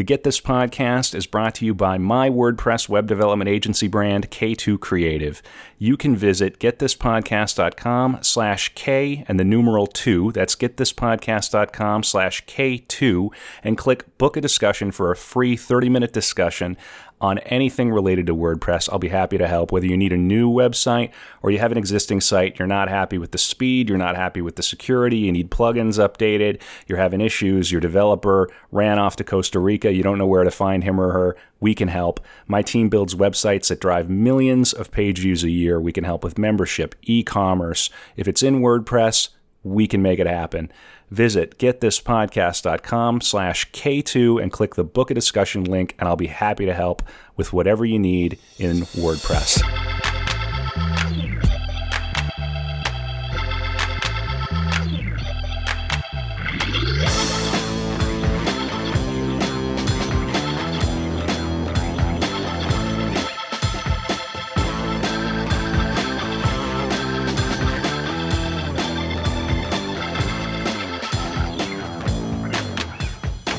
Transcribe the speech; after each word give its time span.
The 0.00 0.04
Get 0.04 0.24
This 0.24 0.40
podcast 0.40 1.14
is 1.14 1.26
brought 1.26 1.54
to 1.56 1.66
you 1.66 1.74
by 1.74 1.98
my 1.98 2.30
WordPress 2.30 2.88
web 2.88 3.06
development 3.06 3.50
agency 3.50 3.86
brand, 3.86 4.30
K2 4.30 4.80
Creative. 4.80 5.42
You 5.76 5.98
can 5.98 6.16
visit 6.16 6.58
getthispodcast.com 6.58 8.20
slash 8.22 8.74
K 8.74 9.26
and 9.28 9.38
the 9.38 9.44
numeral 9.44 9.86
2, 9.86 10.32
that's 10.32 10.56
getthispodcast.com 10.56 12.02
slash 12.04 12.46
K2, 12.46 13.28
and 13.62 13.76
click 13.76 14.16
book 14.16 14.38
a 14.38 14.40
discussion 14.40 14.90
for 14.90 15.10
a 15.10 15.16
free 15.16 15.54
30-minute 15.54 16.14
discussion 16.14 16.78
on 17.20 17.38
anything 17.38 17.90
related 17.90 18.26
to 18.26 18.34
WordPress. 18.34 18.88
I'll 18.90 18.98
be 18.98 19.08
happy 19.08 19.38
to 19.38 19.46
help. 19.46 19.72
Whether 19.72 19.86
you 19.86 19.96
need 19.96 20.12
a 20.12 20.16
new 20.16 20.50
website 20.50 21.10
or 21.42 21.50
you 21.50 21.58
have 21.58 21.72
an 21.72 21.78
existing 21.78 22.20
site, 22.20 22.58
you're 22.58 22.68
not 22.68 22.88
happy 22.88 23.18
with 23.18 23.32
the 23.32 23.38
speed, 23.38 23.88
you're 23.88 23.98
not 23.98 24.16
happy 24.16 24.40
with 24.40 24.56
the 24.56 24.62
security, 24.62 25.18
you 25.18 25.32
need 25.32 25.50
plugins 25.50 25.98
updated, 25.98 26.60
you're 26.86 26.98
having 26.98 27.20
issues, 27.20 27.70
your 27.70 27.80
developer 27.80 28.48
ran 28.72 28.98
off 28.98 29.16
to 29.16 29.24
Costa 29.24 29.58
Rica, 29.58 29.92
you 29.92 30.02
don't 30.02 30.18
know 30.18 30.26
where 30.26 30.44
to 30.44 30.50
find 30.50 30.84
him 30.84 31.00
or 31.00 31.12
her, 31.12 31.36
we 31.60 31.74
can 31.74 31.88
help. 31.88 32.20
My 32.46 32.62
team 32.62 32.88
builds 32.88 33.14
websites 33.14 33.68
that 33.68 33.80
drive 33.80 34.08
millions 34.08 34.72
of 34.72 34.90
page 34.90 35.18
views 35.18 35.44
a 35.44 35.50
year. 35.50 35.80
We 35.80 35.92
can 35.92 36.04
help 36.04 36.24
with 36.24 36.38
membership, 36.38 36.94
e 37.02 37.22
commerce. 37.22 37.90
If 38.16 38.26
it's 38.26 38.42
in 38.42 38.60
WordPress, 38.60 39.28
we 39.62 39.86
can 39.86 40.02
make 40.02 40.18
it 40.18 40.26
happen. 40.26 40.70
Visit 41.10 41.58
getthispodcast.com 41.58 43.20
slash 43.20 43.70
K2 43.72 44.42
and 44.42 44.52
click 44.52 44.76
the 44.76 44.84
book 44.84 45.10
a 45.10 45.14
discussion 45.14 45.64
link, 45.64 45.94
and 45.98 46.08
I'll 46.08 46.16
be 46.16 46.28
happy 46.28 46.66
to 46.66 46.74
help 46.74 47.02
with 47.36 47.52
whatever 47.52 47.84
you 47.84 47.98
need 47.98 48.38
in 48.58 48.82
WordPress. 48.82 50.09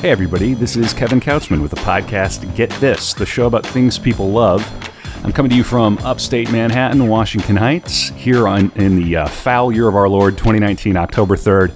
Hey, 0.02 0.10
everybody, 0.10 0.54
this 0.54 0.74
is 0.74 0.92
Kevin 0.92 1.20
Couchman 1.20 1.62
with 1.62 1.70
the 1.70 1.76
podcast 1.76 2.56
Get 2.56 2.70
This, 2.80 3.14
the 3.14 3.24
show 3.24 3.46
about 3.46 3.64
things 3.64 4.00
people 4.00 4.30
love. 4.30 4.68
I'm 5.24 5.30
coming 5.30 5.48
to 5.50 5.54
you 5.54 5.62
from 5.62 5.96
upstate 5.98 6.50
Manhattan, 6.50 7.06
Washington 7.06 7.54
Heights, 7.54 8.08
here 8.08 8.48
on, 8.48 8.72
in 8.74 8.96
the 8.96 9.18
uh, 9.18 9.28
foul 9.28 9.70
year 9.70 9.86
of 9.86 9.94
our 9.94 10.08
Lord 10.08 10.36
2019, 10.36 10.96
October 10.96 11.36
3rd. 11.36 11.72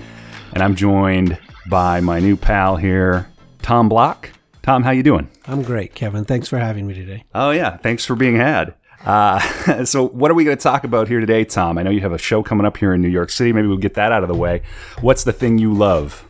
And 0.54 0.60
I'm 0.60 0.74
joined 0.74 1.38
by 1.68 2.00
my 2.00 2.18
new 2.18 2.34
pal 2.34 2.74
here, 2.74 3.28
Tom 3.62 3.88
Block. 3.88 4.30
Tom, 4.60 4.82
how 4.82 4.90
you 4.90 5.04
doing? 5.04 5.30
I'm 5.46 5.62
great, 5.62 5.94
Kevin. 5.94 6.24
Thanks 6.24 6.48
for 6.48 6.58
having 6.58 6.88
me 6.88 6.94
today. 6.94 7.22
Oh, 7.32 7.52
yeah. 7.52 7.76
Thanks 7.76 8.04
for 8.04 8.16
being 8.16 8.34
had. 8.34 8.74
Uh, 9.04 9.38
so, 9.84 10.08
what 10.08 10.32
are 10.32 10.34
we 10.34 10.42
going 10.42 10.56
to 10.56 10.60
talk 10.60 10.82
about 10.82 11.06
here 11.06 11.20
today, 11.20 11.44
Tom? 11.44 11.78
I 11.78 11.84
know 11.84 11.90
you 11.90 12.00
have 12.00 12.12
a 12.12 12.18
show 12.18 12.42
coming 12.42 12.66
up 12.66 12.76
here 12.76 12.92
in 12.92 13.00
New 13.00 13.08
York 13.08 13.30
City. 13.30 13.52
Maybe 13.52 13.68
we'll 13.68 13.76
get 13.76 13.94
that 13.94 14.10
out 14.10 14.24
of 14.24 14.28
the 14.28 14.34
way. 14.34 14.62
What's 15.00 15.22
the 15.22 15.32
thing 15.32 15.58
you 15.58 15.72
love? 15.72 16.26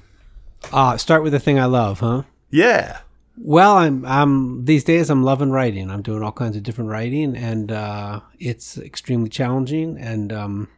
Uh, 0.73 0.97
start 0.97 1.23
with 1.23 1.33
the 1.33 1.41
thing 1.41 1.59
I 1.59 1.67
love, 1.67 2.01
huh? 2.01 2.23
Yeah. 2.51 2.99
Well, 3.39 3.77
I'm 3.77 4.05
I'm 4.07 4.65
these 4.65 4.85
days 4.85 5.11
I'm 5.11 5.23
loving 5.23 5.51
writing. 5.51 5.91
I'm 5.91 6.03
doing 6.03 6.23
all 6.23 6.33
kinds 6.33 6.57
of 6.57 6.63
different 6.63 6.91
writing, 6.91 7.37
and 7.37 7.71
uh, 7.71 8.21
it's 8.39 8.79
extremely 8.79 9.29
challenging. 9.29 9.99
And 9.99 10.33
um, 10.33 10.69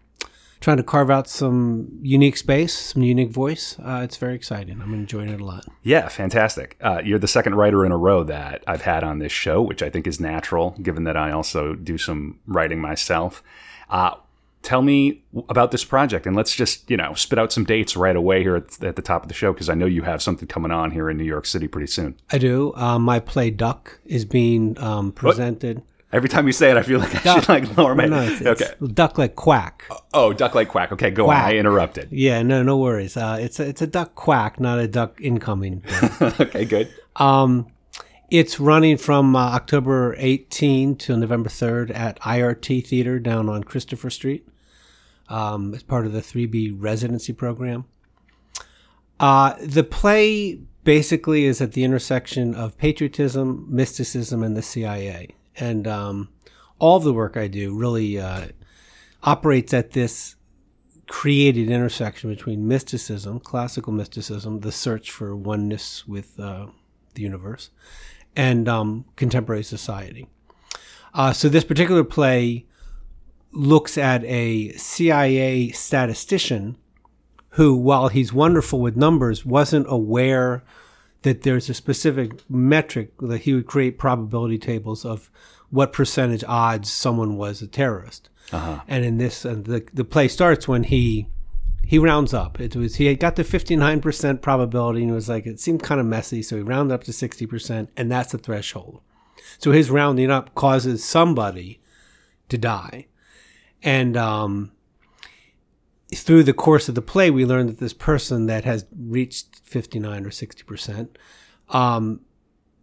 trying 0.60 0.76
to 0.76 0.82
carve 0.82 1.10
out 1.10 1.28
some 1.28 1.98
unique 2.02 2.36
space, 2.36 2.74
some 2.74 3.02
unique 3.02 3.30
voice. 3.30 3.76
Uh, 3.78 4.00
it's 4.02 4.16
very 4.16 4.34
exciting. 4.34 4.80
I'm 4.82 4.92
enjoying 4.92 5.28
it 5.28 5.40
a 5.40 5.44
lot. 5.44 5.66
Yeah, 5.82 6.08
fantastic. 6.08 6.76
Uh, 6.80 7.00
you're 7.04 7.18
the 7.18 7.28
second 7.28 7.54
writer 7.54 7.84
in 7.84 7.92
a 7.92 7.96
row 7.96 8.24
that 8.24 8.64
I've 8.66 8.82
had 8.82 9.04
on 9.04 9.18
this 9.20 9.32
show, 9.32 9.62
which 9.62 9.82
I 9.82 9.90
think 9.90 10.06
is 10.06 10.18
natural, 10.20 10.76
given 10.82 11.04
that 11.04 11.16
I 11.16 11.30
also 11.30 11.74
do 11.74 11.96
some 11.96 12.40
writing 12.46 12.80
myself. 12.80 13.42
Uh, 13.88 14.14
tell 14.62 14.82
me 14.82 15.22
about 15.48 15.70
this 15.70 15.84
project 15.84 16.26
and 16.26 16.34
let's 16.34 16.54
just 16.54 16.90
you 16.90 16.96
know 16.96 17.14
spit 17.14 17.38
out 17.38 17.52
some 17.52 17.64
dates 17.64 17.96
right 17.96 18.16
away 18.16 18.42
here 18.42 18.56
at, 18.56 18.82
at 18.82 18.96
the 18.96 19.02
top 19.02 19.22
of 19.22 19.28
the 19.28 19.34
show 19.34 19.52
because 19.52 19.68
i 19.68 19.74
know 19.74 19.86
you 19.86 20.02
have 20.02 20.20
something 20.20 20.48
coming 20.48 20.70
on 20.70 20.90
here 20.90 21.08
in 21.08 21.16
new 21.16 21.24
york 21.24 21.46
city 21.46 21.68
pretty 21.68 21.86
soon. 21.86 22.16
I 22.30 22.38
do. 22.38 22.72
Um, 22.74 23.02
my 23.02 23.20
play 23.20 23.50
duck 23.50 23.98
is 24.04 24.24
being 24.24 24.78
um, 24.78 25.12
presented. 25.12 25.78
What? 25.78 25.84
every 26.10 26.28
time 26.28 26.46
you 26.46 26.52
say 26.52 26.70
it 26.70 26.76
i 26.78 26.82
feel 26.82 26.98
like 26.98 27.12
duck. 27.12 27.26
i 27.26 27.34
should 27.34 27.48
like 27.48 27.76
lower 27.76 27.94
my 27.94 28.06
no, 28.06 28.22
it's, 28.22 28.40
okay. 28.40 28.72
it's 28.80 28.92
duck 28.92 29.18
like 29.18 29.36
quack. 29.36 29.84
Oh 30.12 30.32
duck 30.32 30.54
like 30.54 30.68
quack. 30.68 30.92
Okay 30.92 31.10
go 31.10 31.26
quack. 31.26 31.44
on 31.44 31.50
i 31.50 31.56
interrupted. 31.56 32.08
Yeah 32.10 32.42
no 32.42 32.62
no 32.62 32.76
worries. 32.78 33.16
Uh, 33.16 33.38
it's 33.40 33.60
a, 33.60 33.68
it's 33.68 33.82
a 33.82 33.86
duck 33.86 34.14
quack 34.14 34.58
not 34.58 34.78
a 34.78 34.88
duck 34.88 35.20
incoming. 35.20 35.82
Okay 36.20 36.64
good. 36.64 36.92
Um 37.16 37.68
it's 38.30 38.60
running 38.60 38.98
from 38.98 39.34
uh, 39.34 39.52
October 39.52 40.14
18 40.18 40.96
to 40.96 41.16
November 41.16 41.48
3rd 41.48 41.94
at 41.96 42.20
IRT 42.20 42.86
Theater 42.86 43.18
down 43.18 43.48
on 43.48 43.64
Christopher 43.64 44.10
Street 44.10 44.46
um, 45.28 45.74
as 45.74 45.82
part 45.82 46.06
of 46.06 46.12
the 46.12 46.20
3B 46.20 46.74
residency 46.78 47.32
program. 47.32 47.84
Uh, 49.20 49.54
the 49.60 49.84
play 49.84 50.60
basically 50.84 51.44
is 51.44 51.60
at 51.60 51.72
the 51.72 51.84
intersection 51.84 52.54
of 52.54 52.78
patriotism, 52.78 53.66
mysticism, 53.68 54.42
and 54.42 54.56
the 54.56 54.62
CIA. 54.62 55.28
And 55.56 55.86
um, 55.86 56.28
all 56.78 57.00
the 57.00 57.12
work 57.12 57.36
I 57.36 57.48
do 57.48 57.74
really 57.74 58.18
uh, 58.18 58.48
operates 59.22 59.74
at 59.74 59.90
this 59.90 60.36
created 61.08 61.70
intersection 61.70 62.30
between 62.30 62.68
mysticism, 62.68 63.40
classical 63.40 63.92
mysticism, 63.92 64.60
the 64.60 64.72
search 64.72 65.10
for 65.10 65.34
oneness 65.34 66.06
with 66.06 66.38
uh, 66.38 66.66
the 67.14 67.22
universe, 67.22 67.70
and 68.36 68.68
um, 68.68 69.04
contemporary 69.16 69.64
society. 69.64 70.28
Uh, 71.14 71.32
so 71.32 71.48
this 71.48 71.64
particular 71.64 72.04
play 72.04 72.66
looks 73.52 73.96
at 73.98 74.24
a 74.24 74.72
CIA 74.72 75.70
statistician 75.70 76.76
who, 77.50 77.76
while 77.76 78.08
he's 78.08 78.32
wonderful 78.32 78.80
with 78.80 78.96
numbers, 78.96 79.44
wasn't 79.44 79.86
aware 79.88 80.62
that 81.22 81.42
there's 81.42 81.68
a 81.68 81.74
specific 81.74 82.32
metric 82.48 83.12
that 83.20 83.42
he 83.42 83.54
would 83.54 83.66
create 83.66 83.98
probability 83.98 84.58
tables 84.58 85.04
of 85.04 85.30
what 85.70 85.92
percentage 85.92 86.44
odds 86.46 86.90
someone 86.90 87.36
was 87.36 87.60
a 87.60 87.66
terrorist. 87.66 88.28
Uh-huh. 88.52 88.80
And 88.86 89.04
in 89.04 89.18
this, 89.18 89.44
uh, 89.44 89.56
the 89.56 89.86
the 89.92 90.04
play 90.04 90.28
starts 90.28 90.66
when 90.66 90.84
he 90.84 91.26
he 91.84 91.98
rounds 91.98 92.32
up. 92.32 92.60
It 92.60 92.76
was 92.76 92.96
he 92.96 93.14
got 93.14 93.36
to 93.36 93.44
59% 93.44 94.40
probability 94.40 95.02
and 95.02 95.10
it 95.10 95.14
was 95.14 95.28
like 95.28 95.46
it 95.46 95.60
seemed 95.60 95.82
kind 95.82 96.00
of 96.00 96.06
messy, 96.06 96.42
so 96.42 96.56
he 96.56 96.62
rounded 96.62 96.94
up 96.94 97.04
to 97.04 97.12
60%, 97.12 97.88
and 97.96 98.10
that's 98.10 98.32
the 98.32 98.38
threshold. 98.38 99.00
So 99.58 99.72
his 99.72 99.90
rounding 99.90 100.30
up 100.30 100.54
causes 100.54 101.04
somebody 101.04 101.80
to 102.48 102.58
die. 102.58 103.06
And 103.82 104.16
um, 104.16 104.72
through 106.14 106.42
the 106.42 106.52
course 106.52 106.88
of 106.88 106.94
the 106.94 107.02
play, 107.02 107.30
we 107.30 107.44
learn 107.44 107.66
that 107.66 107.78
this 107.78 107.92
person 107.92 108.46
that 108.46 108.64
has 108.64 108.86
reached 108.96 109.60
59 109.64 110.26
or 110.26 110.30
60% 110.30 111.08
um, 111.70 112.20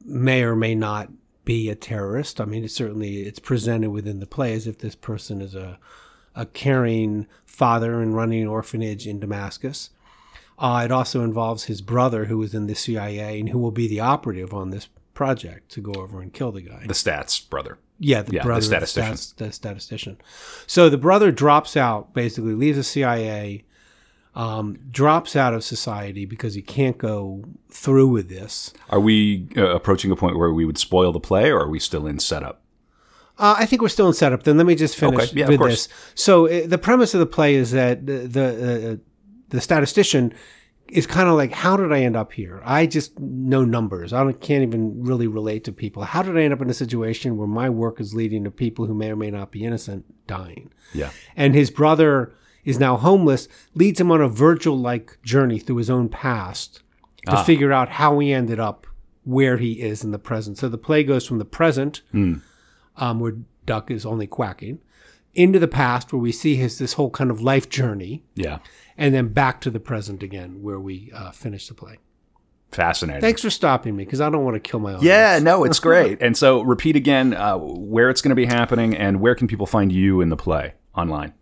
may 0.03 0.43
or 0.43 0.55
may 0.55 0.75
not 0.75 1.09
be 1.43 1.69
a 1.69 1.75
terrorist. 1.75 2.41
I 2.41 2.45
mean, 2.45 2.63
it's 2.63 2.73
certainly 2.73 3.23
it's 3.23 3.39
presented 3.39 3.91
within 3.91 4.19
the 4.19 4.25
play 4.25 4.53
as 4.53 4.67
if 4.67 4.79
this 4.79 4.95
person 4.95 5.41
is 5.41 5.53
a 5.53 5.79
a 6.35 6.45
caring 6.45 7.27
father 7.45 8.01
and 8.01 8.15
running 8.15 8.41
an 8.41 8.47
orphanage 8.47 9.07
in 9.07 9.19
Damascus. 9.19 9.89
Uh, 10.59 10.83
it 10.85 10.91
also 10.91 11.23
involves 11.23 11.65
his 11.65 11.81
brother, 11.81 12.25
who 12.25 12.41
is 12.43 12.53
in 12.53 12.67
the 12.67 12.75
CIA 12.75 13.39
and 13.39 13.49
who 13.49 13.59
will 13.59 13.71
be 13.71 13.87
the 13.87 13.99
operative 13.99 14.53
on 14.53 14.69
this 14.69 14.87
project 15.13 15.71
to 15.71 15.81
go 15.81 15.93
over 15.93 16.21
and 16.21 16.33
kill 16.33 16.51
the 16.51 16.61
guy. 16.61 16.85
The 16.85 16.93
stats 16.93 17.49
brother. 17.49 17.77
Yeah, 17.99 18.23
the 18.23 18.33
yeah, 18.33 18.43
brother, 18.43 18.59
the 18.59 18.65
statistician. 18.65 19.35
The, 19.37 19.45
the 19.45 19.51
statistician. 19.51 20.17
So 20.67 20.89
the 20.89 20.97
brother 20.97 21.31
drops 21.31 21.77
out, 21.77 22.13
basically 22.13 22.53
leaves 22.53 22.77
the 22.77 22.83
CIA, 22.83 23.63
um, 24.35 24.77
drops 24.91 25.35
out 25.35 25.53
of 25.53 25.63
society 25.63 26.25
because 26.25 26.55
he 26.55 26.61
can't 26.61 26.97
go 26.97 27.43
through 27.69 28.09
with 28.09 28.27
this. 28.27 28.73
Are 28.89 28.99
we 28.99 29.47
uh, 29.55 29.67
approaching 29.67 30.11
a 30.11 30.15
point 30.15 30.37
where 30.37 30.51
we 30.51 30.65
would 30.65 30.77
spoil 30.77 31.11
the 31.11 31.21
play, 31.21 31.49
or 31.49 31.61
are 31.61 31.69
we 31.69 31.79
still 31.79 32.05
in 32.05 32.19
setup? 32.19 32.61
Uh, 33.37 33.55
I 33.57 33.65
think 33.65 33.81
we're 33.81 33.89
still 33.89 34.07
in 34.07 34.13
setup. 34.13 34.43
Then 34.43 34.57
let 34.57 34.65
me 34.65 34.75
just 34.75 34.95
finish 34.95 35.29
okay. 35.31 35.39
yeah, 35.39 35.47
with 35.47 35.59
this. 35.61 35.87
So 36.15 36.47
uh, 36.47 36.67
the 36.67 36.77
premise 36.77 37.13
of 37.13 37.19
the 37.19 37.25
play 37.25 37.55
is 37.55 37.71
that 37.71 38.05
the 38.05 38.27
the, 38.27 38.91
uh, 38.93 38.95
the 39.49 39.61
statistician 39.61 40.33
is 40.87 41.07
kind 41.07 41.27
of 41.27 41.35
like, 41.35 41.51
how 41.51 41.75
did 41.75 41.91
I 41.91 42.01
end 42.01 42.15
up 42.15 42.31
here? 42.31 42.61
I 42.63 42.85
just 42.85 43.19
know 43.19 43.65
numbers. 43.65 44.13
I 44.13 44.31
can't 44.33 44.63
even 44.63 45.03
really 45.03 45.27
relate 45.27 45.63
to 45.63 45.71
people. 45.71 46.03
How 46.03 46.21
did 46.21 46.37
I 46.37 46.43
end 46.43 46.53
up 46.53 46.61
in 46.61 46.69
a 46.69 46.75
situation 46.75 47.37
where 47.37 47.47
my 47.47 47.69
work 47.69 47.99
is 47.99 48.13
leading 48.13 48.43
to 48.43 48.51
people 48.51 48.85
who 48.85 48.93
may 48.93 49.11
or 49.11 49.15
may 49.15 49.31
not 49.31 49.51
be 49.51 49.65
innocent 49.65 50.05
dying? 50.27 50.71
Yeah. 50.93 51.09
And 51.35 51.55
his 51.55 51.71
brother 51.71 52.33
is 52.63 52.79
now 52.79 52.97
homeless, 52.97 53.47
leads 53.73 53.99
him 53.99 54.11
on 54.11 54.21
a 54.21 54.29
Virgil 54.29 54.77
like 54.77 55.17
journey 55.23 55.59
through 55.59 55.77
his 55.77 55.89
own 55.89 56.07
past 56.07 56.83
to 57.25 57.37
ah. 57.37 57.43
figure 57.43 57.73
out 57.73 57.89
how 57.89 58.19
he 58.19 58.31
ended 58.31 58.59
up 58.59 58.85
where 59.23 59.57
he 59.57 59.81
is 59.81 60.03
in 60.03 60.11
the 60.11 60.19
present. 60.19 60.57
So 60.59 60.69
the 60.69 60.77
play 60.77 61.03
goes 61.03 61.25
from 61.25 61.39
the 61.39 61.45
present, 61.45 62.03
mm. 62.13 62.41
um, 62.97 63.19
where 63.19 63.37
Duck 63.65 63.89
is 63.89 64.05
only 64.05 64.27
quacking, 64.27 64.79
into 65.33 65.57
the 65.57 65.67
past, 65.67 66.13
where 66.13 66.21
we 66.21 66.31
see 66.31 66.55
his 66.55 66.77
this 66.77 66.93
whole 66.93 67.09
kind 67.09 67.31
of 67.31 67.41
life 67.41 67.69
journey. 67.69 68.23
Yeah 68.35 68.59
and 68.97 69.13
then 69.13 69.29
back 69.29 69.61
to 69.61 69.69
the 69.69 69.79
present 69.79 70.23
again, 70.23 70.61
where 70.61 70.79
we 70.79 71.11
uh, 71.13 71.31
finish 71.31 71.67
the 71.67 71.73
play. 71.73 71.97
fascinating. 72.71 73.21
Thanks 73.21 73.41
for 73.41 73.49
stopping 73.49 73.95
me 73.95 74.03
because 74.05 74.21
I 74.21 74.29
don't 74.29 74.43
want 74.43 74.55
to 74.55 74.59
kill 74.59 74.79
my 74.79 74.91
audience. 74.91 75.03
Yeah, 75.05 75.39
no, 75.41 75.63
it's 75.63 75.79
great. 75.89 76.21
and 76.21 76.35
so, 76.35 76.61
repeat 76.61 76.95
again 76.95 77.33
uh, 77.33 77.57
where 77.57 78.09
it's 78.09 78.21
going 78.21 78.29
to 78.29 78.35
be 78.35 78.45
happening 78.45 78.95
and 78.95 79.21
where 79.21 79.35
can 79.35 79.47
people 79.47 79.65
find 79.65 79.91
you 79.91 80.21
in 80.21 80.29
the 80.29 80.37
play 80.37 80.73
online. 80.95 81.33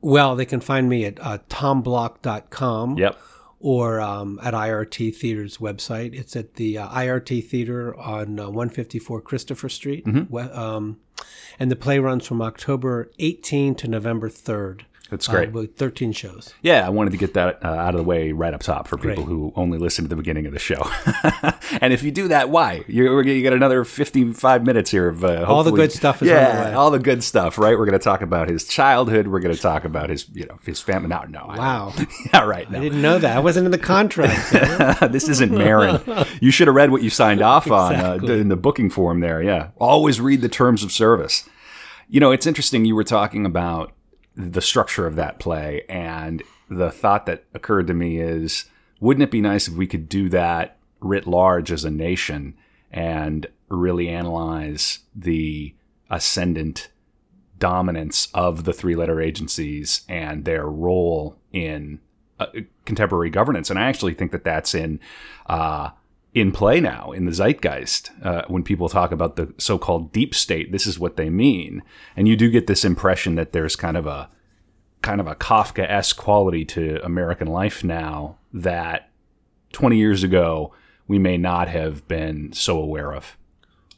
Well, 0.00 0.36
they 0.36 0.44
can 0.44 0.60
find 0.60 0.88
me 0.88 1.06
at 1.06 1.18
uh, 1.20 1.38
tomblock.com. 1.48 2.98
Yep. 2.98 3.18
Or 3.60 3.98
um, 3.98 4.38
at 4.42 4.52
IRT 4.52 5.16
Theater's 5.16 5.56
website. 5.56 6.12
It's 6.12 6.36
at 6.36 6.56
the 6.56 6.76
uh, 6.76 6.88
IRT 6.88 7.46
Theater 7.48 7.98
on 7.98 8.38
uh, 8.38 8.50
154 8.50 9.22
Christopher 9.22 9.70
Street. 9.70 10.04
Mm-hmm. 10.04 10.36
Um, 10.36 10.98
and 11.58 11.70
the 11.70 11.76
play 11.76 11.98
runs 11.98 12.26
from 12.26 12.42
October 12.42 13.10
18 13.18 13.74
to 13.76 13.88
November 13.88 14.28
3rd. 14.28 14.82
That's 15.14 15.28
great. 15.28 15.50
Uh, 15.50 15.52
with 15.52 15.76
13 15.76 16.10
shows. 16.10 16.52
Yeah, 16.60 16.84
I 16.84 16.90
wanted 16.90 17.10
to 17.10 17.16
get 17.16 17.34
that 17.34 17.64
uh, 17.64 17.68
out 17.68 17.94
of 17.94 17.98
the 17.98 18.02
way 18.02 18.32
right 18.32 18.52
up 18.52 18.62
top 18.62 18.88
for 18.88 18.96
people 18.96 19.22
Great. 19.22 19.26
who 19.28 19.52
only 19.54 19.78
listen 19.78 20.04
to 20.04 20.08
the 20.08 20.16
beginning 20.16 20.44
of 20.46 20.52
the 20.52 20.58
show. 20.58 20.82
and 21.80 21.92
if 21.92 22.02
you 22.02 22.10
do 22.10 22.26
that, 22.26 22.50
why? 22.50 22.84
You're, 22.88 23.22
you 23.22 23.44
got 23.44 23.52
another 23.52 23.84
55 23.84 24.66
minutes 24.66 24.90
here 24.90 25.06
of 25.06 25.24
uh, 25.24 25.44
All 25.46 25.62
the 25.62 25.70
good 25.70 25.92
stuff 25.92 26.20
yeah, 26.20 26.70
the 26.70 26.76
all 26.76 26.90
the 26.90 26.98
good 26.98 27.22
stuff, 27.22 27.58
right? 27.58 27.78
We're 27.78 27.86
going 27.86 27.96
to 27.98 28.02
talk 28.02 28.22
about 28.22 28.48
his 28.48 28.64
childhood. 28.66 29.28
We're 29.28 29.38
going 29.38 29.54
to 29.54 29.60
talk 29.60 29.84
about 29.84 30.10
his, 30.10 30.28
you 30.32 30.46
know, 30.46 30.58
his 30.64 30.80
family. 30.80 31.08
No, 31.08 31.22
no. 31.28 31.44
Wow. 31.46 31.94
yeah, 32.32 32.42
right. 32.44 32.68
No. 32.68 32.78
I 32.78 32.82
didn't 32.82 33.00
know 33.00 33.18
that. 33.20 33.36
I 33.36 33.40
wasn't 33.40 33.66
in 33.66 33.70
the 33.70 33.78
contract. 33.78 34.50
this 35.12 35.28
isn't 35.28 35.52
Maron. 35.52 36.02
You 36.40 36.50
should 36.50 36.66
have 36.66 36.74
read 36.74 36.90
what 36.90 37.02
you 37.02 37.10
signed 37.10 37.40
off 37.40 37.70
on 37.70 37.94
uh, 37.94 38.14
Exactly. 38.14 38.40
in 38.40 38.48
the 38.48 38.56
booking 38.56 38.90
form 38.90 39.20
there. 39.20 39.40
Yeah. 39.40 39.70
Always 39.78 40.20
read 40.20 40.40
the 40.40 40.48
terms 40.48 40.82
of 40.82 40.90
service. 40.90 41.48
You 42.08 42.20
know, 42.20 42.32
it's 42.32 42.46
interesting. 42.46 42.84
You 42.84 42.94
were 42.94 43.04
talking 43.04 43.46
about 43.46 43.93
the 44.36 44.60
structure 44.60 45.06
of 45.06 45.16
that 45.16 45.38
play, 45.38 45.84
and 45.88 46.42
the 46.68 46.90
thought 46.90 47.26
that 47.26 47.44
occurred 47.54 47.86
to 47.86 47.94
me 47.94 48.18
is 48.18 48.66
wouldn't 49.00 49.22
it 49.22 49.30
be 49.30 49.40
nice 49.40 49.68
if 49.68 49.74
we 49.74 49.86
could 49.86 50.08
do 50.08 50.28
that 50.30 50.78
writ 51.00 51.26
large 51.26 51.70
as 51.70 51.84
a 51.84 51.90
nation 51.90 52.54
and 52.90 53.46
really 53.68 54.08
analyze 54.08 55.00
the 55.14 55.74
ascendant 56.10 56.88
dominance 57.58 58.28
of 58.34 58.64
the 58.64 58.72
three 58.72 58.94
letter 58.94 59.20
agencies 59.20 60.02
and 60.08 60.44
their 60.44 60.66
role 60.66 61.36
in 61.52 62.00
uh, 62.40 62.46
contemporary 62.84 63.30
governance. 63.30 63.70
And 63.70 63.78
I 63.78 63.88
actually 63.88 64.14
think 64.14 64.32
that 64.32 64.44
that's 64.44 64.74
in 64.74 65.00
uh, 65.46 65.90
in 66.34 66.50
play 66.50 66.80
now 66.80 67.12
in 67.12 67.24
the 67.24 67.32
zeitgeist. 67.32 68.10
Uh, 68.22 68.42
when 68.48 68.64
people 68.64 68.88
talk 68.88 69.12
about 69.12 69.36
the 69.36 69.54
so 69.56 69.78
called 69.78 70.12
deep 70.12 70.34
state, 70.34 70.72
this 70.72 70.86
is 70.86 70.98
what 70.98 71.16
they 71.16 71.30
mean. 71.30 71.82
And 72.16 72.28
you 72.28 72.36
do 72.36 72.50
get 72.50 72.66
this 72.66 72.84
impression 72.84 73.36
that 73.36 73.52
there's 73.52 73.76
kind 73.76 73.96
of 73.96 74.06
a 74.06 74.28
kind 75.00 75.20
of 75.20 75.26
a 75.26 75.34
Kafka 75.34 75.88
esque 75.88 76.16
quality 76.16 76.64
to 76.64 76.98
American 77.04 77.46
life 77.46 77.84
now 77.84 78.38
that 78.52 79.10
20 79.72 79.96
years 79.96 80.22
ago 80.22 80.72
we 81.06 81.18
may 81.18 81.36
not 81.36 81.68
have 81.68 82.06
been 82.08 82.52
so 82.52 82.78
aware 82.78 83.12
of. 83.12 83.36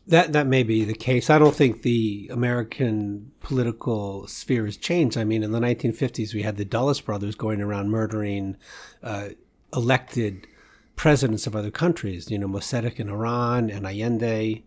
That 0.09 0.33
that 0.35 0.47
may 0.47 0.62
be 0.62 0.85
the 0.85 0.94
case. 0.94 1.31
I 1.31 1.38
don't 1.38 1.55
think 1.55 1.83
the 1.83 2.29
American 2.33 3.33
political 3.41 4.27
sphere 4.29 4.67
has 4.67 4.77
changed. 4.77 5.17
I 5.17 5.25
mean, 5.25 5.43
in 5.43 5.50
the 5.50 5.59
1950s, 5.59 6.33
we 6.33 6.43
had 6.43 6.56
the 6.56 6.65
Dulles 6.65 7.00
brothers 7.00 7.35
going 7.35 7.61
around 7.61 7.91
murdering 7.91 8.56
uh, 9.03 9.31
elected 9.75 10.47
presidents 10.96 11.46
of 11.46 11.54
other 11.54 11.70
countries. 11.70 12.31
You 12.31 12.38
know, 12.38 12.48
Mossadegh 12.48 12.98
in 12.98 13.08
Iran 13.08 13.70
and 13.70 13.87
Allende. 13.87 14.64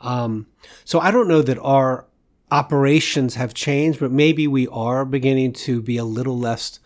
Um, 0.00 0.46
so 0.84 1.00
I 1.00 1.10
don't 1.10 1.28
know 1.28 1.42
that 1.42 1.58
our 1.58 2.06
operations 2.50 3.34
have 3.34 3.54
changed, 3.54 4.00
but 4.00 4.12
maybe 4.12 4.46
we 4.46 4.68
are 4.68 5.04
beginning 5.04 5.52
to 5.52 5.80
be 5.82 5.96
a 5.96 6.04
little 6.04 6.38
less 6.38 6.80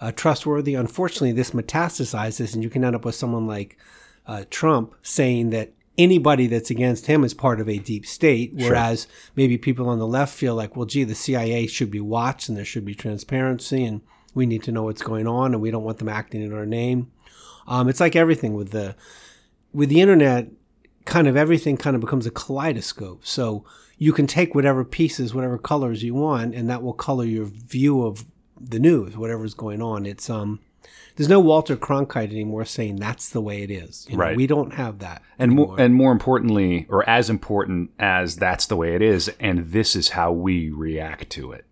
uh, 0.00 0.12
trustworthy. 0.12 0.74
Unfortunately, 0.74 1.32
this 1.32 1.52
metastasizes, 1.52 2.54
and 2.54 2.62
you 2.62 2.70
can 2.70 2.84
end 2.84 2.96
up 2.96 3.04
with 3.04 3.14
someone 3.14 3.46
like 3.46 3.78
uh, 4.26 4.44
Trump 4.50 4.94
saying 5.02 5.50
that 5.50 5.72
anybody 5.96 6.46
that's 6.46 6.70
against 6.70 7.06
him 7.06 7.24
is 7.24 7.34
part 7.34 7.60
of 7.60 7.68
a 7.68 7.78
deep 7.78 8.06
state, 8.06 8.52
whereas 8.54 9.08
maybe 9.34 9.58
people 9.58 9.88
on 9.88 9.98
the 9.98 10.06
left 10.06 10.34
feel 10.34 10.54
like, 10.54 10.76
well, 10.76 10.86
gee, 10.86 11.04
the 11.04 11.14
CIA 11.14 11.66
should 11.66 11.90
be 11.90 12.00
watched 12.00 12.48
and 12.48 12.56
there 12.56 12.64
should 12.64 12.84
be 12.84 12.94
transparency, 12.94 13.84
and 13.84 14.00
we 14.34 14.46
need 14.46 14.62
to 14.62 14.72
know 14.72 14.84
what's 14.84 15.02
going 15.02 15.26
on, 15.26 15.52
and 15.52 15.62
we 15.62 15.70
don't 15.70 15.82
want 15.82 15.98
them 15.98 16.08
acting 16.08 16.42
in 16.42 16.52
our 16.52 16.66
name. 16.66 17.10
Um, 17.68 17.88
it's 17.88 18.00
like 18.00 18.16
everything 18.16 18.54
with 18.54 18.70
the 18.70 18.96
with 19.72 19.88
the 19.90 20.00
internet. 20.00 20.48
Kind 21.04 21.28
of 21.28 21.36
everything 21.36 21.78
kind 21.78 21.94
of 21.94 22.00
becomes 22.02 22.26
a 22.26 22.30
kaleidoscope. 22.30 23.24
So 23.24 23.64
you 23.96 24.12
can 24.12 24.26
take 24.26 24.54
whatever 24.54 24.84
pieces, 24.84 25.34
whatever 25.34 25.56
colors 25.56 26.02
you 26.02 26.14
want, 26.14 26.54
and 26.54 26.68
that 26.68 26.82
will 26.82 26.92
color 26.92 27.24
your 27.24 27.46
view 27.46 28.04
of 28.04 28.26
the 28.60 28.78
news, 28.78 29.16
whatever's 29.16 29.54
going 29.54 29.80
on. 29.80 30.04
It's 30.04 30.28
um, 30.28 30.60
there's 31.16 31.28
no 31.28 31.40
Walter 31.40 31.76
Cronkite 31.76 32.30
anymore 32.30 32.64
saying 32.64 32.96
that's 32.96 33.30
the 33.30 33.40
way 33.40 33.62
it 33.62 33.70
is. 33.70 34.06
You 34.08 34.16
know, 34.16 34.22
Right. 34.22 34.36
We 34.36 34.46
don't 34.46 34.74
have 34.74 35.00
that. 35.00 35.22
And 35.38 35.52
anymore. 35.52 35.66
more, 35.66 35.80
and 35.80 35.94
more 35.94 36.12
importantly, 36.12 36.86
or 36.88 37.08
as 37.08 37.28
important 37.30 37.90
as 37.98 38.36
that's 38.36 38.66
the 38.66 38.76
way 38.76 38.94
it 38.94 39.02
is, 39.02 39.28
and 39.40 39.72
this 39.72 39.96
is 39.96 40.10
how 40.10 40.32
we 40.32 40.70
react 40.70 41.30
to 41.30 41.52
it 41.52 41.64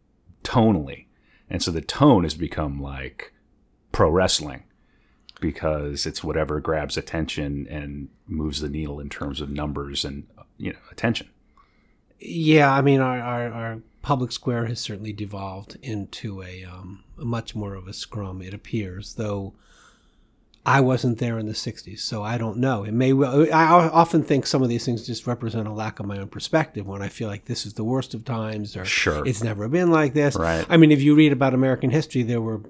tonally. 0.42 1.06
And 1.48 1.62
so 1.62 1.70
the 1.70 1.80
tone 1.80 2.24
has 2.24 2.34
become 2.34 2.80
like 2.80 3.32
pro 3.92 4.10
wrestling 4.10 4.64
because 5.40 6.06
it's 6.06 6.24
whatever 6.24 6.60
grabs 6.60 6.96
attention 6.96 7.66
and 7.68 8.08
moves 8.26 8.60
the 8.60 8.68
needle 8.68 9.00
in 9.00 9.08
terms 9.08 9.40
of 9.40 9.50
numbers 9.50 10.04
and 10.04 10.26
you 10.58 10.72
know 10.72 10.78
attention. 10.90 11.28
Yeah, 12.18 12.72
I 12.72 12.80
mean, 12.80 13.00
our, 13.00 13.20
our, 13.20 13.52
our 13.52 13.78
public 14.02 14.32
square 14.32 14.66
has 14.66 14.80
certainly 14.80 15.12
devolved 15.12 15.76
into 15.82 16.42
a, 16.42 16.64
um, 16.64 17.04
a 17.20 17.24
much 17.24 17.54
more 17.54 17.74
of 17.74 17.86
a 17.86 17.92
scrum, 17.92 18.40
it 18.40 18.54
appears, 18.54 19.14
though 19.14 19.52
I 20.64 20.80
wasn't 20.80 21.18
there 21.18 21.38
in 21.38 21.46
the 21.46 21.52
60s, 21.52 22.00
so 22.00 22.24
I 22.24 22.38
don't 22.38 22.56
know. 22.56 22.84
It 22.84 22.92
may 22.92 23.12
well, 23.12 23.42
I 23.52 23.64
often 23.88 24.24
think 24.24 24.46
some 24.46 24.62
of 24.62 24.68
these 24.68 24.84
things 24.84 25.06
just 25.06 25.26
represent 25.26 25.68
a 25.68 25.72
lack 25.72 26.00
of 26.00 26.06
my 26.06 26.18
own 26.18 26.28
perspective 26.28 26.86
when 26.86 27.02
I 27.02 27.08
feel 27.08 27.28
like 27.28 27.44
this 27.44 27.66
is 27.66 27.74
the 27.74 27.84
worst 27.84 28.14
of 28.14 28.24
times 28.24 28.76
or 28.76 28.84
Sure. 28.84 29.24
it's 29.26 29.44
never 29.44 29.68
been 29.68 29.92
like 29.92 30.14
this. 30.14 30.34
Right. 30.34 30.66
I 30.68 30.76
mean, 30.76 30.90
if 30.90 31.02
you 31.02 31.14
read 31.14 31.32
about 31.32 31.54
American 31.54 31.90
history, 31.90 32.22
there 32.22 32.40
were 32.40 32.62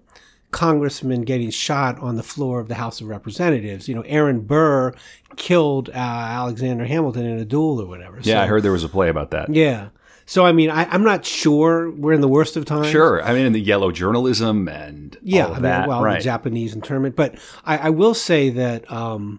congressmen 0.50 1.22
getting 1.22 1.50
shot 1.50 1.98
on 1.98 2.16
the 2.16 2.22
floor 2.22 2.60
of 2.60 2.68
the 2.68 2.74
House 2.76 3.00
of 3.00 3.08
Representatives. 3.08 3.88
You 3.88 3.94
know, 3.94 4.02
Aaron 4.02 4.40
Burr 4.40 4.92
killed 5.36 5.88
uh, 5.90 5.92
Alexander 5.92 6.84
Hamilton 6.86 7.26
in 7.26 7.38
a 7.38 7.44
duel 7.44 7.80
or 7.80 7.86
whatever. 7.86 8.16
Yeah, 8.22 8.34
So- 8.36 8.40
I 8.42 8.46
heard 8.46 8.62
there 8.62 8.72
was 8.72 8.84
a 8.84 8.88
play 8.88 9.08
about 9.08 9.30
that. 9.32 9.52
yeah. 9.54 9.88
So 10.28 10.44
I 10.44 10.50
mean, 10.50 10.70
I, 10.70 10.86
I'm 10.86 11.04
not 11.04 11.24
sure 11.24 11.88
we're 11.88 12.12
in 12.12 12.20
the 12.20 12.26
worst 12.28 12.56
of 12.56 12.64
times. 12.64 12.88
Sure. 12.88 13.22
I 13.22 13.32
mean, 13.32 13.46
in 13.46 13.52
the 13.52 13.60
yellow 13.60 13.92
journalism 13.92 14.66
and 14.68 15.16
Yeah. 15.22 15.44
all 15.44 15.50
I 15.50 15.54
mean, 15.54 15.62
that. 15.62 15.88
well, 15.88 16.02
right. 16.02 16.18
the 16.18 16.24
Japanese 16.24 16.74
internment, 16.74 17.14
but 17.14 17.38
I, 17.64 17.78
I 17.78 17.90
will 17.90 18.12
say 18.14 18.50
that 18.50 18.90
um, 18.90 19.38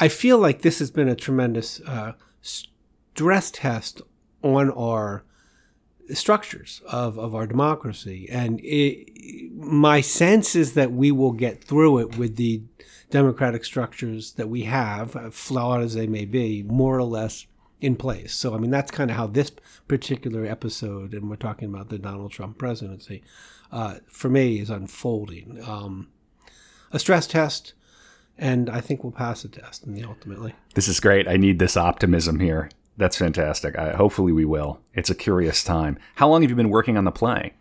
I 0.00 0.08
feel 0.08 0.38
like 0.38 0.62
this 0.62 0.80
has 0.80 0.90
been 0.90 1.06
a 1.08 1.14
tremendous 1.14 1.80
uh, 1.86 2.14
stress 2.42 3.52
test 3.52 4.02
on 4.42 4.70
our 4.72 5.22
structures 6.12 6.82
of, 6.86 7.18
of 7.18 7.34
our 7.34 7.46
democracy, 7.46 8.28
and 8.30 8.60
it, 8.60 9.52
my 9.54 10.00
sense 10.00 10.54
is 10.54 10.74
that 10.74 10.92
we 10.92 11.10
will 11.10 11.32
get 11.32 11.64
through 11.64 11.98
it 11.98 12.18
with 12.18 12.36
the 12.36 12.62
democratic 13.10 13.64
structures 13.64 14.32
that 14.32 14.48
we 14.48 14.62
have, 14.62 15.16
uh, 15.16 15.30
flawed 15.30 15.82
as 15.82 15.94
they 15.94 16.06
may 16.06 16.24
be, 16.24 16.62
more 16.62 16.98
or 16.98 17.04
less 17.04 17.46
in 17.80 17.96
place. 17.96 18.34
So, 18.34 18.54
I 18.54 18.58
mean, 18.58 18.70
that's 18.70 18.90
kind 18.90 19.10
of 19.10 19.16
how 19.16 19.26
this 19.26 19.52
particular 19.88 20.44
episode, 20.44 21.14
and 21.14 21.30
we're 21.30 21.36
talking 21.36 21.68
about 21.68 21.90
the 21.90 21.98
Donald 21.98 22.32
Trump 22.32 22.58
presidency, 22.58 23.22
uh, 23.70 23.96
for 24.06 24.28
me 24.28 24.60
is 24.60 24.70
unfolding. 24.70 25.62
Um, 25.66 26.08
a 26.92 26.98
stress 26.98 27.26
test, 27.26 27.74
and 28.38 28.70
I 28.70 28.80
think 28.80 29.04
we'll 29.04 29.12
pass 29.12 29.42
the 29.42 29.48
test 29.48 29.84
ultimately. 30.06 30.54
This 30.74 30.88
is 30.88 31.00
great. 31.00 31.28
I 31.28 31.36
need 31.36 31.58
this 31.58 31.76
optimism 31.76 32.40
here. 32.40 32.70
That's 32.96 33.16
fantastic. 33.16 33.78
I, 33.78 33.92
hopefully, 33.92 34.32
we 34.32 34.44
will. 34.44 34.80
It's 34.94 35.10
a 35.10 35.14
curious 35.14 35.64
time. 35.64 35.98
How 36.16 36.28
long 36.28 36.42
have 36.42 36.50
you 36.50 36.56
been 36.56 36.70
working 36.70 36.96
on 36.96 37.04
the 37.04 37.10
play? 37.10 37.54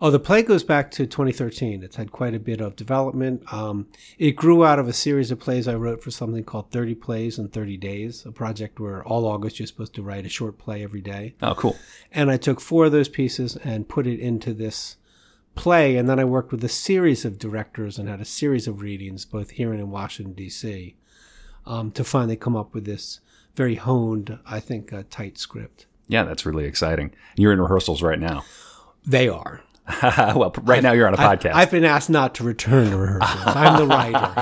Oh, 0.00 0.10
the 0.10 0.18
play 0.18 0.42
goes 0.42 0.62
back 0.62 0.90
to 0.92 1.06
2013. 1.06 1.82
It's 1.82 1.96
had 1.96 2.12
quite 2.12 2.34
a 2.34 2.38
bit 2.38 2.60
of 2.60 2.76
development. 2.76 3.50
Um, 3.50 3.86
it 4.18 4.32
grew 4.32 4.64
out 4.64 4.78
of 4.78 4.88
a 4.88 4.92
series 4.92 5.30
of 5.30 5.40
plays 5.40 5.66
I 5.66 5.74
wrote 5.74 6.02
for 6.02 6.10
something 6.10 6.44
called 6.44 6.70
30 6.70 6.94
Plays 6.96 7.38
in 7.38 7.48
30 7.48 7.78
Days, 7.78 8.26
a 8.26 8.32
project 8.32 8.78
where 8.78 9.02
all 9.04 9.26
August 9.26 9.58
you're 9.58 9.66
supposed 9.66 9.94
to 9.94 10.02
write 10.02 10.26
a 10.26 10.28
short 10.28 10.58
play 10.58 10.82
every 10.82 11.00
day. 11.00 11.34
Oh, 11.40 11.54
cool. 11.54 11.76
And 12.12 12.30
I 12.30 12.36
took 12.36 12.60
four 12.60 12.86
of 12.86 12.92
those 12.92 13.08
pieces 13.08 13.56
and 13.56 13.88
put 13.88 14.06
it 14.06 14.20
into 14.20 14.52
this 14.52 14.98
play. 15.54 15.96
And 15.96 16.10
then 16.10 16.20
I 16.20 16.24
worked 16.24 16.52
with 16.52 16.62
a 16.62 16.68
series 16.68 17.24
of 17.24 17.38
directors 17.38 17.98
and 17.98 18.06
had 18.06 18.20
a 18.20 18.26
series 18.26 18.68
of 18.68 18.82
readings, 18.82 19.24
both 19.24 19.52
here 19.52 19.72
and 19.72 19.80
in 19.80 19.90
Washington, 19.90 20.34
D.C., 20.34 20.94
um, 21.64 21.90
to 21.92 22.04
finally 22.04 22.36
come 22.36 22.54
up 22.54 22.74
with 22.74 22.84
this 22.84 23.20
very 23.56 23.74
honed, 23.76 24.38
I 24.46 24.60
think, 24.60 24.92
uh, 24.92 25.02
tight 25.10 25.38
script. 25.38 25.86
Yeah, 26.08 26.24
that's 26.24 26.46
really 26.46 26.64
exciting. 26.64 27.12
You're 27.36 27.52
in 27.52 27.60
rehearsals 27.60 28.02
right 28.02 28.18
now. 28.18 28.44
They 29.04 29.28
are. 29.28 29.62
well, 30.02 30.52
right 30.62 30.82
now 30.82 30.92
you're 30.92 31.06
on 31.06 31.14
a 31.14 31.20
I've- 31.20 31.48
podcast. 31.48 31.54
I've 31.54 31.70
been 31.70 31.84
asked 31.84 32.10
not 32.10 32.34
to 32.36 32.44
return 32.44 32.90
to 32.90 32.96
rehearsals. 32.96 33.42
I'm 33.46 33.78
the 33.78 33.86
writer. 33.86 34.32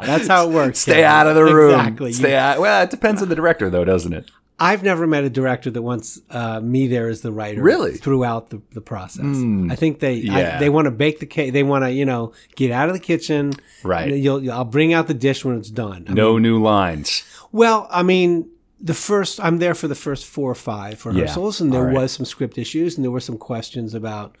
That's 0.06 0.28
how 0.28 0.48
it 0.48 0.52
works. 0.54 0.78
Stay 0.78 1.04
out 1.04 1.26
of 1.26 1.34
the 1.34 1.44
room. 1.44 1.78
Exactly. 1.80 2.12
Stay 2.12 2.30
You- 2.30 2.36
out. 2.36 2.60
Well, 2.60 2.82
it 2.84 2.90
depends 2.90 3.20
on 3.22 3.28
the 3.28 3.34
director, 3.36 3.68
though, 3.70 3.84
doesn't 3.84 4.12
it? 4.12 4.30
I've 4.60 4.84
never 4.84 5.04
met 5.08 5.24
a 5.24 5.30
director 5.30 5.68
that 5.68 5.82
wants 5.82 6.20
uh, 6.30 6.60
me 6.60 6.86
there 6.86 7.08
as 7.08 7.22
the 7.22 7.32
writer. 7.32 7.60
Really? 7.60 7.94
throughout 7.94 8.50
the, 8.50 8.62
the 8.70 8.80
process. 8.80 9.24
I 9.24 9.74
think 9.74 9.98
they 9.98 10.28
I, 10.28 10.60
they 10.60 10.70
want 10.70 10.84
to 10.84 10.92
bake 10.92 11.18
the 11.18 11.26
cake. 11.26 11.52
They 11.52 11.64
want 11.64 11.82
to 11.84 11.90
you 11.90 12.04
know 12.04 12.32
get 12.54 12.70
out 12.70 12.88
of 12.88 12.94
the 12.94 13.00
kitchen. 13.00 13.54
Right. 13.82 14.12
You'll, 14.14 14.48
I'll 14.52 14.64
bring 14.64 14.92
out 14.92 15.08
the 15.08 15.14
dish 15.14 15.44
when 15.44 15.58
it's 15.58 15.70
done. 15.70 16.06
I 16.08 16.12
No 16.12 16.38
new 16.38 16.62
lines. 16.62 17.24
Well, 17.50 17.88
I 17.90 18.04
mean, 18.04 18.48
the 18.84 18.94
first 18.94 19.40
I'm 19.42 19.58
there 19.58 19.74
for 19.74 19.88
the 19.88 19.94
first 19.94 20.26
four 20.26 20.50
or 20.50 20.54
five 20.54 21.04
rehearsals, 21.06 21.60
and 21.60 21.72
there 21.72 21.86
right. 21.86 21.94
was 21.94 22.12
some 22.12 22.26
script 22.26 22.58
issues, 22.58 22.96
and 22.96 23.04
there 23.04 23.10
were 23.10 23.18
some 23.18 23.38
questions 23.38 23.94
about 23.94 24.36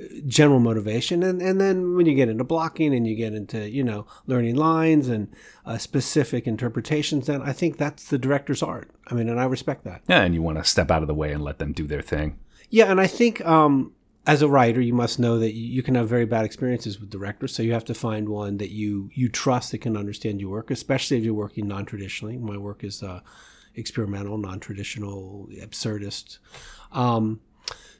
uh, 0.00 0.04
general 0.24 0.60
motivation, 0.60 1.24
and 1.24 1.42
and 1.42 1.60
then 1.60 1.96
when 1.96 2.06
you 2.06 2.14
get 2.14 2.28
into 2.28 2.44
blocking 2.44 2.94
and 2.94 3.08
you 3.08 3.16
get 3.16 3.34
into 3.34 3.68
you 3.68 3.82
know 3.82 4.06
learning 4.26 4.54
lines 4.54 5.08
and 5.08 5.34
uh, 5.66 5.76
specific 5.78 6.46
interpretations, 6.46 7.26
then 7.26 7.42
I 7.42 7.52
think 7.52 7.76
that's 7.76 8.08
the 8.08 8.18
director's 8.18 8.62
art. 8.62 8.88
I 9.08 9.14
mean, 9.14 9.28
and 9.28 9.40
I 9.40 9.46
respect 9.46 9.82
that. 9.84 10.02
Yeah, 10.06 10.22
and 10.22 10.32
you 10.32 10.42
want 10.42 10.58
to 10.58 10.64
step 10.64 10.92
out 10.92 11.02
of 11.02 11.08
the 11.08 11.14
way 11.14 11.32
and 11.32 11.42
let 11.42 11.58
them 11.58 11.72
do 11.72 11.88
their 11.88 12.02
thing. 12.02 12.38
Yeah, 12.70 12.92
and 12.92 13.00
I 13.00 13.08
think 13.08 13.44
um, 13.44 13.94
as 14.28 14.42
a 14.42 14.48
writer, 14.48 14.80
you 14.80 14.94
must 14.94 15.18
know 15.18 15.40
that 15.40 15.54
you 15.54 15.82
can 15.82 15.96
have 15.96 16.08
very 16.08 16.26
bad 16.26 16.44
experiences 16.44 17.00
with 17.00 17.10
directors. 17.10 17.52
So 17.52 17.64
you 17.64 17.72
have 17.72 17.86
to 17.86 17.94
find 17.94 18.28
one 18.28 18.58
that 18.58 18.70
you 18.70 19.10
you 19.12 19.28
trust 19.28 19.72
that 19.72 19.78
can 19.78 19.96
understand 19.96 20.40
your 20.40 20.50
work, 20.50 20.70
especially 20.70 21.16
if 21.16 21.24
you're 21.24 21.34
working 21.34 21.66
non 21.66 21.84
traditionally. 21.84 22.38
My 22.38 22.58
work 22.58 22.84
is 22.84 23.02
uh, 23.02 23.22
experimental, 23.78 24.36
non 24.38 24.60
traditional, 24.60 25.48
absurdist. 25.62 26.38
Um, 26.92 27.40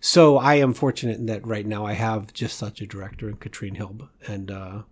so 0.00 0.38
I 0.38 0.54
am 0.56 0.74
fortunate 0.74 1.18
in 1.18 1.26
that 1.26 1.46
right 1.46 1.66
now 1.66 1.84
I 1.84 1.92
have 1.94 2.32
just 2.32 2.56
such 2.58 2.80
a 2.80 2.86
director 2.86 3.28
in 3.28 3.36
Katrine 3.36 3.76
Hilb, 3.76 4.08
and 4.26 4.50
uh, 4.50 4.82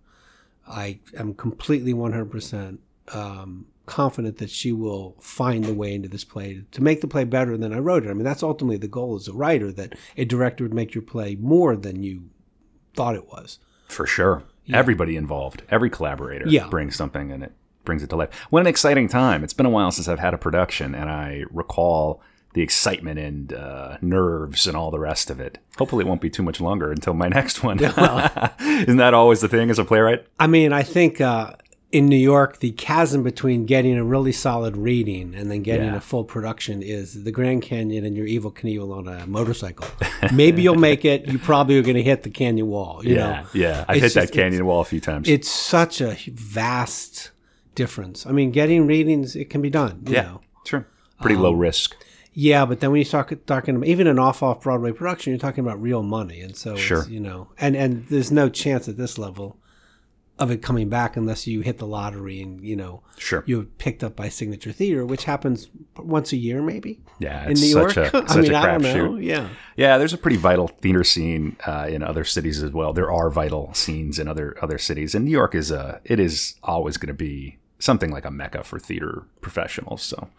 I 0.67 0.99
am 1.17 1.33
completely 1.33 1.93
100% 1.93 2.77
um, 3.13 3.67
confident 3.85 4.37
that 4.39 4.49
she 4.49 4.73
will 4.73 5.15
find 5.21 5.63
the 5.63 5.73
way 5.73 5.93
into 5.95 6.09
this 6.09 6.25
play 6.25 6.63
to 6.71 6.83
make 6.83 6.99
the 6.99 7.07
play 7.07 7.23
better 7.23 7.55
than 7.57 7.71
I 7.73 7.79
wrote 7.79 8.05
it. 8.05 8.09
I 8.09 8.13
mean, 8.13 8.25
that's 8.25 8.43
ultimately 8.43 8.75
the 8.77 8.89
goal 8.89 9.15
as 9.15 9.29
a 9.29 9.33
writer 9.33 9.71
that 9.71 9.93
a 10.17 10.25
director 10.25 10.65
would 10.65 10.73
make 10.73 10.93
your 10.93 11.03
play 11.03 11.35
more 11.35 11.77
than 11.77 12.03
you 12.03 12.23
thought 12.95 13.15
it 13.15 13.27
was. 13.29 13.59
For 13.87 14.05
sure. 14.05 14.43
Everybody 14.73 15.15
involved, 15.15 15.61
every 15.69 15.89
collaborator 15.89 16.49
Yeah. 16.49 16.67
brings 16.67 16.97
something 16.97 17.31
and 17.31 17.43
it 17.43 17.53
brings 17.87 18.03
it 18.03 18.09
to 18.11 18.15
life. 18.15 18.29
What 18.51 18.59
an 18.59 18.67
exciting 18.67 19.07
time. 19.07 19.43
It's 19.43 19.53
been 19.53 19.65
a 19.65 19.71
while 19.71 19.89
since 19.91 20.07
I've 20.07 20.19
had 20.19 20.35
a 20.35 20.37
production, 20.37 20.93
and 20.93 21.09
I 21.09 21.45
recall 21.49 22.21
the 22.53 22.61
excitement 22.61 23.17
and 23.19 23.53
uh, 23.53 23.97
nerves 24.01 24.67
and 24.67 24.77
all 24.77 24.91
the 24.91 24.99
rest 24.99 25.29
of 25.31 25.39
it. 25.39 25.57
Hopefully, 25.79 26.03
it 26.05 26.07
won't 26.07 26.21
be 26.21 26.29
too 26.29 26.43
much 26.43 26.61
longer 26.61 26.91
until 26.91 27.13
my 27.15 27.27
next 27.39 27.63
one. 27.63 27.79
Isn't 28.59 28.97
that 28.97 29.13
always 29.15 29.41
the 29.41 29.47
thing 29.47 29.69
as 29.71 29.79
a 29.79 29.85
playwright? 29.85 30.25
I 30.39 30.47
mean, 30.47 30.73
I 30.73 30.81
think 30.83 31.21
uh, 31.21 31.53
in 31.91 32.07
New 32.07 32.17
York, 32.17 32.59
the 32.59 32.71
chasm 32.71 33.21
between 33.23 33.65
getting 33.65 33.95
a 33.97 34.03
really 34.03 34.31
solid 34.31 34.75
reading 34.75 35.35
and 35.35 35.49
then 35.51 35.61
getting 35.61 35.87
Yeah. 35.87 35.97
a 35.97 36.01
full 36.01 36.23
production 36.23 36.81
is 36.81 37.23
the 37.23 37.31
Grand 37.31 37.61
Canyon 37.61 38.03
and 38.05 38.17
your 38.17 38.25
Evel 38.25 38.53
Knievel 38.53 38.91
on 38.97 39.07
a 39.07 39.25
motorcycle. 39.27 39.87
Maybe 40.33 40.61
you'll 40.63 40.75
make 40.75 41.05
it. 41.05 41.27
You 41.27 41.37
probably 41.39 41.77
are 41.77 41.83
going 41.83 41.95
to 41.95 42.03
hit 42.03 42.23
the 42.23 42.29
canyon 42.29 42.67
wall. 42.67 43.01
You 43.05 43.15
yeah, 43.15 43.41
know, 43.41 43.47
yeah. 43.53 43.85
I've 43.87 44.03
It's 44.03 44.13
hit 44.15 44.27
that 44.27 44.33
canyon 44.33 44.65
wall 44.65 44.81
a 44.81 44.85
few 44.85 44.99
times. 44.99 45.29
it's 45.29 45.49
such 45.49 46.01
a 46.01 46.17
vast 46.33 47.31
difference. 47.77 48.25
I 48.25 48.31
mean, 48.31 48.51
getting 48.51 48.85
readings, 48.87 49.35
it 49.35 49.49
can 49.49 49.61
be 49.61 49.69
done. 49.69 50.03
You 50.07 50.13
yeah, 50.15 50.21
know? 50.23 50.41
sure. 50.65 50.85
Pretty 51.21 51.37
low 51.37 51.53
Um, 51.53 51.59
risk. 51.59 51.95
Yeah, 52.33 52.65
but 52.65 52.79
then 52.81 52.91
when 52.91 52.99
you 52.99 53.05
start 53.05 53.31
talking 53.47 53.75
about 53.77 53.87
even 53.87 54.05
an 54.07 54.19
off 54.19 54.43
off 54.43 54.61
Broadway 54.61 54.91
production, 54.91 55.31
you're 55.31 55.39
talking 55.39 55.63
about 55.65 55.81
real 55.81 56.03
money, 56.03 56.41
and 56.41 56.55
so 56.55 56.75
Sure. 56.75 57.05
you 57.09 57.19
know, 57.19 57.47
and 57.59 57.75
and 57.75 58.05
there's 58.09 58.31
no 58.31 58.49
chance 58.49 58.87
at 58.87 58.97
this 58.97 59.17
level 59.17 59.57
of 60.39 60.51
it 60.51 60.61
coming 60.61 60.87
back 60.87 61.17
unless 61.17 61.47
you 61.47 61.61
hit 61.61 61.79
the 61.79 61.87
lottery 61.87 62.39
and 62.43 62.61
you 62.63 62.75
know 62.75 63.01
Sure. 63.17 63.43
you're 63.47 63.63
picked 63.63 64.03
up 64.03 64.15
by 64.15 64.29
Signature 64.29 64.71
Theater, 64.71 65.03
which 65.03 65.23
happens 65.23 65.67
once 65.97 66.31
a 66.31 66.37
year 66.37 66.61
maybe 66.61 66.99
Yeah, 67.17 67.43
in 67.45 67.53
it's 67.53 67.61
New 67.61 67.71
such 67.71 67.95
York. 67.97 68.13
a 68.13 68.17
I 68.31 68.41
mean, 68.41 68.53
a 68.53 68.57
I 68.57 68.65
don't 68.67 68.81
know. 68.83 68.93
crapshoot. 68.93 69.23
Yeah, 69.25 69.47
Yeah, 69.75 69.97
there's 69.97 70.13
a 70.13 70.17
pretty 70.19 70.37
vital 70.37 70.67
theater 70.67 71.03
scene 71.03 71.57
uh, 71.65 71.87
in 71.89 72.03
other 72.03 72.23
cities 72.23 72.61
as 72.61 72.71
well. 72.71 72.93
There 72.93 73.11
are 73.11 73.31
vital 73.31 73.73
scenes 73.73 74.19
in 74.19 74.27
other 74.27 74.55
other 74.61 74.77
cities, 74.77 75.15
and 75.15 75.25
New 75.25 75.31
York 75.31 75.55
is 75.55 75.71
a 75.71 76.01
it 76.05 76.19
is 76.19 76.53
always 76.61 76.97
going 76.97 77.07
to 77.07 77.15
be 77.15 77.57
something 77.79 78.11
like 78.11 78.25
a 78.25 78.31
mecca 78.31 78.63
for 78.63 78.79
theater 78.79 79.23
professionals. 79.41 80.01
So, 80.01 80.29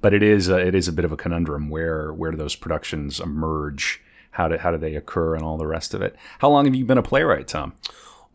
but 0.00 0.14
it 0.14 0.22
is 0.22 0.48
a, 0.48 0.56
it 0.58 0.74
is 0.74 0.88
a 0.88 0.92
bit 0.92 1.04
of 1.04 1.12
a 1.12 1.16
conundrum 1.16 1.68
where 1.70 2.12
where 2.12 2.30
do 2.30 2.36
those 2.36 2.56
productions 2.56 3.20
emerge? 3.20 4.00
How 4.32 4.48
do 4.48 4.56
how 4.58 4.70
do 4.70 4.78
they 4.78 4.94
occur, 4.96 5.34
and 5.34 5.44
all 5.44 5.56
the 5.58 5.66
rest 5.66 5.94
of 5.94 6.02
it? 6.02 6.16
How 6.40 6.48
long 6.50 6.64
have 6.66 6.74
you 6.74 6.84
been 6.84 6.98
a 6.98 7.02
playwright, 7.02 7.48
Tom? 7.48 7.74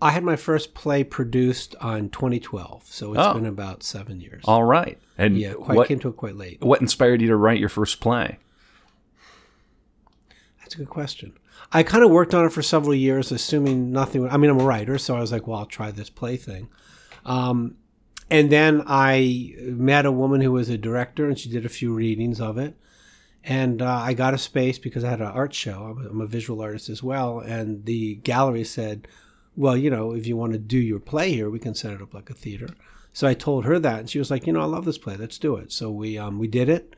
I 0.02 0.12
had 0.12 0.24
my 0.24 0.38
first 0.38 0.74
play 0.74 1.04
produced 1.04 1.76
on 1.82 2.08
2012, 2.10 2.86
so 2.86 3.14
it's 3.14 3.22
Oh. 3.22 3.34
been 3.34 3.46
about 3.46 3.84
seven 3.84 4.22
years. 4.22 4.44
All 4.46 4.64
right, 4.64 4.98
and 5.18 5.38
yeah, 5.38 5.54
quite 5.54 5.76
what 5.76 5.88
came 5.90 6.00
to 6.00 6.08
it 6.08 6.16
quite 6.16 6.38
late. 6.38 6.62
what 6.62 6.80
inspired 6.80 7.22
you 7.22 7.28
to 7.28 7.36
write 7.36 7.60
your 7.60 7.68
first 7.68 8.00
play? 8.00 8.40
That's 10.62 10.76
a 10.76 10.78
good 10.78 10.90
question. 10.90 11.34
I 11.74 11.84
kind 11.84 12.04
of 12.04 12.12
worked 12.12 12.34
on 12.34 12.46
it 12.46 12.54
for 12.54 12.62
several 12.62 12.96
years, 12.96 13.32
assuming 13.32 13.92
nothing. 13.92 14.22
Would, 14.22 14.32
I 14.32 14.38
mean, 14.38 14.50
I'm 14.50 14.60
a 14.60 14.64
writer, 14.64 14.98
so 14.98 15.16
I 15.16 15.20
was 15.20 15.32
like, 15.32 15.48
well, 15.48 15.60
I'll 15.60 15.66
try 15.66 15.92
this 15.92 16.10
play 16.10 16.38
thing. 16.38 16.70
Um, 17.26 17.76
and 18.30 18.52
then 18.52 18.84
I 18.86 19.54
met 19.58 20.06
a 20.06 20.12
woman 20.12 20.42
who 20.42 20.52
was 20.52 20.70
a 20.70 20.78
director, 20.78 21.28
and 21.28 21.38
she 21.38 21.50
did 21.50 21.66
a 21.66 21.70
few 21.70 21.94
readings 21.94 22.40
of 22.40 22.58
it. 22.58 22.76
And 23.44 23.82
uh, 23.82 23.90
I 23.90 24.14
got 24.14 24.34
a 24.34 24.38
space 24.38 24.78
because 24.78 25.04
I 25.04 25.10
had 25.10 25.22
an 25.22 25.28
art 25.28 25.54
show. 25.54 25.96
I'm 25.98 26.06
a, 26.06 26.10
I'm 26.10 26.22
a 26.22 26.28
visual 26.28 26.62
artist 26.62 26.90
as 26.90 27.02
well. 27.02 27.40
And 27.40 27.86
the 27.86 28.16
gallery 28.16 28.66
said, 28.66 29.08
well, 29.56 29.78
you 29.78 29.90
know, 29.90 30.14
if 30.14 30.28
you 30.28 30.36
want 30.36 30.52
to 30.54 30.60
do 30.60 30.78
your 30.78 31.00
play 31.00 31.32
here, 31.32 31.50
we 31.50 31.60
can 31.60 31.74
set 31.74 31.94
it 31.94 32.02
up 32.02 32.14
like 32.14 32.30
a 32.30 32.34
theater. 32.34 32.68
So 33.14 33.28
I 33.28 33.34
told 33.34 33.66
her 33.66 33.80
that, 33.80 34.00
and 34.02 34.10
she 34.10 34.20
was 34.20 34.30
like, 34.30 34.46
you 34.46 34.54
know, 34.54 34.62
I 34.62 34.66
love 34.66 34.86
this 34.86 34.98
play. 34.98 35.16
Let's 35.16 35.38
do 35.38 35.56
it. 35.56 35.72
So 35.72 35.90
we 35.90 36.18
um, 36.18 36.38
we 36.38 36.48
did 36.48 36.70
it. 36.70 36.96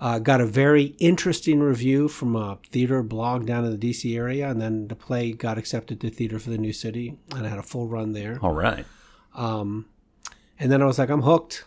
Uh, 0.00 0.18
got 0.18 0.40
a 0.40 0.46
very 0.46 0.96
interesting 0.98 1.60
review 1.60 2.08
from 2.08 2.34
a 2.34 2.58
theater 2.70 3.02
blog 3.02 3.46
down 3.46 3.64
in 3.64 3.78
the 3.78 3.90
DC 3.90 4.16
area, 4.16 4.48
and 4.48 4.60
then 4.60 4.88
the 4.88 4.96
play 4.96 5.32
got 5.32 5.56
accepted 5.56 6.00
to 6.00 6.10
Theater 6.10 6.38
for 6.38 6.50
the 6.50 6.58
New 6.58 6.72
City, 6.72 7.16
and 7.34 7.46
I 7.46 7.48
had 7.48 7.58
a 7.58 7.62
full 7.62 7.86
run 7.86 8.12
there. 8.12 8.38
All 8.42 8.52
right, 8.52 8.84
Um, 9.34 9.86
and 10.58 10.70
then 10.70 10.82
I 10.82 10.86
was 10.86 10.98
like, 10.98 11.10
I'm 11.10 11.22
hooked. 11.22 11.64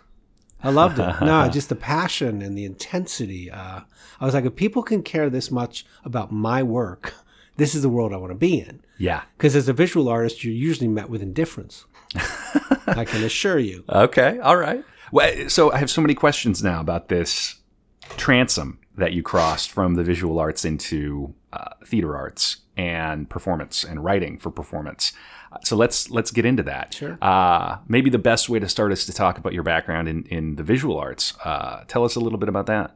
I 0.64 0.70
loved 0.72 0.98
it. 1.00 1.22
no, 1.22 1.48
just 1.52 1.70
the 1.70 1.76
passion 1.76 2.42
and 2.42 2.58
the 2.58 2.66
intensity. 2.66 3.52
Uh, 3.52 3.82
I 4.20 4.26
was 4.26 4.34
like, 4.34 4.46
if 4.46 4.56
people 4.56 4.82
can 4.84 5.04
care 5.04 5.30
this 5.30 5.52
much 5.52 5.86
about 6.04 6.32
my 6.32 6.64
work, 6.64 7.14
this 7.58 7.76
is 7.76 7.82
the 7.84 7.90
world 7.90 8.14
I 8.14 8.18
want 8.18 8.32
to 8.32 8.36
be 8.38 8.60
in. 8.60 8.82
yeah, 8.98 9.24
Because 9.38 9.56
as 9.56 9.70
a 9.70 9.74
visual 9.74 10.08
artist, 10.10 10.44
you're 10.44 10.54
usually 10.54 10.88
met 10.88 11.10
with 11.10 11.22
indifference. 11.22 11.86
I 12.88 13.06
can 13.06 13.24
assure 13.24 13.60
you. 13.60 13.84
Okay, 13.90 14.40
all 14.40 14.58
right. 14.58 14.84
Well, 15.12 15.50
so 15.50 15.72
I 15.72 15.78
have 15.78 15.90
so 15.90 16.02
many 16.02 16.16
questions 16.16 16.64
now 16.64 16.82
about 16.82 17.10
this 17.10 17.56
transom 18.16 18.80
that 18.98 19.14
you 19.14 19.22
crossed 19.22 19.70
from 19.72 19.96
the 19.96 20.04
visual 20.04 20.40
arts 20.40 20.66
into 20.66 21.34
uh, 21.54 21.70
theater 21.86 22.16
arts 22.16 22.58
and 22.78 23.30
performance 23.30 23.84
and 23.84 24.04
writing 24.04 24.38
for 24.38 24.52
performance. 24.52 25.12
Uh, 25.52 25.58
So 25.64 25.76
let's 25.76 26.10
let's 26.10 26.32
get 26.32 26.46
into 26.46 26.64
that. 26.64 26.94
Sure. 26.94 27.18
Uh, 27.22 27.78
maybe 27.88 28.10
the 28.10 28.20
best 28.20 28.48
way 28.48 28.60
to 28.60 28.70
start 28.70 28.92
is 28.94 29.06
to 29.06 29.14
talk 29.14 29.38
about 29.38 29.54
your 29.54 29.64
background 29.64 30.08
in, 30.08 30.24
in 30.26 30.56
the 30.56 30.64
visual 30.64 30.98
arts. 30.98 31.34
Uh, 31.44 31.84
tell 31.88 32.06
us 32.06 32.16
a 32.16 32.20
little 32.20 32.40
bit 32.40 32.50
about 32.50 32.68
that. 32.68 32.96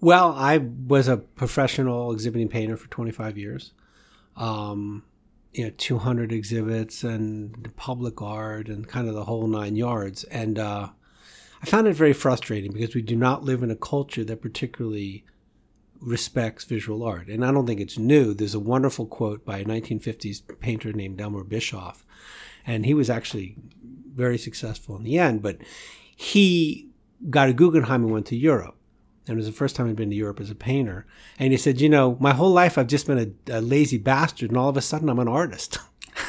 Well, 0.00 0.32
I 0.32 0.58
was 0.58 1.08
a 1.08 1.16
professional 1.16 2.12
exhibiting 2.12 2.48
painter 2.48 2.76
for 2.76 2.88
25 2.88 3.36
years. 3.36 3.72
Um, 4.36 5.02
you 5.52 5.64
know, 5.64 5.72
200 5.76 6.30
exhibits 6.30 7.02
and 7.02 7.74
public 7.74 8.22
art 8.22 8.68
and 8.68 8.86
kind 8.86 9.08
of 9.08 9.14
the 9.14 9.24
whole 9.24 9.48
nine 9.48 9.74
yards. 9.74 10.22
And 10.24 10.56
uh, 10.56 10.90
I 11.60 11.66
found 11.66 11.88
it 11.88 11.94
very 11.96 12.12
frustrating 12.12 12.72
because 12.72 12.94
we 12.94 13.02
do 13.02 13.16
not 13.16 13.42
live 13.42 13.64
in 13.64 13.70
a 13.72 13.76
culture 13.76 14.22
that 14.24 14.40
particularly 14.40 15.24
respects 16.00 16.64
visual 16.64 17.02
art. 17.02 17.28
And 17.28 17.44
I 17.44 17.52
don't 17.52 17.66
think 17.66 17.80
it's 17.80 17.98
new. 17.98 18.34
There's 18.34 18.54
a 18.54 18.60
wonderful 18.60 19.06
quote 19.06 19.44
by 19.44 19.58
a 19.58 19.64
1950s 19.64 20.42
painter 20.60 20.92
named 20.92 21.20
Elmer 21.20 21.44
Bischoff. 21.44 22.04
And 22.66 22.86
he 22.86 22.94
was 22.94 23.10
actually 23.10 23.56
very 24.14 24.38
successful 24.38 24.96
in 24.96 25.04
the 25.04 25.18
end, 25.18 25.42
but 25.42 25.58
he 26.14 26.88
got 27.30 27.48
a 27.48 27.52
Guggenheim 27.52 28.04
and 28.04 28.12
went 28.12 28.26
to 28.26 28.36
Europe. 28.36 28.76
And 29.26 29.34
it 29.34 29.36
was 29.36 29.46
the 29.46 29.52
first 29.52 29.76
time 29.76 29.88
I'd 29.88 29.96
been 29.96 30.10
to 30.10 30.16
Europe 30.16 30.40
as 30.40 30.50
a 30.50 30.54
painter. 30.54 31.06
And 31.38 31.52
he 31.52 31.58
said, 31.58 31.80
You 31.80 31.88
know, 31.88 32.16
my 32.18 32.32
whole 32.32 32.50
life 32.50 32.78
I've 32.78 32.86
just 32.86 33.06
been 33.06 33.36
a, 33.48 33.58
a 33.58 33.60
lazy 33.60 33.98
bastard, 33.98 34.50
and 34.50 34.56
all 34.56 34.70
of 34.70 34.76
a 34.76 34.82
sudden 34.82 35.08
I'm 35.08 35.18
an 35.18 35.28
artist. 35.28 35.78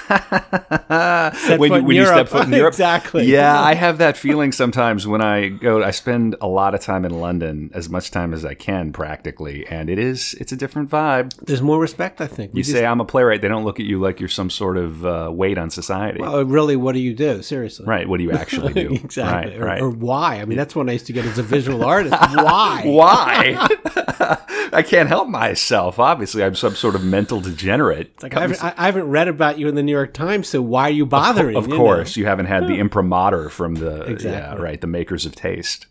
when 1.57 1.71
you, 1.71 1.83
when 1.83 1.95
you 1.95 2.05
step 2.05 2.27
foot 2.27 2.45
in 2.45 2.53
Europe, 2.53 2.73
Exactly. 2.73 3.25
Yeah, 3.25 3.59
I 3.61 3.73
have 3.73 3.97
that 3.99 4.17
feeling 4.17 4.51
sometimes 4.51 5.05
when 5.05 5.21
I 5.21 5.49
go. 5.49 5.83
I 5.83 5.91
spend 5.91 6.35
a 6.41 6.47
lot 6.47 6.73
of 6.73 6.81
time 6.81 7.05
in 7.05 7.19
London, 7.19 7.69
as 7.73 7.89
much 7.89 8.11
time 8.11 8.33
as 8.33 8.45
I 8.45 8.53
can, 8.53 8.91
practically, 8.93 9.67
and 9.67 9.89
it 9.89 9.99
is 9.99 10.33
it's 10.35 10.51
a 10.51 10.55
different 10.55 10.89
vibe. 10.89 11.33
There's 11.45 11.61
more 11.61 11.79
respect, 11.79 12.21
I 12.21 12.27
think. 12.27 12.53
We 12.53 12.59
You 12.59 12.63
say 12.63 12.85
I'm 12.85 13.01
a 13.01 13.05
playwright, 13.05 13.41
they 13.41 13.47
don't 13.47 13.65
look 13.65 13.79
at 13.79 13.85
you 13.85 13.99
like 13.99 14.19
you're 14.19 14.29
some 14.29 14.49
sort 14.49 14.77
of 14.77 15.05
uh, 15.05 15.29
weight 15.33 15.57
on 15.57 15.69
society. 15.69 16.21
Oh, 16.23 16.43
really, 16.43 16.75
what 16.75 16.93
do 16.93 16.99
you 16.99 17.13
do? 17.13 17.41
Seriously. 17.41 17.85
right? 17.85 18.07
What 18.07 18.17
do 18.17 18.23
you 18.23 18.31
actually 18.31 18.73
do? 18.73 18.93
exactly. 19.03 19.57
Right. 19.57 19.61
or, 19.61 19.65
right. 19.65 19.81
or 19.81 19.89
why? 19.89 20.39
I 20.39 20.45
mean, 20.45 20.57
that's 20.57 20.75
one 20.75 20.89
I 20.89 20.93
used 20.93 21.07
to 21.07 21.13
get 21.13 21.25
as 21.25 21.37
a 21.37 21.43
visual 21.43 21.83
artist. 21.83 22.13
Why? 22.13 22.83
Why? 22.85 23.67
I 24.73 24.83
can't 24.83 25.09
help 25.09 25.27
myself. 25.27 25.99
Obviously, 25.99 26.43
I'm 26.43 26.55
some 26.55 26.75
sort 26.75 26.95
of 26.95 27.03
mental 27.03 27.41
degenerate. 27.41 28.21
Like 28.21 28.35
I 28.35 28.41
haven't, 28.41 28.63
I 28.63 28.85
haven't 28.85 29.09
read 29.09 29.27
about 29.27 29.59
you 29.59 29.67
in 29.67 29.75
the 29.75 29.83
New 29.83 29.91
York 29.91 30.13
Times, 30.13 30.47
so 30.47 30.61
why 30.61 30.83
are 30.83 30.91
you 30.91 31.05
bothering? 31.05 31.55
of 31.55 31.65
you 31.65 31.71
know? 31.71 31.77
course, 31.77 32.17
you 32.17 32.25
haven't 32.25 32.47
had 32.47 32.67
the 32.67 32.79
imprimatur 32.79 33.49
from 33.49 33.75
the 33.75 34.19
yeah, 34.23 34.55
right, 34.55 34.79
the 34.79 34.87
makers 34.87 35.25
of 35.25 35.35
taste. 35.35 35.87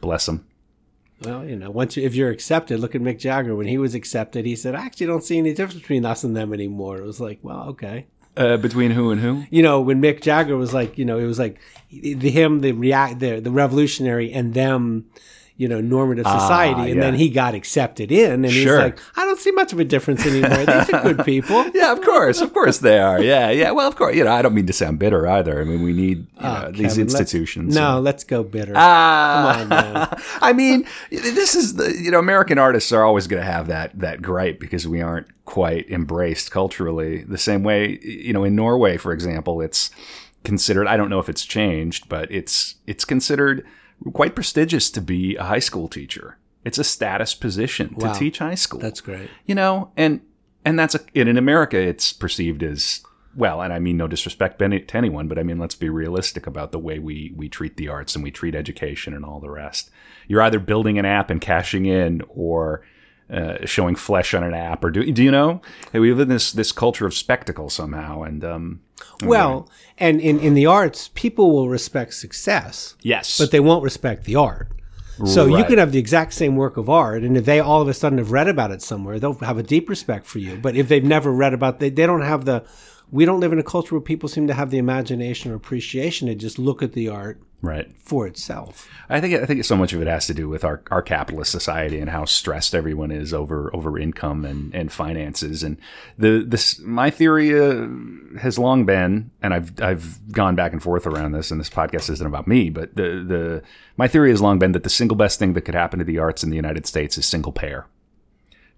Bless 0.00 0.26
them. 0.26 0.46
Well, 1.22 1.46
you 1.46 1.56
know, 1.56 1.70
once 1.70 1.96
you, 1.96 2.04
if 2.04 2.14
you're 2.14 2.30
accepted, 2.30 2.78
look 2.78 2.94
at 2.94 3.00
Mick 3.00 3.18
Jagger. 3.18 3.56
When 3.56 3.66
he 3.66 3.78
was 3.78 3.94
accepted, 3.94 4.44
he 4.44 4.54
said, 4.54 4.74
"I 4.74 4.84
actually 4.84 5.06
don't 5.06 5.24
see 5.24 5.38
any 5.38 5.54
difference 5.54 5.80
between 5.80 6.04
us 6.04 6.24
and 6.24 6.36
them 6.36 6.52
anymore." 6.52 6.98
It 6.98 7.04
was 7.04 7.20
like, 7.20 7.38
well, 7.42 7.68
okay. 7.70 8.06
Uh, 8.36 8.58
between 8.58 8.90
who 8.90 9.10
and 9.10 9.20
who? 9.20 9.44
You 9.50 9.62
know, 9.62 9.80
when 9.80 10.02
Mick 10.02 10.20
Jagger 10.20 10.58
was 10.58 10.74
like, 10.74 10.98
you 10.98 11.06
know, 11.06 11.18
it 11.18 11.24
was 11.24 11.38
like 11.38 11.58
the 11.90 12.30
him, 12.30 12.60
the 12.60 12.72
react, 12.72 13.18
the 13.20 13.40
the 13.40 13.50
revolutionary, 13.50 14.30
and 14.30 14.52
them, 14.52 15.06
you 15.58 15.68
know, 15.68 15.80
normative 15.80 16.26
society, 16.26 16.90
and 16.90 16.96
yeah. 16.96 17.00
then 17.00 17.14
he 17.14 17.30
got 17.30 17.54
accepted 17.54 18.12
in, 18.12 18.44
and 18.44 18.52
Sure. 18.52 18.74
he's 18.74 18.82
like, 18.84 18.98
I 19.16 19.24
don't 19.24 19.38
see 19.38 19.52
much 19.52 19.72
of 19.72 19.80
a 19.80 19.84
difference 19.84 20.26
anymore. 20.26 20.64
These 20.66 20.90
are 20.90 21.02
good 21.02 21.24
people. 21.24 21.64
Yeah, 21.74 21.92
of 21.92 22.02
course, 22.02 22.40
of 22.40 22.52
course 22.52 22.78
they 22.78 22.98
are. 22.98 23.20
Yeah, 23.22 23.50
yeah. 23.50 23.70
Well, 23.70 23.88
of 23.88 23.96
course. 23.96 24.14
You 24.14 24.24
know, 24.24 24.32
I 24.32 24.42
don't 24.42 24.54
mean 24.54 24.66
to 24.66 24.72
sound 24.72 24.98
bitter 24.98 25.26
either. 25.26 25.60
I 25.60 25.64
mean, 25.64 25.82
we 25.82 25.92
need 25.92 26.26
you 26.36 26.42
know, 26.42 26.70
these 26.70 26.92
Kevin, 26.92 27.06
let's- 27.08 27.20
institutions. 27.20 27.74
No, 27.74 28.00
let's 28.00 28.24
go 28.24 28.42
bitter. 28.42 28.72
Ah, 28.76 29.52
Come 29.54 29.62
on, 29.62 29.68
man. 29.68 30.08
I 30.42 30.52
mean, 30.52 30.86
this 31.10 31.54
is 31.54 31.76
the 31.76 31.92
you 31.96 32.10
know 32.10 32.18
American 32.18 32.58
artists 32.58 32.92
are 32.92 33.04
always 33.04 33.26
going 33.26 33.42
to 33.42 33.50
have 33.50 33.66
that 33.68 33.98
that 33.98 34.20
gripe 34.22 34.60
because 34.60 34.86
we 34.86 35.00
aren't 35.00 35.26
quite 35.44 35.88
embraced 35.90 36.50
culturally 36.50 37.22
the 37.24 37.38
same 37.38 37.62
way. 37.62 37.98
You 38.02 38.32
know, 38.32 38.44
in 38.44 38.54
Norway, 38.54 38.96
for 38.98 39.12
example, 39.12 39.60
it's 39.60 39.90
considered. 40.44 40.86
I 40.86 40.96
don't 40.96 41.10
know 41.10 41.18
if 41.18 41.28
it's 41.28 41.44
changed, 41.44 42.08
but 42.08 42.30
it's 42.30 42.76
it's 42.86 43.04
considered 43.04 43.64
quite 44.12 44.34
prestigious 44.34 44.90
to 44.92 45.00
be 45.00 45.36
a 45.36 45.44
high 45.44 45.58
school 45.58 45.88
teacher. 45.88 46.38
It's 46.64 46.78
a 46.78 46.84
status 46.84 47.34
position 47.34 47.94
Wow. 47.96 48.12
to 48.12 48.18
teach 48.18 48.38
high 48.38 48.54
school. 48.56 48.80
That's 48.80 49.00
great. 49.00 49.28
you 49.46 49.54
know, 49.54 49.90
and 49.96 50.20
and 50.64 50.78
that's 50.78 50.94
a, 50.96 51.00
and 51.14 51.28
in 51.28 51.36
America, 51.36 51.78
it's 51.78 52.12
perceived 52.12 52.62
as 52.64 53.02
well, 53.36 53.60
and 53.62 53.72
I 53.72 53.78
mean 53.78 53.96
no 53.96 54.08
disrespect 54.08 54.58
to 54.58 54.80
to 54.80 54.96
anyone, 54.96 55.28
but 55.28 55.38
I 55.38 55.42
mean 55.44 55.58
let's 55.58 55.74
be 55.76 55.88
realistic 55.88 56.46
about 56.46 56.72
the 56.72 56.78
way 56.78 56.98
we 56.98 57.32
we 57.36 57.48
treat 57.48 57.76
the 57.76 57.88
arts 57.88 58.14
and 58.16 58.24
we 58.24 58.30
treat 58.30 58.54
education 58.54 59.14
and 59.14 59.24
all 59.24 59.40
the 59.40 59.50
rest. 59.50 59.90
You're 60.26 60.42
either 60.42 60.58
building 60.58 60.98
an 60.98 61.04
app 61.04 61.30
and 61.30 61.40
cashing 61.40 61.86
in, 61.86 62.22
or 62.28 62.82
uh, 63.30 63.64
showing 63.64 63.94
flesh 63.94 64.34
on 64.34 64.42
an 64.42 64.54
app, 64.54 64.82
or 64.84 64.90
do 64.90 65.10
do 65.12 65.22
you 65.22 65.30
know? 65.30 65.60
Hey, 65.92 66.00
We 66.00 66.10
live 66.10 66.20
in 66.20 66.28
this 66.28 66.50
this 66.52 66.72
culture 66.72 67.06
of 67.06 67.14
spectacle 67.14 67.70
somehow, 67.70 68.22
and 68.22 68.44
um, 68.44 68.80
Well, 69.22 69.68
and 69.98 70.20
in, 70.20 70.38
in 70.40 70.54
the 70.54 70.66
arts, 70.66 71.10
people 71.14 71.52
will 71.52 71.68
respect 71.68 72.14
success, 72.14 72.94
yes, 73.02 73.38
but 73.38 73.50
they 73.50 73.60
won't 73.60 73.82
respect 73.82 74.24
the 74.24 74.36
art. 74.36 74.68
So 75.24 75.46
you 75.46 75.64
can 75.64 75.78
have 75.78 75.92
the 75.92 75.98
exact 75.98 76.34
same 76.34 76.56
work 76.56 76.76
of 76.76 76.90
art, 76.90 77.22
and 77.22 77.38
if 77.38 77.46
they 77.46 77.58
all 77.58 77.80
of 77.80 77.88
a 77.88 77.94
sudden 77.94 78.18
have 78.18 78.32
read 78.32 78.48
about 78.48 78.70
it 78.70 78.82
somewhere, 78.82 79.18
they'll 79.18 79.32
have 79.34 79.56
a 79.56 79.62
deep 79.62 79.88
respect 79.88 80.26
for 80.26 80.40
you. 80.40 80.58
But 80.58 80.76
if 80.76 80.88
they've 80.88 81.02
never 81.02 81.32
read 81.32 81.54
about, 81.54 81.80
they, 81.80 81.88
they 81.88 82.04
don't 82.04 82.20
have 82.20 82.44
the. 82.44 82.64
We 83.10 83.24
don't 83.24 83.40
live 83.40 83.52
in 83.52 83.58
a 83.58 83.64
culture 83.64 83.94
where 83.94 84.02
people 84.02 84.28
seem 84.28 84.46
to 84.48 84.54
have 84.54 84.70
the 84.70 84.78
imagination 84.78 85.52
or 85.52 85.54
appreciation 85.54 86.28
to 86.28 86.34
just 86.34 86.58
look 86.58 86.82
at 86.82 86.92
the 86.92 87.08
art 87.08 87.40
right. 87.62 87.90
for 87.98 88.26
itself. 88.26 88.88
I 89.08 89.20
think 89.20 89.34
I 89.40 89.46
think 89.46 89.64
so 89.64 89.76
much 89.76 89.92
of 89.92 90.00
it 90.02 90.08
has 90.08 90.26
to 90.26 90.34
do 90.34 90.48
with 90.48 90.64
our, 90.64 90.82
our 90.90 91.02
capitalist 91.02 91.52
society 91.52 92.00
and 92.00 92.10
how 92.10 92.24
stressed 92.24 92.74
everyone 92.74 93.10
is 93.10 93.32
over 93.32 93.74
over 93.74 93.98
income 93.98 94.44
and, 94.44 94.74
and 94.74 94.92
finances. 94.92 95.62
And 95.62 95.78
the 96.18 96.44
this 96.46 96.78
my 96.80 97.10
theory 97.10 97.58
uh, 97.58 97.86
has 98.40 98.58
long 98.58 98.84
been, 98.84 99.30
and 99.42 99.54
I've 99.54 99.80
I've 99.80 100.32
gone 100.32 100.56
back 100.56 100.72
and 100.72 100.82
forth 100.82 101.06
around 101.06 101.32
this, 101.32 101.50
and 101.50 101.60
this 101.60 101.70
podcast 101.70 102.10
isn't 102.10 102.26
about 102.26 102.46
me, 102.46 102.70
but 102.70 102.96
the 102.96 103.24
the 103.26 103.62
my 103.96 104.08
theory 104.08 104.30
has 104.30 104.40
long 104.40 104.58
been 104.58 104.72
that 104.72 104.82
the 104.82 104.90
single 104.90 105.16
best 105.16 105.38
thing 105.38 105.52
that 105.54 105.62
could 105.62 105.74
happen 105.74 105.98
to 105.98 106.04
the 106.04 106.18
arts 106.18 106.42
in 106.42 106.50
the 106.50 106.56
United 106.56 106.86
States 106.86 107.16
is 107.16 107.26
single 107.26 107.52
payer 107.52 107.86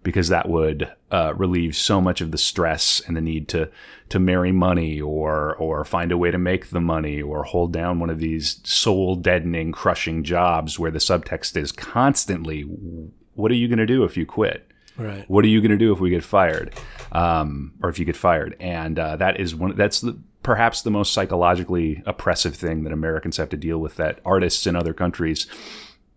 because 0.03 0.29
that 0.29 0.49
would 0.49 0.91
uh, 1.11 1.35
relieve 1.37 1.77
so 1.77 2.01
much 2.01 2.21
of 2.21 2.31
the 2.31 2.39
stress 2.39 3.01
and 3.07 3.17
the 3.17 3.21
need 3.21 3.49
to 3.49 3.71
to 4.09 4.19
marry 4.19 4.53
money 4.53 5.01
or 5.01 5.55
or 5.57 5.85
find 5.85 6.13
a 6.13 6.19
way 6.19 6.31
to 6.31 6.39
make 6.39 6.71
the 6.71 6.81
money 6.81 7.21
or 7.21 7.43
hold 7.45 7.73
down 7.73 8.01
one 8.01 8.11
of 8.11 8.19
these 8.19 8.61
soul 8.65 9.17
deadening 9.17 9.73
crushing 9.73 10.23
jobs 10.23 10.79
where 10.79 10.91
the 10.91 10.99
subtext 10.99 11.57
is 11.57 11.73
constantly 11.73 12.63
what 13.35 13.51
are 13.51 13.57
you 13.57 13.69
going 13.69 13.79
to 13.79 13.87
do 13.87 14.05
if 14.05 14.17
you 14.17 14.27
quit? 14.27 14.65
Right. 14.97 15.31
what 15.31 15.45
are 15.45 15.49
you 15.49 15.61
going 15.61 15.71
to 15.71 15.77
do 15.77 15.93
if 15.93 16.01
we 16.01 16.11
get 16.11 16.25
fired? 16.25 16.75
Um, 17.13 17.73
or 17.85 17.89
if 17.89 18.01
you 18.01 18.05
get 18.05 18.17
fired. 18.17 18.57
And 18.59 18.99
uh, 18.99 19.15
that 19.19 19.39
is 19.39 19.55
one 19.55 19.77
that's 19.77 20.01
the 20.01 20.19
perhaps 20.43 20.83
the 20.83 20.91
most 20.91 21.13
psychologically 21.13 22.03
oppressive 22.07 22.55
thing 22.55 22.85
that 22.85 22.93
americans 22.93 23.37
have 23.37 23.49
to 23.49 23.57
deal 23.57 23.79
with 23.79 23.97
that 23.97 24.21
artists 24.25 24.67
in 24.67 24.77
other 24.77 24.95
countries 24.95 25.47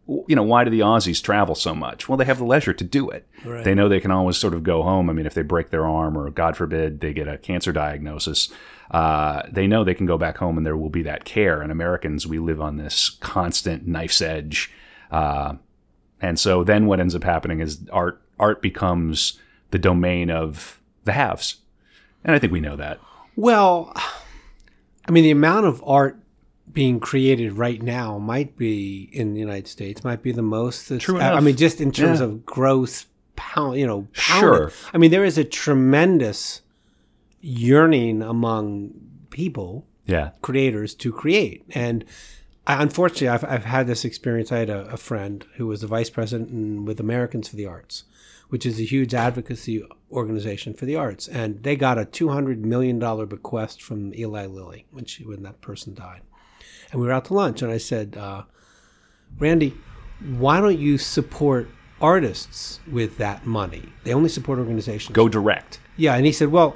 you 0.08 0.36
know, 0.36 0.44
why 0.44 0.64
do 0.64 0.70
the 0.70 0.80
Aussies 0.80 1.22
travel 1.22 1.56
so 1.56 1.74
much? 1.76 2.10
Well, 2.10 2.18
they 2.18 2.26
have 2.26 2.40
the 2.40 2.46
leisure 2.46 2.74
to 2.74 2.84
do 2.84 3.10
it. 3.10 3.28
Right. 3.46 3.64
They 3.64 3.76
know 3.76 3.88
they 3.88 4.00
can 4.00 4.12
always 4.12 4.38
sort 4.38 4.54
of 4.54 4.64
go 4.64 4.84
home. 4.84 5.10
I 5.10 5.14
mean, 5.14 5.26
if 5.26 5.34
they 5.34 5.42
break 5.42 5.70
their 5.70 5.86
arm 5.86 6.18
or, 6.18 6.30
God 6.30 6.58
forbid, 6.58 7.00
they 7.00 7.14
get 7.14 7.28
a 7.28 7.38
cancer 7.38 7.72
diagnosis, 7.72 8.52
uh, 8.90 9.44
they 9.50 9.68
know 9.68 9.84
they 9.84 9.94
can 9.94 10.06
go 10.06 10.18
back 10.18 10.38
home 10.38 10.58
and 10.58 10.66
there 10.66 10.76
will 10.76 10.90
be 10.90 11.04
that 11.04 11.24
care. 11.24 11.62
And 11.62 11.72
Americans, 11.72 12.28
we 12.28 12.40
live 12.40 12.60
on 12.60 12.78
this 12.78 13.12
constant 13.22 13.88
knife's 13.88 14.22
edge. 14.22 14.72
Uh, 15.12 15.56
and 16.20 16.40
so 16.40 16.64
then 16.64 16.88
what 16.88 17.00
ends 17.00 17.16
up 17.16 17.24
happening 17.24 17.60
is 17.60 17.88
art 17.92 18.22
art 18.40 18.62
becomes 18.62 19.40
the 19.70 19.80
domain 19.80 20.30
of 20.30 20.80
the 21.06 21.14
haves. 21.14 21.58
And 22.24 22.36
I 22.36 22.40
think 22.40 22.52
we 22.52 22.60
know 22.60 22.76
that. 22.76 23.00
Well, 23.36 23.94
I 25.08 25.12
mean, 25.12 25.24
the 25.24 25.32
amount 25.32 25.66
of 25.68 25.82
art 25.86 26.20
being 26.74 27.00
created 27.00 27.58
right 27.58 27.82
now 27.82 28.18
might 28.18 28.56
be 28.58 29.10
in 29.12 29.34
the 29.34 29.40
United 29.40 29.68
States 29.68 30.04
might 30.04 30.22
be 30.22 30.32
the 30.32 30.42
most. 30.42 30.92
True 31.00 31.20
I, 31.20 31.34
I 31.34 31.40
mean, 31.40 31.56
just 31.58 31.82
in 31.82 31.92
terms 31.92 32.20
Yeah. 32.20 32.26
of 32.28 32.46
gross 32.46 33.08
pound, 33.36 33.78
you 33.80 33.88
know, 33.88 34.08
Sure. 34.14 34.72
I 34.94 34.98
mean, 34.98 35.12
there 35.12 35.26
is 35.26 35.38
a 35.38 35.44
tremendous 35.44 36.62
yearning 37.42 38.22
among 38.22 38.92
people, 39.30 39.86
Yeah. 40.06 40.32
creators, 40.42 40.94
to 40.96 41.12
create. 41.12 41.64
And 41.72 42.06
I, 42.68 42.82
unfortunately, 42.84 43.30
I've, 43.30 43.44
I've 43.44 43.66
had 43.66 43.88
this 43.88 44.06
experience. 44.06 44.52
I 44.52 44.60
had 44.60 44.70
a, 44.70 44.86
a 44.88 44.98
friend 44.98 45.46
who 45.56 45.68
was 45.68 45.82
the 45.82 45.88
vice 45.88 46.10
president 46.10 46.52
in, 46.52 46.86
with 46.86 47.00
Americans 47.00 47.48
for 47.50 47.56
the 47.56 47.66
Arts, 47.66 48.04
which 48.50 48.66
is 48.66 48.80
a 48.80 48.84
huge 48.84 49.14
advocacy 49.14 49.84
organization 50.12 50.74
for 50.74 50.86
the 50.86 50.96
arts. 50.96 51.28
And 51.28 51.64
they 51.64 51.76
got 51.76 51.98
a 51.98 52.06
$200 52.06 52.60
million 52.60 53.00
bequest 53.28 53.82
from 53.82 54.14
Eli 54.14 54.46
Lilly 54.46 54.86
when, 54.92 55.06
she, 55.06 55.24
when 55.26 55.42
that 55.44 55.62
person 55.62 55.94
died. 55.96 56.22
And 56.92 57.00
we 57.02 57.08
were 57.08 57.14
out 57.14 57.26
to 57.26 57.34
lunch, 57.34 57.62
and 57.62 57.72
I 57.72 57.78
said, 57.78 58.18
uh, 58.18 58.44
Randy, 59.40 59.74
why 60.38 60.60
don't 60.60 60.78
you 60.78 60.98
support 60.98 61.70
artists 62.02 62.80
with 62.92 63.18
that 63.18 63.46
money? 63.46 63.94
They 64.04 64.14
only 64.14 64.30
support 64.30 64.60
organizations. 64.60 65.16
Go 65.16 65.30
direct. 65.30 65.80
Yeah, 65.98 66.16
and 66.16 66.26
he 66.26 66.32
said, 66.32 66.50
well, 66.50 66.76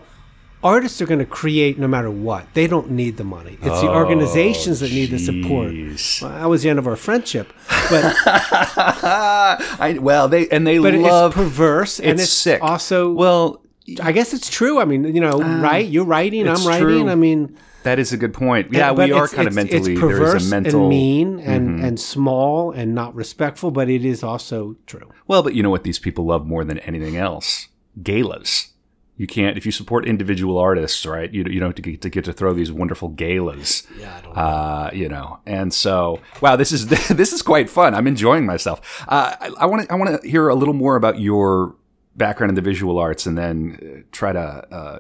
artists 0.64 1.02
are 1.02 1.06
going 1.06 1.20
to 1.20 1.26
create 1.26 1.78
no 1.78 1.88
matter 1.88 2.10
what. 2.10 2.54
They 2.54 2.68
don't 2.68 2.92
need 2.92 3.18
the 3.18 3.24
money. 3.24 3.58
It's 3.62 3.82
the 3.82 3.90
organizations 3.90 4.80
that 4.80 4.92
need 4.92 5.12
the 5.12 5.20
support. 5.20 5.74
Oh. 5.74 6.28
Well, 6.28 6.40
that 6.40 6.50
was 6.50 6.64
the 6.64 6.70
end 6.70 6.80
of 6.80 6.88
our 6.88 6.96
friendship, 6.96 7.54
but 7.90 8.16
I, 8.26 9.98
well, 10.02 10.28
they 10.28 10.48
and 10.50 10.66
they 10.66 10.80
but 10.80 10.94
love 10.96 11.32
it's 11.32 11.36
perverse 11.38 12.00
and 12.00 12.12
it's 12.12 12.24
it's 12.24 12.34
sick. 12.34 12.62
also. 12.64 13.14
well, 13.14 13.62
I 14.02 14.12
guess 14.12 14.34
it's 14.34 14.50
true. 14.50 14.80
I 14.80 14.86
mean, 14.86 15.04
you 15.14 15.22
know, 15.22 15.38
right? 15.40 15.88
You're 15.88 16.06
writing. 16.06 16.48
I'm 16.48 16.66
writing. 16.66 16.86
true. 16.86 17.10
I 17.10 17.16
mean, 17.16 17.58
That 17.86 18.00
is 18.00 18.12
a 18.12 18.18
good 18.18 18.34
point. 18.34 18.74
Yeah, 18.74 18.94
but 18.94 19.06
we 19.06 19.12
are 19.12 19.28
kind 19.28 19.48
of 19.48 19.54
mentally. 19.54 19.94
It's 19.94 20.02
there 20.02 20.10
perverse 20.10 20.42
is 20.42 20.52
a 20.52 20.56
mental. 20.56 20.72
Mm-hmm. 20.72 20.82
and 20.82 20.90
mean 20.90 21.40
and 21.40 21.80
and 21.86 22.00
small 22.00 22.72
and 22.72 22.96
not 22.96 23.14
respectful, 23.14 23.70
but 23.70 23.90
it 23.90 24.04
is 24.04 24.24
also 24.24 24.76
true. 24.88 25.12
Well, 25.28 25.44
but 25.44 25.54
you 25.54 25.62
know 25.62 25.70
what 25.70 25.84
these 25.84 26.00
people 26.00 26.26
love 26.26 26.48
more 26.48 26.64
than 26.66 26.80
anything 26.80 27.16
else? 27.16 27.68
Galas. 28.02 28.74
You 29.18 29.28
can't 29.28 29.56
if 29.56 29.68
you 29.68 29.72
support 29.72 30.08
individual 30.08 30.58
artists, 30.58 31.06
right? 31.06 31.32
You 31.32 31.46
you 31.46 31.60
don't 31.60 31.80
get 31.80 32.02
to 32.02 32.10
get 32.10 32.26
to 32.26 32.34
throw 32.34 32.54
these 32.54 32.72
wonderful 32.72 33.10
galas. 33.10 33.84
Yeah, 34.00 34.18
I 34.18 34.22
don't 34.22 34.38
Uh, 34.38 34.90
you 34.92 35.08
know, 35.08 35.40
and 35.46 35.72
so 35.72 36.20
wow, 36.42 36.56
this 36.56 36.72
is 36.72 36.88
this 37.22 37.34
is 37.34 37.44
quite 37.44 37.70
fun. 37.70 37.94
I'm 37.94 38.08
enjoying 38.08 38.48
myself. 38.48 39.06
Uh, 39.08 39.36
I 39.60 39.68
want 39.68 39.84
to 39.84 39.94
I 39.94 39.96
want 39.96 40.22
to 40.22 40.28
hear 40.28 40.50
a 40.50 40.56
little 40.56 40.74
more 40.74 40.96
about 40.96 41.20
your 41.20 41.76
background 42.16 42.50
in 42.50 42.56
the 42.56 42.62
visual 42.62 42.98
arts, 42.98 43.28
and 43.28 43.38
then 43.38 43.78
uh, 43.80 44.02
try 44.12 44.34
to 44.34 44.40
uh, 44.40 45.00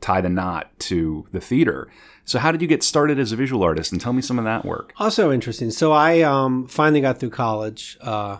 tie 0.00 0.20
the 0.20 0.28
knot 0.28 0.78
to 0.80 1.26
the 1.32 1.40
theater. 1.40 1.88
So, 2.24 2.38
how 2.40 2.50
did 2.52 2.60
you 2.60 2.66
get 2.68 2.82
started 2.82 3.18
as 3.18 3.30
a 3.32 3.36
visual 3.36 3.62
artist? 3.62 3.92
And 3.92 4.00
tell 4.00 4.12
me 4.12 4.20
some 4.22 4.38
of 4.38 4.44
that 4.44 4.64
work. 4.64 4.92
Also 4.98 5.30
interesting. 5.32 5.70
So 5.70 5.92
I 5.92 6.22
um, 6.22 6.66
finally 6.66 7.00
got 7.00 7.20
through 7.20 7.30
college 7.30 7.96
uh, 8.00 8.38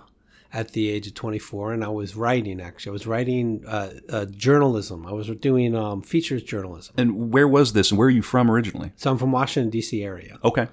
at 0.53 0.73
the 0.73 0.88
age 0.90 1.07
of 1.07 1.14
24, 1.14 1.73
and 1.73 1.85
I 1.85 1.88
was 1.88 2.16
writing. 2.16 2.61
Actually, 2.61 2.90
I 2.90 2.92
was 2.95 3.07
writing 3.07 3.64
uh, 3.66 3.90
uh, 4.09 4.25
journalism. 4.27 5.07
I 5.07 5.12
was 5.12 5.29
doing 5.29 5.77
um, 5.77 6.03
features 6.03 6.42
journalism. 6.42 6.95
And 6.99 7.33
where 7.33 7.47
was 7.47 7.75
this? 7.75 7.90
And 7.90 7.99
where 7.99 8.09
are 8.09 8.11
you 8.11 8.23
from 8.23 8.51
originally? 8.51 8.92
So 8.97 9.11
I'm 9.11 9.19
from 9.19 9.31
Washington 9.33 9.71
D.C. 9.71 10.03
area, 10.03 10.38
Okay. 10.42 10.66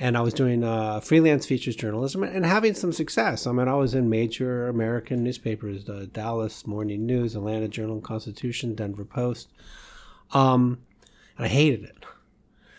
and 0.00 0.16
I 0.16 0.22
was 0.22 0.34
doing 0.34 0.64
uh, 0.64 0.98
freelance 1.00 1.46
features 1.46 1.76
journalism 1.76 2.22
and 2.24 2.44
having 2.46 2.74
some 2.74 2.92
success. 2.92 3.46
I 3.46 3.52
mean, 3.52 3.68
I 3.68 3.74
was 3.74 3.94
in 3.94 4.08
major 4.10 4.68
American 4.68 5.22
newspapers: 5.22 5.84
the 5.84 6.06
Dallas 6.08 6.66
Morning 6.66 7.06
News, 7.06 7.36
Atlanta 7.36 7.68
Journal 7.68 8.00
Constitution, 8.00 8.74
Denver 8.74 9.04
Post. 9.04 9.48
Um, 10.32 10.78
and 11.36 11.46
I 11.46 11.48
hated 11.48 11.84
it. 11.84 12.04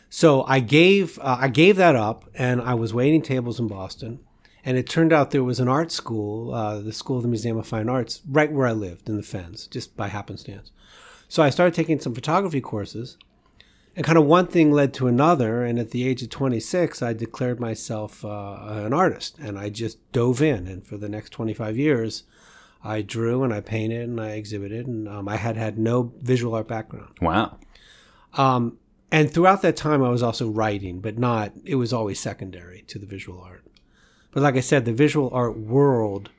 So 0.09 0.43
I 0.43 0.59
gave 0.59 1.19
uh, 1.19 1.37
I 1.39 1.49
gave 1.49 1.75
that 1.77 1.95
up, 1.95 2.29
and 2.33 2.61
I 2.61 2.73
was 2.73 2.93
waiting 2.93 3.21
tables 3.21 3.59
in 3.59 3.67
Boston. 3.67 4.19
And 4.63 4.77
it 4.77 4.89
turned 4.89 5.13
out 5.13 5.31
there 5.31 5.43
was 5.43 5.61
an 5.61 5.69
art 5.69 5.93
school, 5.93 6.53
uh, 6.53 6.79
the 6.79 6.91
School 6.91 7.17
of 7.17 7.23
the 7.23 7.29
Museum 7.29 7.57
of 7.57 7.65
Fine 7.65 7.87
Arts, 7.87 8.21
right 8.29 8.51
where 8.51 8.67
I 8.67 8.73
lived 8.73 9.07
in 9.07 9.15
the 9.15 9.23
Fens, 9.23 9.65
just 9.65 9.95
by 9.95 10.09
happenstance. 10.09 10.71
So 11.29 11.41
I 11.41 11.49
started 11.49 11.73
taking 11.73 12.01
some 12.01 12.13
photography 12.13 12.59
courses, 12.59 13.17
and 13.95 14.05
kind 14.05 14.17
of 14.17 14.25
one 14.25 14.47
thing 14.47 14.71
led 14.71 14.93
to 14.95 15.07
another. 15.07 15.63
And 15.63 15.79
at 15.79 15.91
the 15.91 16.05
age 16.05 16.21
of 16.21 16.29
26, 16.29 17.01
I 17.01 17.13
declared 17.13 17.61
myself 17.61 18.25
uh, 18.25 18.57
an 18.67 18.93
artist, 18.93 19.37
and 19.39 19.57
I 19.57 19.69
just 19.69 19.99
dove 20.11 20.41
in. 20.41 20.67
And 20.67 20.85
for 20.85 20.97
the 20.97 21.09
next 21.09 21.29
25 21.29 21.77
years, 21.77 22.23
I 22.83 23.01
drew 23.01 23.43
and 23.43 23.53
I 23.53 23.61
painted 23.61 24.07
and 24.07 24.21
I 24.21 24.31
exhibited, 24.31 24.87
and 24.87 25.07
um, 25.07 25.27
I 25.27 25.35
had 25.37 25.57
had 25.57 25.77
no 25.77 26.13
visual 26.21 26.55
art 26.55 26.67
background. 26.67 27.15
Wow. 27.21 27.57
Um, 28.33 28.77
and 29.11 29.31
throughout 29.31 29.61
that 29.61 29.75
time, 29.75 30.03
I 30.03 30.09
was 30.09 30.23
also 30.23 30.49
writing, 30.49 30.99
but 30.99 31.17
not. 31.17 31.53
It 31.63 31.75
was 31.75 31.93
always 31.93 32.19
secondary 32.19 32.83
to 32.87 32.99
the 32.99 33.05
visual 33.05 33.41
art. 33.41 33.65
But 34.31 34.43
like 34.43 34.55
I 34.55 34.61
said, 34.61 34.85
the 34.85 34.93
visual 34.93 35.29
art 35.33 35.57
world, 35.57 36.29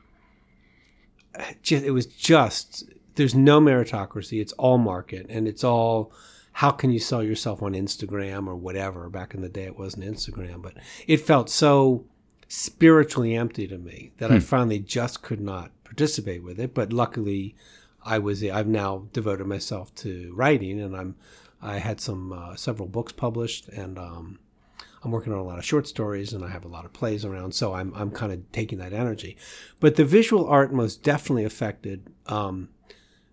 it 1.71 1.93
was 1.93 2.07
just 2.07 2.85
there's 3.15 3.35
no 3.35 3.61
meritocracy. 3.61 4.41
It's 4.41 4.53
all 4.53 4.79
market, 4.79 5.27
and 5.29 5.49
it's 5.49 5.65
all 5.65 6.13
how 6.53 6.71
can 6.71 6.91
you 6.91 6.99
sell 6.99 7.23
yourself 7.23 7.63
on 7.63 7.73
Instagram 7.73 8.47
or 8.47 8.57
whatever. 8.57 9.09
Back 9.09 9.35
in 9.35 9.41
the 9.41 9.49
day, 9.49 9.65
it 9.65 9.79
wasn't 9.79 10.05
Instagram, 10.05 10.63
but 10.63 10.75
it 11.07 11.19
felt 11.19 11.49
so 11.51 12.05
spiritually 12.49 13.35
empty 13.35 13.67
to 13.69 13.79
me 13.79 14.13
that 14.19 14.31
I 14.31 14.39
finally 14.41 14.79
just 14.79 15.23
could 15.23 15.41
not 15.41 15.71
participate 15.89 16.43
with 16.43 16.61
it. 16.61 16.75
But 16.75 16.93
luckily, 16.93 17.55
I 18.05 18.19
was 18.19 18.45
I've 18.45 18.69
now 18.69 19.09
devoted 19.13 19.47
myself 19.47 19.95
to 19.97 20.33
writing, 20.35 20.81
and 20.81 20.97
I'm 20.97 21.17
I 21.61 21.79
had 21.79 22.01
some 22.01 22.33
uh, 22.33 22.57
several 22.57 22.89
books 22.89 23.13
published, 23.13 23.69
and 23.69 23.99
um, 23.99 24.39
I'm 25.03 25.11
working 25.11 25.33
on 25.33 25.39
a 25.39 25.45
lot 25.45 25.59
of 25.59 25.65
short 25.65 25.89
stories, 25.89 26.33
and 26.33 26.45
I 26.45 26.51
have 26.51 26.65
a 26.65 26.69
lot 26.69 26.85
of 26.85 26.93
plays 26.93 27.25
around. 27.25 27.55
So 27.55 27.75
I'm 27.75 27.93
I'm 27.95 28.11
kind 28.11 28.33
of 28.33 28.51
taking 28.53 28.79
that 28.79 28.93
energy. 28.93 29.37
But 29.81 29.97
the 29.97 30.05
visual 30.05 30.47
art 30.47 30.73
most 30.73 31.03
definitely 31.03 31.45
affected 31.45 32.07
um, 32.27 32.69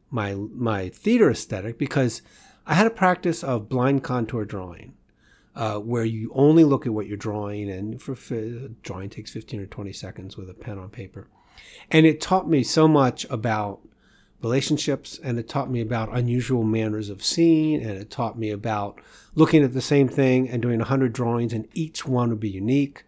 my 0.10 0.34
my 0.36 0.90
theater 0.90 1.30
aesthetic 1.30 1.78
because 1.78 2.22
I 2.66 2.74
had 2.74 2.88
a 2.88 2.92
practice 2.92 3.44
of 3.44 3.70
blind 3.70 4.04
contour 4.04 4.46
drawing. 4.46 4.94
Uh, 5.58 5.80
where 5.80 6.04
you 6.04 6.34
only 6.36 6.66
look 6.66 6.86
at 6.86 6.92
what 6.92 7.08
you're 7.08 7.16
drawing, 7.16 7.70
and 7.70 8.02
for, 8.02 8.14
for 8.14 8.68
drawing 8.84 9.10
takes 9.10 9.32
15 9.32 9.62
or 9.62 9.66
20 9.66 9.94
seconds 9.94 10.36
with 10.36 10.50
a 10.50 10.54
pen 10.54 10.78
on 10.78 10.90
paper, 10.90 11.30
and 11.92 12.06
it 12.06 12.22
taught 12.22 12.50
me 12.50 12.64
so 12.64 12.88
much 12.88 13.26
about 13.30 13.80
relationships 14.42 15.20
and 15.24 15.40
it 15.40 15.50
taught 15.50 15.70
me 15.70 15.82
about 15.82 16.16
unusual 16.16 16.64
manners 16.64 17.10
of 17.10 17.24
seeing 17.24 17.82
and 17.82 17.92
it 17.92 18.12
taught 18.12 18.38
me 18.38 18.52
about 18.52 19.00
looking 19.34 19.64
at 19.64 19.74
the 19.74 19.82
same 19.82 20.08
thing 20.08 20.48
and 20.48 20.62
doing 20.62 20.80
100 20.80 21.14
drawings 21.14 21.52
and 21.52 21.68
each 21.74 22.06
one 22.06 22.30
would 22.30 22.40
be 22.40 22.50
unique. 22.50 23.04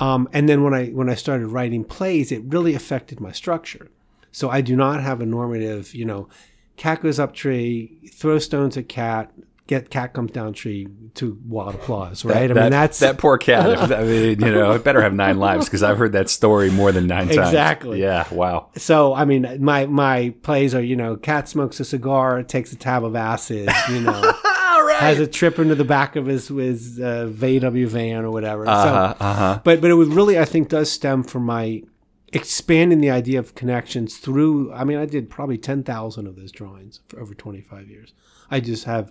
Um, 0.00 0.28
and 0.32 0.48
then 0.48 0.64
when 0.64 0.74
i 0.74 0.86
when 0.88 1.08
i 1.08 1.14
started 1.14 1.46
writing 1.46 1.84
plays 1.84 2.32
it 2.32 2.42
really 2.46 2.74
affected 2.74 3.20
my 3.20 3.30
structure. 3.30 3.88
So 4.32 4.50
i 4.50 4.60
do 4.60 4.74
not 4.74 5.00
have 5.02 5.20
a 5.20 5.26
normative 5.26 5.94
you 5.94 6.04
know 6.04 6.28
cat 6.76 7.00
goes 7.00 7.20
up 7.20 7.32
tree 7.32 8.10
throw 8.12 8.40
stones 8.40 8.76
at 8.76 8.88
cat 8.88 9.32
get 9.66 9.88
cat 9.90 10.12
comes 10.12 10.30
down 10.30 10.52
tree 10.52 10.86
to 11.14 11.38
wild 11.46 11.74
applause 11.74 12.22
right 12.24 12.48
That, 12.48 12.58
i 12.58 12.62
mean 12.62 12.70
that's 12.70 12.98
that 12.98 13.16
poor 13.18 13.38
cat. 13.38 13.92
I 13.92 14.04
mean, 14.04 14.40
you 14.40 14.50
know, 14.52 14.72
it 14.72 14.84
better 14.84 15.00
have 15.00 15.14
nine 15.14 15.38
lives 15.38 15.64
because 15.64 15.82
I've 15.82 15.96
heard 15.96 16.12
that 16.12 16.28
story 16.28 16.70
more 16.70 16.92
than 16.92 17.06
nine 17.06 17.28
times. 17.28 17.48
Exactly. 17.48 18.00
Yeah. 18.02 18.26
Wow. 18.32 18.70
so 18.76 19.14
I 19.14 19.24
mean, 19.24 19.62
my 19.64 19.86
my 19.86 20.34
plays 20.42 20.74
are 20.74 20.82
you 20.82 20.96
know, 20.96 21.16
cat 21.16 21.48
smokes 21.48 21.80
a 21.80 21.84
cigar, 21.84 22.42
takes 22.42 22.72
a 22.72 22.76
tab 22.76 23.04
of 23.04 23.16
acid, 23.16 23.70
you 23.90 24.00
know, 24.00 24.20
right. 24.44 24.96
has 25.00 25.18
a 25.18 25.26
trip 25.26 25.58
into 25.58 25.74
the 25.74 25.84
back 25.84 26.16
of 26.16 26.26
his 26.26 26.48
his 26.48 27.00
uh, 27.00 27.30
VW 27.32 27.86
van 27.86 28.24
or 28.24 28.30
whatever. 28.30 28.68
Uh 28.68 28.82
So. 28.84 29.24
Uh 29.24 29.34
huh. 29.34 29.60
but 29.64 29.80
but 29.80 29.90
it 29.90 29.94
would 29.94 30.08
really 30.08 30.38
I 30.38 30.44
think 30.44 30.68
does 30.68 30.90
stem 30.90 31.22
from 31.22 31.44
my 31.44 31.82
expanding 32.32 33.00
the 33.00 33.10
idea 33.10 33.38
of 33.38 33.54
connections 33.54 34.18
through. 34.18 34.72
I 34.72 34.84
mean, 34.84 34.98
I 34.98 35.06
did 35.06 35.30
probably 35.30 35.58
ten 35.58 35.82
thousand 35.84 36.26
of 36.26 36.36
those 36.36 36.52
drawings 36.52 37.00
for 37.08 37.20
over 37.20 37.34
twenty 37.34 37.60
five 37.62 37.88
years. 37.88 38.12
I 38.50 38.60
just 38.60 38.84
have. 38.84 39.10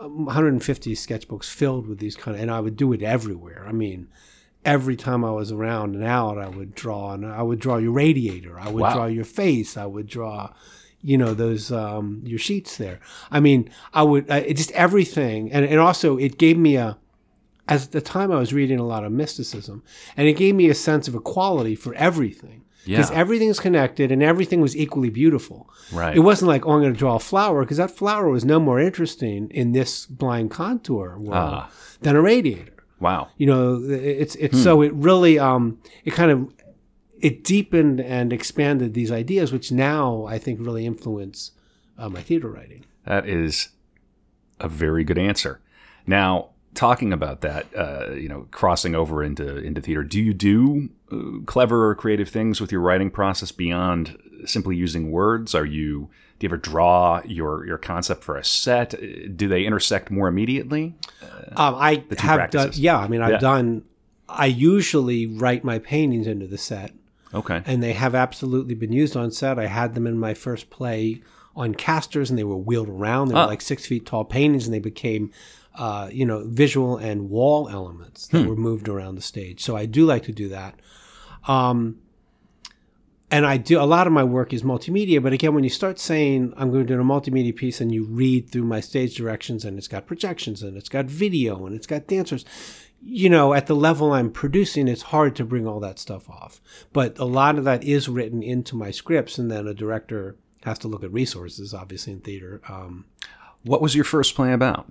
Um, 0.00 0.24
150 0.26 0.94
sketchbooks 0.94 1.44
filled 1.50 1.86
with 1.86 1.98
these 1.98 2.16
kind 2.16 2.36
of, 2.36 2.42
and 2.42 2.50
I 2.50 2.60
would 2.60 2.76
do 2.76 2.92
it 2.92 3.02
everywhere. 3.02 3.64
I 3.68 3.72
mean, 3.72 4.08
every 4.64 4.96
time 4.96 5.24
I 5.24 5.30
was 5.32 5.52
around 5.52 5.94
and 5.94 6.04
out, 6.04 6.38
I 6.38 6.48
would 6.48 6.74
draw, 6.74 7.12
and 7.12 7.26
I 7.26 7.42
would 7.42 7.58
draw 7.58 7.76
your 7.78 7.92
radiator, 7.92 8.58
I 8.58 8.68
would 8.70 8.82
Wow. 8.82 8.94
draw 8.94 9.06
your 9.06 9.24
face, 9.24 9.76
I 9.76 9.86
would 9.86 10.06
draw, 10.06 10.52
you 11.00 11.16
know, 11.16 11.32
those 11.34 11.70
um, 11.72 12.20
your 12.24 12.38
sheets 12.38 12.76
there. 12.76 13.00
I 13.30 13.40
mean, 13.40 13.70
I 13.94 14.02
would 14.02 14.30
uh, 14.30 14.42
it 14.46 14.54
just 14.56 14.72
everything, 14.72 15.52
and 15.52 15.64
and 15.64 15.78
also 15.80 16.16
it 16.18 16.38
gave 16.38 16.58
me 16.58 16.76
a. 16.76 16.98
As 17.70 17.84
at 17.84 17.92
the 17.92 18.00
time, 18.00 18.32
I 18.32 18.38
was 18.38 18.54
reading 18.54 18.78
a 18.78 18.86
lot 18.86 19.04
of 19.04 19.12
mysticism, 19.12 19.82
and 20.16 20.26
it 20.26 20.38
gave 20.38 20.54
me 20.54 20.70
a 20.70 20.74
sense 20.74 21.06
of 21.06 21.14
equality 21.14 21.74
for 21.74 21.92
everything. 21.94 22.64
Because 22.88 23.10
Yeah. 23.10 23.16
everything's 23.22 23.60
connected 23.60 24.10
and 24.10 24.22
everything 24.22 24.60
was 24.60 24.74
equally 24.76 25.10
beautiful. 25.10 25.68
Right. 25.92 26.16
It 26.16 26.20
wasn't 26.20 26.48
like, 26.48 26.66
oh, 26.66 26.72
I'm 26.72 26.80
going 26.80 26.92
to 26.94 26.98
draw 26.98 27.16
a 27.16 27.20
flower, 27.20 27.62
because 27.64 27.76
that 27.76 27.90
flower 27.90 28.28
was 28.30 28.44
no 28.44 28.58
more 28.58 28.80
interesting 28.80 29.50
in 29.50 29.72
this 29.72 30.06
blind 30.06 30.50
contour 30.50 31.16
world 31.18 31.54
Ah. 31.58 31.70
than 32.00 32.16
a 32.16 32.20
radiator 32.22 32.72
Wow. 33.00 33.28
you 33.36 33.46
know 33.46 33.62
it's 33.88 34.34
it's 34.36 34.60
so 34.66 34.82
it 34.82 34.92
really 34.94 35.38
um 35.38 35.78
it 36.04 36.12
kind 36.20 36.30
of 36.32 36.38
it 37.20 37.44
deepened 37.44 38.00
and 38.00 38.32
expanded 38.32 38.94
these 38.94 39.12
ideas 39.12 39.52
which 39.52 39.70
now 39.70 40.24
i 40.26 40.36
think 40.38 40.58
really 40.60 40.84
influence 40.86 41.52
uh, 41.98 42.08
my 42.08 42.22
theater 42.22 42.48
writing 42.48 42.82
That 43.04 43.24
is 43.28 43.68
a 44.60 44.68
very 44.68 45.04
good 45.04 45.18
answer. 45.18 45.60
Now, 46.06 46.30
talking 46.74 47.12
about 47.12 47.40
that, 47.40 47.66
uh, 47.76 48.12
you 48.12 48.28
know, 48.28 48.46
crossing 48.50 48.94
over 48.94 49.22
into 49.22 49.56
into 49.58 49.80
theater, 49.80 50.04
do 50.04 50.20
you 50.20 50.34
do 50.34 50.88
uh, 51.12 51.44
clever 51.46 51.88
or 51.90 51.94
creative 51.94 52.28
things 52.28 52.60
with 52.60 52.70
your 52.72 52.80
writing 52.80 53.10
process 53.10 53.52
beyond 53.52 54.16
simply 54.44 54.76
using 54.76 55.10
words? 55.10 55.54
Are 55.54 55.64
you 55.64 56.08
do 56.38 56.44
you 56.46 56.48
ever 56.50 56.56
draw 56.56 57.20
your 57.24 57.66
your 57.66 57.78
concept 57.78 58.22
for 58.22 58.36
a 58.36 58.44
set? 58.44 58.94
Uh, 58.94 58.98
Do 59.34 59.48
they 59.48 59.64
intersect 59.64 60.10
more 60.10 60.28
immediately? 60.28 60.94
um 61.56 61.74
i 61.76 62.04
have 62.18 62.50
done 62.50 62.70
yeah 62.74 62.98
i 62.98 63.08
mean 63.08 63.22
i've 63.22 63.30
Yeah. 63.32 63.38
done 63.38 63.82
i 64.28 64.46
usually 64.46 65.26
write 65.26 65.64
my 65.64 65.78
paintings 65.78 66.26
into 66.26 66.46
the 66.46 66.58
set 66.58 66.92
Okay. 67.32 67.62
and 67.64 67.82
they 67.82 67.92
have 67.94 68.14
absolutely 68.14 68.74
been 68.74 68.92
used 68.92 69.16
on 69.16 69.30
set 69.30 69.58
i 69.58 69.66
had 69.66 69.94
them 69.94 70.06
in 70.06 70.18
my 70.18 70.34
first 70.34 70.68
play 70.68 71.22
on 71.56 71.74
casters 71.74 72.28
and 72.30 72.38
they 72.38 72.44
were 72.44 72.56
wheeled 72.56 72.88
around 72.88 73.28
they 73.28 73.34
were 73.34 73.40
Ah. 73.40 73.46
like 73.46 73.62
six 73.62 73.86
feet 73.86 74.04
tall 74.04 74.24
paintings 74.24 74.66
and 74.66 74.74
they 74.74 74.78
became 74.78 75.30
uh, 75.78 76.08
you 76.12 76.26
know 76.26 76.44
visual 76.46 76.96
and 76.96 77.30
wall 77.30 77.68
elements 77.68 78.26
that 78.28 78.46
were 78.46 78.56
moved 78.56 78.88
around 78.88 79.14
the 79.14 79.22
stage 79.22 79.62
so 79.62 79.76
i 79.76 79.86
do 79.86 80.04
like 80.04 80.24
to 80.24 80.32
do 80.32 80.48
that 80.48 80.74
um, 81.46 81.98
and 83.30 83.46
I 83.46 83.58
do 83.58 83.80
a 83.80 83.84
lot 83.84 84.06
of 84.06 84.12
my 84.12 84.24
work 84.24 84.52
is 84.52 84.62
multimedia, 84.62 85.22
but 85.22 85.32
again, 85.32 85.54
when 85.54 85.64
you 85.64 85.70
start 85.70 85.98
saying 85.98 86.54
I'm 86.56 86.70
going 86.70 86.86
to 86.86 86.94
do 86.94 87.00
a 87.00 87.04
multimedia 87.04 87.54
piece 87.54 87.80
and 87.80 87.92
you 87.92 88.04
read 88.04 88.50
through 88.50 88.64
my 88.64 88.80
stage 88.80 89.16
directions 89.16 89.64
and 89.64 89.76
it's 89.76 89.88
got 89.88 90.06
projections 90.06 90.62
and 90.62 90.76
it's 90.76 90.88
got 90.88 91.06
video 91.06 91.66
and 91.66 91.76
it's 91.76 91.86
got 91.86 92.06
dancers, 92.06 92.44
you 93.02 93.28
know, 93.28 93.52
at 93.52 93.66
the 93.66 93.76
level 93.76 94.12
I'm 94.12 94.30
producing, 94.30 94.88
it's 94.88 95.02
hard 95.02 95.36
to 95.36 95.44
bring 95.44 95.66
all 95.66 95.80
that 95.80 95.98
stuff 95.98 96.28
off. 96.30 96.60
But 96.92 97.18
a 97.18 97.24
lot 97.24 97.58
of 97.58 97.64
that 97.64 97.84
is 97.84 98.08
written 98.08 98.42
into 98.42 98.74
my 98.76 98.90
scripts, 98.90 99.38
and 99.38 99.50
then 99.50 99.66
a 99.66 99.74
director 99.74 100.36
has 100.64 100.78
to 100.80 100.88
look 100.88 101.04
at 101.04 101.12
resources, 101.12 101.72
obviously, 101.72 102.14
in 102.14 102.20
theater. 102.20 102.60
Um, 102.68 103.04
What 103.62 103.82
was 103.82 103.94
your 103.94 104.04
first 104.04 104.34
play 104.34 104.52
about? 104.52 104.90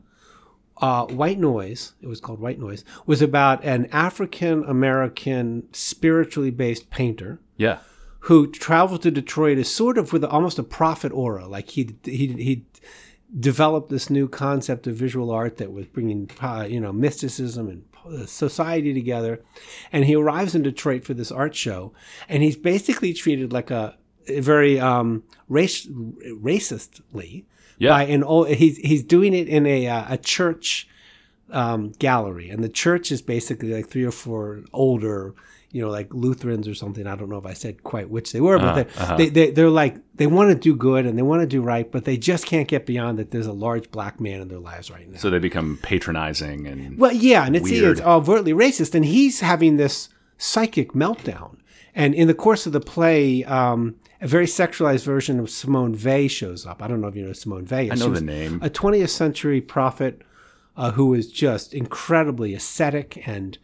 Uh, 0.82 1.06
White 1.06 1.40
Noise, 1.40 1.94
it 2.02 2.08
was 2.08 2.20
called 2.20 2.40
White 2.40 2.60
Noise, 2.60 2.84
was 3.06 3.22
about 3.22 3.64
an 3.64 3.88
African 3.92 4.64
American 4.66 5.68
spiritually 5.74 6.52
based 6.52 6.90
painter 6.90 7.40
Yeah. 7.58 7.80
who 8.22 8.52
traveled 8.52 9.02
to 9.04 9.12
Detroit 9.12 9.58
as 9.58 9.70
sort 9.70 9.98
of 9.98 10.14
with 10.14 10.24
almost 10.24 10.60
a 10.60 10.64
prophet 10.64 11.12
aura. 11.12 11.48
Like 11.48 11.70
he 11.72 11.96
he 12.04 12.28
he 12.34 12.66
developed 13.40 13.90
this 13.90 14.10
new 14.10 14.28
concept 14.28 14.88
of 14.88 14.96
visual 14.96 15.32
art 15.32 15.58
that 15.58 15.72
was 15.72 15.86
bringing 15.88 16.30
uh, 16.42 16.66
you 16.70 16.80
know 16.80 16.94
mysticism 16.94 17.68
and 17.70 17.84
society 18.30 18.94
together. 18.94 19.42
And 19.92 20.06
he 20.06 20.16
arrives 20.16 20.56
in 20.56 20.62
Detroit 20.64 21.04
for 21.04 21.14
this 21.14 21.32
art 21.32 21.56
show, 21.56 21.92
and 22.30 22.42
he's 22.44 22.56
basically 22.56 23.14
treated 23.14 23.52
like 23.52 23.70
a, 23.72 23.98
a 24.28 24.40
very 24.40 24.80
um, 24.80 25.24
race 25.50 25.88
racistly. 25.88 27.46
Yeah. 27.78 27.90
By 27.90 28.04
an 28.06 28.24
old, 28.24 28.50
he's 28.50 28.78
he's 28.78 29.04
doing 29.04 29.34
it 29.34 29.48
in 29.48 29.66
a 29.66 29.88
uh, 29.88 30.06
a 30.10 30.18
church 30.18 30.88
um, 31.52 31.92
gallery, 32.00 32.50
and 32.50 32.64
the 32.64 32.70
church 32.70 33.12
is 33.12 33.22
basically 33.22 33.74
like 33.74 33.88
three 33.90 34.04
or 34.04 34.12
four 34.12 34.62
older, 34.74 35.34
you 35.72 35.82
know, 35.82 35.90
like 35.90 36.14
Lutherans 36.14 36.68
or 36.68 36.74
something. 36.76 37.08
I 37.08 37.16
don't 37.16 37.30
know 37.30 37.38
if 37.38 37.46
I 37.46 37.54
said 37.54 37.84
quite 37.84 38.10
which 38.10 38.32
they 38.34 38.42
were, 38.42 38.58
but 38.58 38.88
Uh-huh, 38.98 39.16
they, 39.18 39.30
they, 39.30 39.46
they 39.46 39.52
they're 39.52 39.70
like 39.70 39.96
they 40.16 40.28
want 40.28 40.50
to 40.50 40.56
do 40.56 40.76
good 40.76 41.06
and 41.06 41.18
they 41.18 41.22
want 41.22 41.42
to 41.42 41.48
do 41.48 41.62
right, 41.62 41.90
but 41.92 42.04
they 42.06 42.18
just 42.18 42.46
can't 42.48 42.68
get 42.68 42.86
beyond 42.86 43.20
that. 43.20 43.32
There's 43.32 43.46
a 43.48 43.54
large 43.54 43.92
black 43.92 44.20
man 44.20 44.42
in 44.42 44.48
their 44.48 44.60
lives 44.60 44.90
right 44.92 45.08
now. 45.10 45.18
So 45.20 45.30
they 45.30 45.40
become 45.40 45.78
patronizing 45.84 46.68
and 46.68 46.98
Well, 46.98 47.14
yeah, 47.14 47.46
and 47.46 47.56
it's, 47.56 47.70
Weird. 47.70 48.00
it's 48.00 48.02
overtly 48.02 48.54
racist, 48.54 48.96
and 48.96 49.06
he's 49.06 49.40
having 49.42 49.78
this 49.78 50.10
psychic 50.38 50.94
meltdown. 50.94 51.58
And 51.96 52.14
in 52.14 52.28
the 52.28 52.34
course 52.36 52.66
of 52.68 52.74
the 52.74 52.80
play, 52.82 53.44
um, 53.46 53.96
a 54.22 54.28
very 54.28 54.46
sexualized 54.46 55.04
version 55.04 55.40
of 55.40 55.50
Simone 55.50 55.94
Weil 55.94 56.28
shows 56.28 56.66
up. 56.66 56.82
I 56.82 56.88
don't 56.88 57.02
know 57.02 57.08
if 57.08 57.16
you 57.16 57.26
know 57.26 57.34
Simone 57.34 57.68
Weil. 57.70 57.92
I 57.92 57.96
know 57.96 58.10
the 58.10 58.22
name. 58.22 58.60
A 58.64 58.70
20th 58.70 59.10
century 59.10 59.62
prophet 59.62 60.22
uh, 60.76 60.92
who 60.92 61.08
was 61.08 61.32
just 61.32 61.74
incredibly 61.74 62.54
ascetic 62.54 63.28
and 63.28 63.58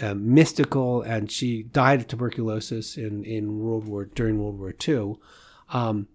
uh, 0.00 0.14
mystical, 0.14 1.02
and 1.02 1.30
she 1.30 1.64
died 1.64 2.00
of 2.00 2.08
tuberculosis 2.08 2.96
in, 2.96 3.24
in 3.24 3.60
World 3.60 3.86
War 3.86 4.04
during 4.04 4.42
World 4.42 4.58
War 4.58 4.74
II. 4.86 5.16
Um, 5.70 6.08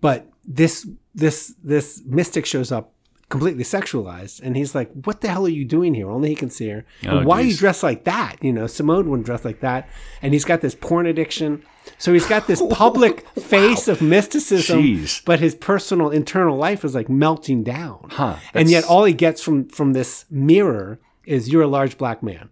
but 0.00 0.28
this 0.44 0.86
this 1.14 1.54
this 1.62 2.02
mystic 2.04 2.46
shows 2.46 2.72
up 2.72 2.93
completely 3.34 3.64
sexualized. 3.64 4.40
And 4.44 4.56
he's 4.56 4.76
like, 4.76 4.92
"What 4.92 5.20
the 5.20 5.28
hell 5.28 5.44
are 5.44 5.48
you 5.60 5.64
doing 5.64 5.92
here?" 5.92 6.08
Only 6.08 6.28
he 6.28 6.36
can 6.36 6.50
see 6.50 6.68
her. 6.68 6.84
Oh, 7.04 7.24
why 7.24 7.40
are 7.40 7.42
you 7.42 7.56
dressed 7.56 7.82
like 7.82 8.04
that? 8.04 8.36
You 8.40 8.52
know, 8.52 8.68
Simone 8.68 9.10
wouldn't 9.10 9.26
dress 9.26 9.44
like 9.44 9.58
that. 9.58 9.88
And 10.22 10.32
he's 10.32 10.44
got 10.44 10.60
this 10.60 10.76
porn 10.76 11.06
addiction. 11.06 11.64
So 11.98 12.12
he's 12.12 12.26
got 12.26 12.46
this 12.46 12.62
public 12.70 13.28
face 13.30 13.88
of 13.88 14.00
mysticism, 14.00 14.80
Jeez. 14.80 15.24
but 15.24 15.40
his 15.40 15.56
personal 15.56 16.10
internal 16.10 16.56
life 16.56 16.84
is 16.84 16.94
like 16.94 17.08
melting 17.08 17.64
down. 17.64 18.06
Huh, 18.12 18.36
and 18.54 18.70
yet 18.70 18.84
all 18.84 19.02
he 19.02 19.12
gets 19.12 19.42
from 19.42 19.68
from 19.68 19.94
this 19.94 20.26
mirror 20.30 21.00
is 21.26 21.48
you're 21.48 21.62
a 21.62 21.66
large 21.78 21.98
black 21.98 22.22
man. 22.22 22.50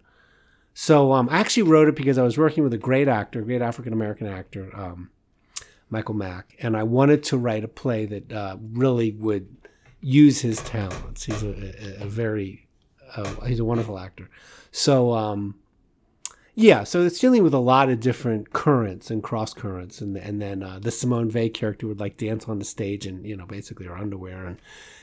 So 0.73 1.13
um, 1.13 1.29
I 1.29 1.37
actually 1.39 1.63
wrote 1.63 1.87
it 1.87 1.95
because 1.95 2.17
I 2.17 2.23
was 2.23 2.37
working 2.37 2.63
with 2.63 2.73
a 2.73 2.77
great 2.89 3.07
actor, 3.07 3.41
great 3.41 3.61
African 3.61 3.93
American 3.93 4.27
actor, 4.27 4.69
um, 4.75 5.11
Michael 5.89 6.15
Mack, 6.15 6.55
and 6.59 6.75
I 6.75 6.83
wanted 6.83 7.23
to 7.25 7.37
write 7.37 7.63
a 7.63 7.69
play 7.69 8.05
that 8.05 8.33
uh, 8.33 8.57
really 8.59 9.11
would 9.11 9.62
use 10.03 10.41
his 10.41 10.61
talents. 10.61 11.23
He's 11.23 11.41
a, 11.41 12.01
a, 12.01 12.03
a 12.03 12.07
very 12.07 12.67
uh, 13.15 13.45
he's 13.45 13.59
a 13.59 13.65
wonderful 13.65 13.97
actor. 13.97 14.29
So 14.71 15.13
um, 15.13 15.55
yeah, 16.55 16.83
so 16.83 17.01
it's 17.01 17.19
dealing 17.19 17.43
with 17.43 17.53
a 17.53 17.59
lot 17.59 17.89
of 17.89 17.99
different 17.99 18.53
currents 18.53 19.09
and 19.09 19.23
cross 19.23 19.53
currents, 19.53 20.01
and 20.01 20.15
and 20.17 20.41
then 20.41 20.61
uh, 20.61 20.79
the 20.79 20.91
Simone 20.91 21.31
Weil 21.33 21.49
character 21.49 21.87
would 21.87 21.99
like 21.99 22.17
dance 22.17 22.47
on 22.47 22.59
the 22.59 22.65
stage 22.65 23.07
and 23.07 23.25
you 23.25 23.35
know 23.35 23.45
basically 23.45 23.85
her 23.87 23.97
underwear, 23.97 24.45
and 24.45 24.57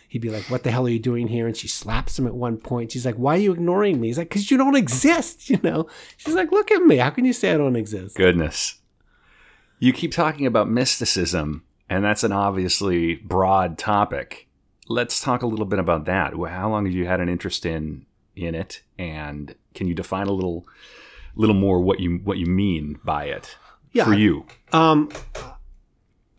he'd 0.08 0.22
be 0.22 0.30
like, 0.30 0.44
"What 0.44 0.62
the 0.62 0.70
hell 0.70 0.86
are 0.86 0.90
you 0.90 1.00
doing 1.00 1.28
here?" 1.28 1.46
And 1.46 1.56
she 1.56 1.66
slaps 1.66 2.18
him 2.18 2.26
at 2.26 2.34
one 2.34 2.58
point. 2.58 2.92
She's 2.92 3.06
like, 3.06 3.16
"Why 3.16 3.34
are 3.34 3.40
you 3.40 3.52
ignoring 3.52 4.00
me?" 4.00 4.08
He's 4.08 4.18
like, 4.18 4.28
"Because 4.28 4.50
you 4.50 4.58
don't 4.58 4.76
exist," 4.76 5.48
you 5.50 5.58
know. 5.62 5.88
She's 6.18 6.34
like, 6.34 6.52
"Look 6.52 6.70
at 6.70 6.82
me. 6.82 6.96
How 6.98 7.10
can 7.10 7.24
you 7.24 7.32
say 7.32 7.52
I 7.52 7.56
don't 7.56 7.76
exist?" 7.76 8.16
Goodness. 8.16 8.76
You 9.78 9.94
keep 9.94 10.12
talking 10.12 10.44
about 10.44 10.68
mysticism, 10.68 11.64
and 11.88 12.04
that's 12.04 12.22
an 12.22 12.32
obviously 12.32 13.16
broad 13.16 13.78
topic. 13.78 14.46
Let's 14.90 15.20
talk 15.20 15.42
a 15.42 15.46
little 15.46 15.66
bit 15.66 15.79
about 15.79 16.07
that. 16.07 16.33
How 16.33 16.68
long 16.68 16.85
have 16.85 16.92
you 16.92 17.07
had 17.07 17.20
an 17.20 17.29
interest 17.29 17.64
in 17.64 18.07
in 18.35 18.57
it, 18.57 18.83
and 18.98 19.55
can 19.72 19.87
you 19.87 19.94
define 19.94 20.26
a 20.26 20.33
little 20.33 20.66
little 21.37 21.55
more 21.55 21.81
what 21.81 22.00
you 22.00 22.20
what 22.24 22.38
you 22.38 22.46
mean 22.46 22.98
by 23.05 23.26
it 23.26 23.57
Yeah, 23.92 24.05
for 24.05 24.14
you? 24.14 24.46
Um, 24.72 25.11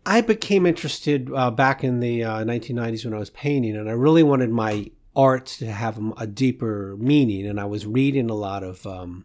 I 0.04 0.20
became 0.20 0.66
interested 0.66 1.30
uh, 1.34 1.50
back 1.50 1.82
in 1.82 2.00
the 2.00 2.24
uh, 2.24 2.44
1990s 2.44 3.06
when 3.06 3.14
I 3.14 3.18
was 3.18 3.30
painting, 3.30 3.74
and 3.74 3.88
I 3.88 3.92
really 3.92 4.22
wanted 4.22 4.50
my 4.50 4.90
art 5.16 5.46
to 5.46 5.72
have 5.72 5.98
a, 6.18 6.26
deeper 6.26 6.96
meaning. 6.98 7.46
And 7.46 7.58
I 7.58 7.64
was 7.64 7.86
reading 7.86 8.28
a 8.28 8.34
lot 8.34 8.62
of 8.62 8.86
um, 8.86 9.24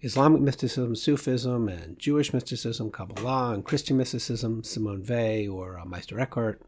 Islamic 0.00 0.40
mysticism, 0.40 0.96
Sufism, 0.96 1.68
and 1.68 1.98
Jewish 1.98 2.32
mysticism, 2.32 2.90
Kabbalah, 2.90 3.52
and 3.52 3.62
Christian 3.62 3.98
mysticism, 3.98 4.64
Simone 4.64 5.04
Weil 5.06 5.50
or 5.50 5.78
uh, 5.78 5.84
Meister 5.84 6.18
Eckhart. 6.18 6.62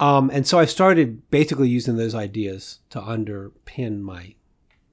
Um, 0.00 0.30
and 0.32 0.46
so 0.46 0.58
I 0.58 0.64
started 0.64 1.30
basically 1.30 1.68
using 1.68 1.96
those 1.96 2.14
ideas 2.14 2.80
to 2.88 3.00
underpin 3.00 4.00
my 4.00 4.34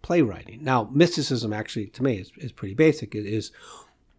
playwriting. 0.02 0.63
Now, 0.63 0.89
mysticism 0.91 1.54
actually, 1.54 1.88
to 1.88 2.04
me, 2.04 2.17
is, 2.17 2.32
is 2.38 2.52
pretty 2.52 2.76
basic. 2.76 3.15
It 3.15 3.26
is 3.26 3.52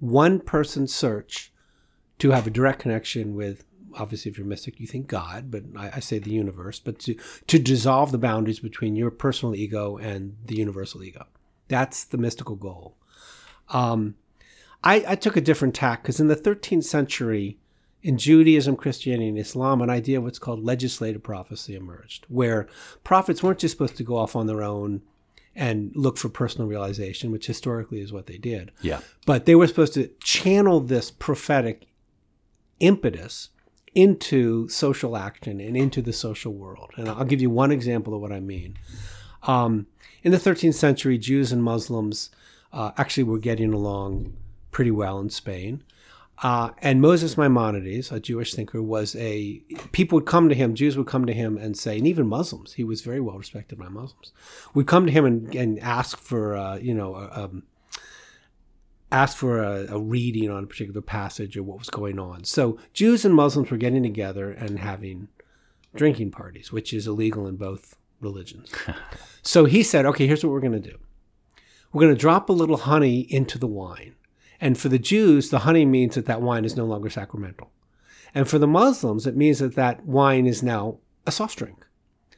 one 0.01 0.41
person's 0.41 0.95
search 0.95 1.53
to 2.19 2.31
have 2.31 2.47
a 2.47 2.51
direct 2.51 2.81
connection 2.81 3.35
with 3.35 3.65
obviously 3.97 4.31
if 4.31 4.37
you're 4.37 4.47
mystic 4.47 4.79
you 4.79 4.87
think 4.87 5.07
god 5.07 5.51
but 5.51 5.63
I, 5.75 5.93
I 5.95 6.01
say 6.01 6.19
the 6.19 6.31
universe 6.31 6.79
but 6.79 6.99
to 7.01 7.17
to 7.47 7.59
dissolve 7.59 8.13
the 8.13 8.19
boundaries 8.19 8.61
between 8.61 8.97
your 8.97 9.11
personal 9.11 9.55
ego 9.55 9.97
and 9.97 10.37
the 10.45 10.57
universal 10.57 11.03
ego 11.03 11.27
that's 11.69 12.05
the 12.05 12.19
mystical 12.19 12.55
goal 12.55 12.97
um, 13.71 14.15
I, 14.85 15.05
I 15.09 15.15
took 15.17 15.37
a 15.37 15.41
different 15.41 15.75
tack 15.75 16.03
because 16.03 16.21
in 16.21 16.29
the 16.29 16.37
13th 16.37 16.85
century 16.85 17.59
in 18.03 18.17
Judaism, 18.19 18.77
Christianity, 18.77 19.29
and 19.29 19.39
Islam, 19.39 19.83
an 19.83 19.91
idea 19.91 20.19
of 20.19 20.25
what's 20.25 20.39
called 20.39 20.63
legislative 20.65 21.23
prophecy 21.23 21.75
emerged, 21.75 22.27
where 22.29 22.69
prophets 23.05 23.43
weren't 23.43 23.59
just 23.59 23.73
supposed 23.73 23.97
to 23.97 24.05
go 24.05 24.17
off 24.17 24.37
on 24.37 24.47
their 24.47 24.63
own 24.63 25.03
and 25.57 25.91
look 25.97 26.17
for 26.17 26.29
personal 26.29 26.69
realization, 26.69 27.33
which 27.33 27.47
historically 27.49 28.01
is 28.01 28.13
what 28.13 28.27
they 28.27 28.39
did 28.39 28.71
Yeah. 28.81 29.01
but 29.27 29.45
they 29.45 29.57
were 29.57 29.67
supposed 29.67 29.95
to 29.95 30.09
channel 30.23 30.79
this 30.79 31.11
prophetic 31.11 31.89
impetus 32.81 33.51
into 33.95 34.69
social 34.69 35.17
action 35.17 35.61
and 35.61 35.77
into 35.77 36.01
the 36.03 36.13
social 36.13 36.53
world. 36.53 36.91
And 36.97 37.09
I'll 37.09 37.25
give 37.25 37.41
you 37.41 37.51
one 37.51 37.73
example 37.73 38.15
of 38.15 38.21
what 38.21 38.31
I 38.33 38.39
mean. 38.41 38.79
Um, 39.43 39.87
in 40.23 40.31
the 40.31 40.39
13th 40.39 40.75
century, 40.75 41.19
Jews 41.19 41.51
and 41.51 41.63
Muslims 41.65 42.31
uh, 42.73 42.93
actually 42.97 43.25
were 43.25 43.39
getting 43.39 43.73
along 43.73 44.35
pretty 44.71 44.91
well 44.91 45.19
in 45.19 45.31
Spain. 45.31 45.83
Uh, 46.43 46.71
and 46.79 47.01
Moses 47.01 47.37
Maimonides, 47.37 48.13
a 48.13 48.21
Jewish 48.21 48.55
thinker, 48.55 48.81
was 48.81 49.17
a 49.17 49.61
people 49.93 50.17
would 50.17 50.27
come 50.27 50.49
to 50.49 50.55
him. 50.55 50.75
Jews 50.75 50.97
would 50.97 51.09
come 51.09 51.27
to 51.27 51.33
him 51.33 51.59
and 51.59 51.77
say, 51.77 51.99
and 51.99 52.07
even 52.07 52.29
Muslims, 52.29 52.75
he 52.75 52.85
was 52.85 53.01
very 53.01 53.21
well 53.21 53.37
respected 53.37 53.79
by 53.79 53.89
Muslims, 53.89 54.33
would 54.75 54.87
come 54.87 55.07
to 55.07 55.13
him 55.13 55.25
and, 55.25 55.55
and 55.55 55.81
ask 55.81 56.17
for, 56.17 56.57
uh, 56.57 56.77
you 56.77 56.95
know, 56.95 57.29
um, 57.33 57.65
ask 59.11 59.37
for 59.37 59.63
a, 59.63 59.87
a 59.89 59.99
reading 59.99 60.51
on 60.51 60.65
a 60.65 60.67
particular 60.67 61.01
passage 61.01 61.57
or 61.57 61.63
what 61.63 61.79
was 61.79 61.91
going 61.91 62.19
on. 62.19 62.45
So 62.45 62.79
Jews 62.93 63.25
and 63.25 63.35
Muslims 63.35 63.71
were 63.71 63.77
getting 63.77 64.03
together 64.03 64.51
and 64.51 64.79
having 64.79 65.29
drinking 65.97 66.31
parties, 66.31 66.71
which 66.71 66.93
is 66.93 67.07
illegal 67.07 67.47
in 67.47 67.57
both 67.57 67.97
religions. 68.21 68.73
so 69.43 69.65
he 69.65 69.83
said, 69.83 70.07
okay, 70.07 70.27
here's 70.27 70.45
what 70.45 70.53
we're 70.53 70.61
going 70.61 70.81
to 70.81 70.91
do. 70.91 70.99
We're 71.93 72.03
going 72.03 72.15
to 72.15 72.21
drop 72.21 72.49
a 72.49 72.53
little 72.53 72.77
honey 72.77 73.21
into 73.21 73.59
the 73.59 73.67
wine. 73.67 74.15
And 74.61 74.79
for 74.79 74.89
the 74.89 74.99
Jews, 74.99 75.51
the 75.51 75.61
honey 75.61 75.87
means 75.87 76.15
that 76.15 76.27
that 76.27 76.43
wine 76.43 76.65
is 76.65 76.77
no 76.77 76.85
longer 76.85 77.11
sacramental. 77.11 77.71
And 78.35 78.49
for 78.49 78.59
the 78.59 78.67
Muslims, 78.67 79.27
it 79.27 79.37
means 79.37 79.59
that 79.61 79.75
that 79.77 80.05
wine 80.05 80.47
is 80.47 80.63
now 80.63 80.99
a 81.27 81.33
soft 81.33 81.59
drink. 81.59 81.85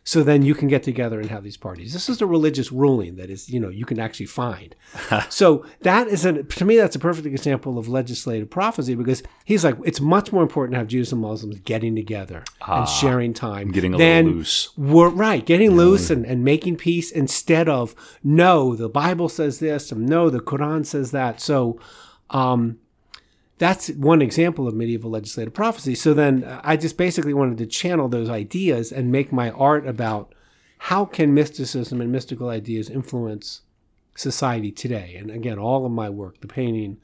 So 0.02 0.22
then 0.22 0.42
you 0.42 0.54
can 0.54 0.66
get 0.66 0.82
together 0.82 1.20
and 1.20 1.28
have 1.28 1.44
these 1.44 1.58
parties. 1.58 1.92
This 1.92 2.08
is 2.08 2.22
a 2.22 2.26
religious 2.26 2.72
ruling 2.72 3.16
that 3.16 3.28
is, 3.28 3.50
you 3.50 3.60
know, 3.60 3.68
you 3.68 3.84
can 3.84 4.00
actually 4.00 4.26
find. 4.26 4.74
so 5.28 5.64
that 5.82 6.08
is 6.08 6.24
a, 6.24 6.42
to 6.42 6.64
me, 6.64 6.76
that's 6.76 6.96
a 6.96 6.98
perfect 6.98 7.26
example 7.26 7.78
of 7.78 7.86
legislative 7.86 8.48
prophecy 8.48 8.94
because 8.94 9.22
he's 9.44 9.62
like, 9.62 9.76
it's 9.84 10.00
much 10.00 10.32
more 10.32 10.42
important 10.42 10.74
to 10.74 10.78
have 10.78 10.88
Jews 10.88 11.12
and 11.12 11.20
Muslims 11.20 11.60
getting 11.60 11.94
together 11.94 12.38
and 12.38 12.44
ah, 12.62 12.84
sharing 12.86 13.34
time. 13.34 13.70
Getting 13.72 13.94
a 13.94 13.98
than 13.98 14.24
little 14.24 14.38
loose. 14.38 14.70
we're 14.76 15.10
right, 15.10 15.44
getting 15.44 15.76
loose 15.76 16.08
and, 16.08 16.24
and 16.24 16.42
making 16.42 16.76
peace 16.76 17.12
instead 17.12 17.68
of 17.68 17.94
no, 18.24 18.74
the 18.74 18.88
Bible 18.88 19.28
says 19.28 19.58
this, 19.58 19.92
and 19.92 20.08
no, 20.08 20.30
the 20.30 20.40
Quran 20.40 20.86
says 20.86 21.10
that. 21.10 21.40
So 21.42 21.78
um, 22.30 22.78
that's 23.58 23.88
one 23.90 24.22
example 24.22 24.66
of 24.66 24.74
medieval 24.74 25.10
legislative 25.10 25.52
prophecy. 25.52 25.94
So 25.94 26.14
then 26.14 26.44
uh, 26.44 26.60
I 26.64 26.76
just 26.76 26.96
basically 26.96 27.34
wanted 27.34 27.58
to 27.58 27.66
channel 27.66 28.08
those 28.08 28.30
ideas 28.30 28.90
and 28.90 29.12
make 29.12 29.32
my 29.32 29.50
art 29.50 29.86
about 29.86 30.34
how 30.78 31.04
can 31.04 31.34
mysticism 31.34 32.00
and 32.00 32.10
mystical 32.10 32.48
ideas 32.48 32.88
influence 32.88 33.60
society 34.16 34.72
today. 34.72 35.16
And 35.16 35.30
again, 35.30 35.58
all 35.58 35.84
of 35.84 35.92
my 35.92 36.08
work, 36.08 36.40
the 36.40 36.46
painting, 36.46 36.98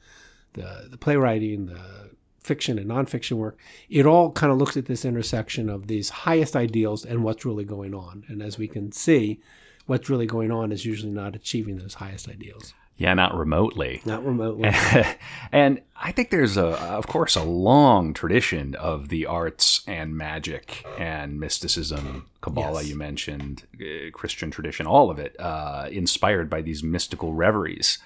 the 0.53 0.87
the 0.89 0.97
playwriting, 0.97 1.67
the 1.67 2.09
fiction 2.39 2.79
and 2.79 2.89
nonfiction 2.89 3.33
work, 3.33 3.59
it 3.89 4.05
all 4.05 4.31
kind 4.31 4.51
of 4.51 4.57
looks 4.57 4.77
at 4.77 4.85
this 4.85 5.05
intersection 5.05 5.69
of 5.69 5.87
these 5.87 6.09
highest 6.09 6.55
ideals 6.55 7.05
and 7.05 7.23
what's 7.23 7.45
really 7.45 7.65
going 7.65 7.93
on. 7.93 8.23
And 8.29 8.41
as 8.41 8.57
we 8.57 8.67
can 8.67 8.91
see, 8.91 9.41
what's 9.85 10.09
really 10.09 10.25
going 10.25 10.51
on 10.51 10.71
is 10.71 10.85
usually 10.85 11.11
not 11.11 11.35
achieving 11.35 11.77
those 11.77 11.95
highest 11.95 12.29
ideals, 12.29 12.73
Yeah, 12.97 13.13
not 13.13 13.35
remotely. 13.35 14.01
not 14.05 14.25
remotely. 14.25 14.71
and 15.51 15.81
I 15.95 16.11
think 16.11 16.31
there's 16.31 16.57
a, 16.57 16.65
of 16.81 17.05
course, 17.05 17.35
a 17.35 17.43
long 17.43 18.13
tradition 18.13 18.73
of 18.75 19.09
the 19.09 19.27
arts 19.27 19.81
and 19.85 20.17
magic 20.17 20.83
and 20.97 21.39
mysticism, 21.39 22.25
Kabbalah, 22.41 22.81
Yes. 22.81 22.89
you 22.89 22.95
mentioned, 22.97 23.63
uh, 23.79 24.09
Christian 24.13 24.49
tradition, 24.49 24.87
all 24.87 25.11
of 25.11 25.19
it, 25.19 25.35
uh, 25.39 25.87
inspired 25.91 26.49
by 26.49 26.61
these 26.63 26.81
mystical 26.83 27.33
reveries. 27.33 27.99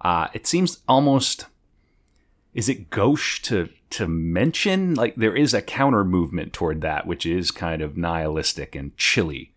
Uh, 0.00 0.28
it 0.32 0.46
seems 0.46 0.80
almost, 0.88 1.44
is 2.54 2.68
it 2.68 2.88
gauche 2.90 3.42
to 3.42 3.68
to 3.90 4.06
mention? 4.08 4.94
Like 4.94 5.14
there 5.16 5.34
is 5.36 5.52
a 5.54 5.60
counter 5.62 6.04
movement 6.04 6.52
toward 6.52 6.80
that, 6.82 7.06
which 7.06 7.26
is 7.26 7.50
kind 7.50 7.82
of 7.82 7.96
nihilistic 7.96 8.74
and 8.74 8.96
chilly 8.96 9.52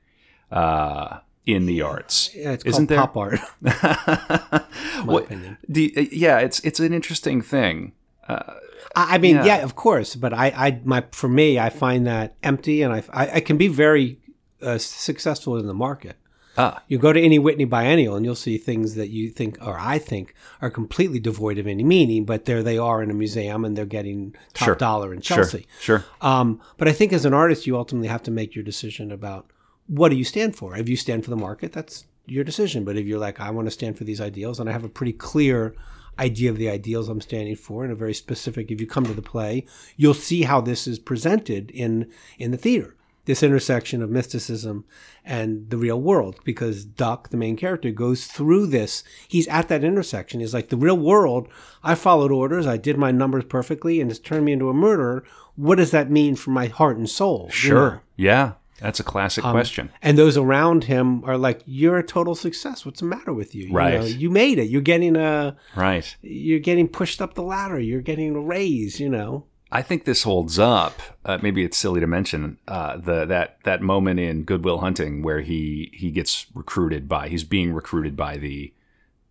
uh, 0.51 1.19
in 1.45 1.65
the 1.65 1.81
arts. 1.81 2.29
Yeah, 2.35 2.51
it's 2.51 2.65
Isn't 2.65 2.87
called 2.87 2.89
there? 2.89 2.99
pop 2.99 3.17
art. 3.17 4.63
opinion. 5.07 5.57
do 5.69 5.81
you- 5.81 6.09
yeah, 6.11 6.39
it's 6.39 6.59
it's 6.61 6.79
an 6.79 6.93
interesting 6.93 7.41
thing. 7.41 7.93
I 8.27 8.55
I 8.95 9.17
mean, 9.17 9.37
Yeah. 9.37 9.45
yeah. 9.45 9.57
of 9.63 9.75
course, 9.75 10.15
but 10.15 10.33
I, 10.33 10.47
I, 10.47 10.81
my, 10.83 11.03
for 11.11 11.29
me, 11.29 11.57
I 11.57 11.69
find 11.69 12.05
that 12.07 12.35
empty, 12.43 12.81
and 12.81 12.93
I, 12.93 13.03
I, 13.13 13.35
I 13.35 13.39
can 13.39 13.55
be 13.57 13.67
very 13.69 14.19
uh, 14.61 14.77
successful 14.77 15.57
in 15.57 15.65
the 15.67 15.73
market. 15.73 16.17
Ah. 16.57 16.83
You 16.89 16.97
go 16.97 17.13
to 17.13 17.21
any 17.21 17.39
Whitney 17.39 17.63
Biennial, 17.63 18.15
and 18.17 18.25
you'll 18.25 18.35
see 18.35 18.57
things 18.57 18.95
that 18.95 19.07
you 19.09 19.29
think, 19.29 19.57
or 19.65 19.77
I 19.79 19.97
think, 19.97 20.35
are 20.61 20.69
completely 20.69 21.19
devoid 21.21 21.57
of 21.57 21.67
any 21.67 21.83
meaning, 21.85 22.25
but 22.25 22.43
there 22.43 22.61
they 22.61 22.77
are 22.77 23.01
in 23.01 23.09
a 23.09 23.13
museum, 23.13 23.63
and 23.63 23.77
they're 23.77 23.85
getting 23.85 24.35
top 24.53 24.65
Sure. 24.65 24.75
dollar 24.75 25.13
in 25.13 25.21
Chelsea. 25.21 25.65
Sure, 25.79 25.99
sure. 25.99 26.05
Um, 26.21 26.59
but 26.77 26.89
I 26.89 26.91
think 26.91 27.13
as 27.13 27.23
an 27.23 27.33
artist, 27.33 27.65
you 27.65 27.77
ultimately 27.77 28.09
have 28.09 28.23
to 28.23 28.31
make 28.31 28.53
your 28.55 28.65
decision 28.65 29.09
about 29.13 29.49
what 29.87 30.09
do 30.09 30.15
you 30.15 30.23
stand 30.23 30.55
for. 30.55 30.77
If 30.77 30.87
you 30.89 30.95
stand 30.95 31.23
for 31.23 31.29
the 31.29 31.35
market, 31.37 31.73
that's 31.73 32.05
your 32.25 32.43
decision. 32.43 32.83
But 32.85 32.97
if 32.97 33.05
you're 33.05 33.19
like, 33.19 33.39
I 33.39 33.49
want 33.51 33.67
to 33.67 33.71
stand 33.71 33.97
for 33.97 34.03
these 34.03 34.21
ideals, 34.21 34.59
and 34.59 34.69
I 34.69 34.73
have 34.73 34.83
a 34.85 34.89
pretty 34.89 35.13
clear 35.13 35.75
idea 36.19 36.49
of 36.51 36.57
the 36.57 36.69
ideals 36.69 37.09
I'm 37.09 37.21
standing 37.21 37.55
for, 37.55 37.83
and 37.83 37.91
a 37.91 37.95
very 37.95 38.13
specific. 38.13 38.69
If 38.71 38.79
you 38.79 38.87
come 38.87 39.05
to 39.05 39.13
the 39.13 39.21
play, 39.21 39.65
you'll 39.97 40.13
see 40.13 40.43
how 40.43 40.61
this 40.61 40.87
is 40.87 40.99
presented 40.99 41.71
in 41.71 42.09
in 42.37 42.51
the 42.51 42.57
theater. 42.57 42.95
this 43.25 43.43
intersection 43.43 44.01
of 44.01 44.09
mysticism 44.09 44.83
and 45.23 45.69
the 45.69 45.77
real 45.77 46.01
world 46.01 46.39
because 46.43 46.83
Duck, 46.83 47.29
the 47.29 47.37
main 47.37 47.55
character, 47.55 47.91
goes 47.91 48.25
through 48.25 48.65
this. 48.65 49.03
He's 49.27 49.47
at 49.47 49.67
that 49.67 49.83
intersection. 49.83 50.39
He's 50.39 50.55
like, 50.55 50.69
the 50.69 50.75
real 50.75 50.97
world, 50.97 51.47
I 51.83 51.93
followed 51.93 52.31
orders, 52.31 52.65
I 52.65 52.77
did 52.77 52.97
my 52.97 53.11
numbers 53.11 53.43
perfectly, 53.45 54.01
and 54.01 54.09
it's 54.09 54.19
turned 54.19 54.45
me 54.45 54.53
into 54.53 54.69
a 54.69 54.73
murderer. 54.73 55.23
What 55.55 55.75
does 55.77 55.91
that 55.91 56.09
mean 56.09 56.35
for 56.35 56.49
my 56.49 56.65
heart 56.65 56.97
and 56.97 57.07
soul? 57.07 57.45
you 57.49 57.51
Sure. 57.51 57.91
know? 57.91 57.99
Yeah. 58.17 58.53
That's 58.81 58.99
a 58.99 59.03
classic 59.03 59.45
Um, 59.45 59.51
question. 59.51 59.91
And 60.01 60.17
those 60.17 60.37
around 60.37 60.85
him 60.85 61.23
are 61.23 61.37
like, 61.37 61.61
"You're 61.65 61.97
a 61.99 62.03
total 62.05 62.33
success. 62.35 62.85
What's 62.85 62.99
the 63.01 63.05
matter 63.05 63.31
with 63.33 63.53
you? 63.55 63.67
You 63.67 63.73
Right. 63.73 63.99
know, 63.99 64.05
you 64.05 64.29
made 64.29 64.57
it. 64.59 64.65
You're 64.69 64.81
getting 64.81 65.15
a, 65.15 65.55
Right. 65.75 66.15
you're 66.21 66.59
getting 66.59 66.87
pushed 66.87 67.21
up 67.21 67.35
the 67.35 67.43
ladder. 67.43 67.79
You're 67.79 68.01
getting 68.01 68.35
a 68.35 68.39
raise. 68.41 68.99
You 68.99 69.09
know." 69.09 69.45
I 69.73 69.81
think 69.81 70.03
this 70.03 70.23
holds 70.23 70.59
up. 70.59 70.99
Uh, 71.23 71.37
maybe 71.41 71.63
it's 71.63 71.77
silly 71.77 72.01
to 72.01 72.07
mention 72.07 72.57
uh, 72.67 72.97
the 72.97 73.25
that 73.25 73.59
that 73.63 73.81
moment 73.81 74.19
in 74.19 74.43
Good 74.43 74.65
Will 74.65 74.79
Hunting 74.79 75.21
where 75.23 75.39
he 75.41 75.91
he 75.93 76.11
gets 76.11 76.45
recruited 76.53 77.07
by 77.07 77.29
he's 77.29 77.45
being 77.45 77.71
recruited 77.71 78.17
by 78.17 78.35
the 78.37 78.73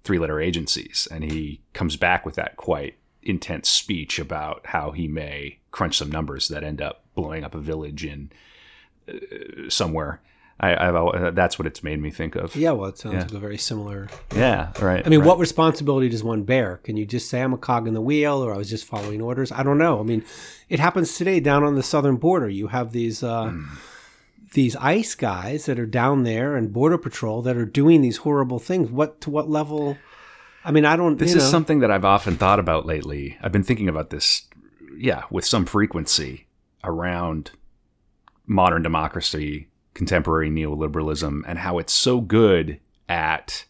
three 0.02 0.18
letter 0.18 0.40
agencies, 0.40 1.06
and 1.10 1.24
he 1.24 1.60
comes 1.74 1.96
back 1.96 2.24
with 2.24 2.36
that 2.36 2.56
quite 2.56 2.94
intense 3.22 3.68
speech 3.68 4.18
about 4.18 4.64
how 4.68 4.92
he 4.92 5.06
may 5.06 5.58
crunch 5.72 5.98
some 5.98 6.10
numbers 6.10 6.48
that 6.48 6.64
end 6.64 6.80
up 6.80 7.04
blowing 7.14 7.44
up 7.44 7.54
a 7.54 7.60
village 7.60 8.02
in 8.02 8.30
somewhere. 9.68 10.20
I, 10.62 10.88
I've 10.88 11.34
that's 11.34 11.58
what 11.58 11.64
it's 11.66 11.82
made 11.82 12.00
me 12.02 12.10
think 12.10 12.36
of. 12.36 12.54
Yeah, 12.54 12.72
well, 12.72 12.90
it 12.90 12.98
sounds 12.98 13.14
Yeah. 13.14 13.20
like 13.22 13.32
a 13.32 13.38
very 13.38 13.56
similar. 13.56 14.08
Yeah, 14.36 14.72
right. 14.80 15.04
I 15.04 15.08
mean, 15.08 15.20
right. 15.20 15.26
what 15.26 15.38
responsibility 15.38 16.10
does 16.10 16.22
one 16.22 16.42
bear? 16.42 16.76
Can 16.84 16.98
you 16.98 17.06
just 17.06 17.30
say 17.30 17.40
I'm 17.40 17.54
a 17.54 17.58
cog 17.58 17.88
in 17.88 17.94
the 17.94 18.00
wheel, 18.02 18.44
or 18.44 18.52
I 18.54 18.58
was 18.58 18.68
just 18.68 18.84
following 18.84 19.22
orders? 19.22 19.50
I 19.52 19.62
don't 19.62 19.78
know. 19.78 20.00
I 20.00 20.02
mean, 20.02 20.22
it 20.68 20.78
happens 20.78 21.16
today 21.16 21.40
down 21.40 21.64
on 21.64 21.76
the 21.76 21.82
southern 21.82 22.16
border. 22.16 22.48
You 22.48 22.66
have 22.66 22.92
these 22.92 23.22
uh, 23.22 23.46
Hmm. 23.48 23.64
these 24.52 24.76
ICE 24.76 25.14
guys 25.14 25.64
that 25.64 25.78
are 25.78 25.86
down 25.86 26.24
there 26.24 26.56
and 26.56 26.72
border 26.74 26.98
patrol 26.98 27.40
that 27.42 27.56
are 27.56 27.64
doing 27.64 28.02
these 28.02 28.18
horrible 28.18 28.58
things. 28.58 28.90
What 28.90 29.20
to 29.22 29.30
what 29.30 29.48
level? 29.48 29.96
I 30.62 30.72
mean, 30.72 30.84
I 30.84 30.94
don't. 30.96 31.18
This 31.18 31.30
is 31.34 31.44
know. 31.44 31.50
something 31.50 31.78
that 31.80 31.90
I've 31.90 32.04
often 32.04 32.36
thought 32.36 32.58
about 32.58 32.84
lately. 32.84 33.38
I've 33.40 33.52
been 33.52 33.62
thinking 33.64 33.88
about 33.88 34.10
this, 34.10 34.42
yeah, 34.98 35.22
with 35.30 35.46
some 35.46 35.64
frequency 35.64 36.48
around 36.84 37.52
modern 38.50 38.82
democracy, 38.82 39.68
contemporary 39.94 40.50
neoliberalism, 40.50 41.42
and 41.46 41.60
how 41.60 41.78
it's 41.78 41.92
so 41.92 42.20
good 42.20 42.80
at. 43.08 43.64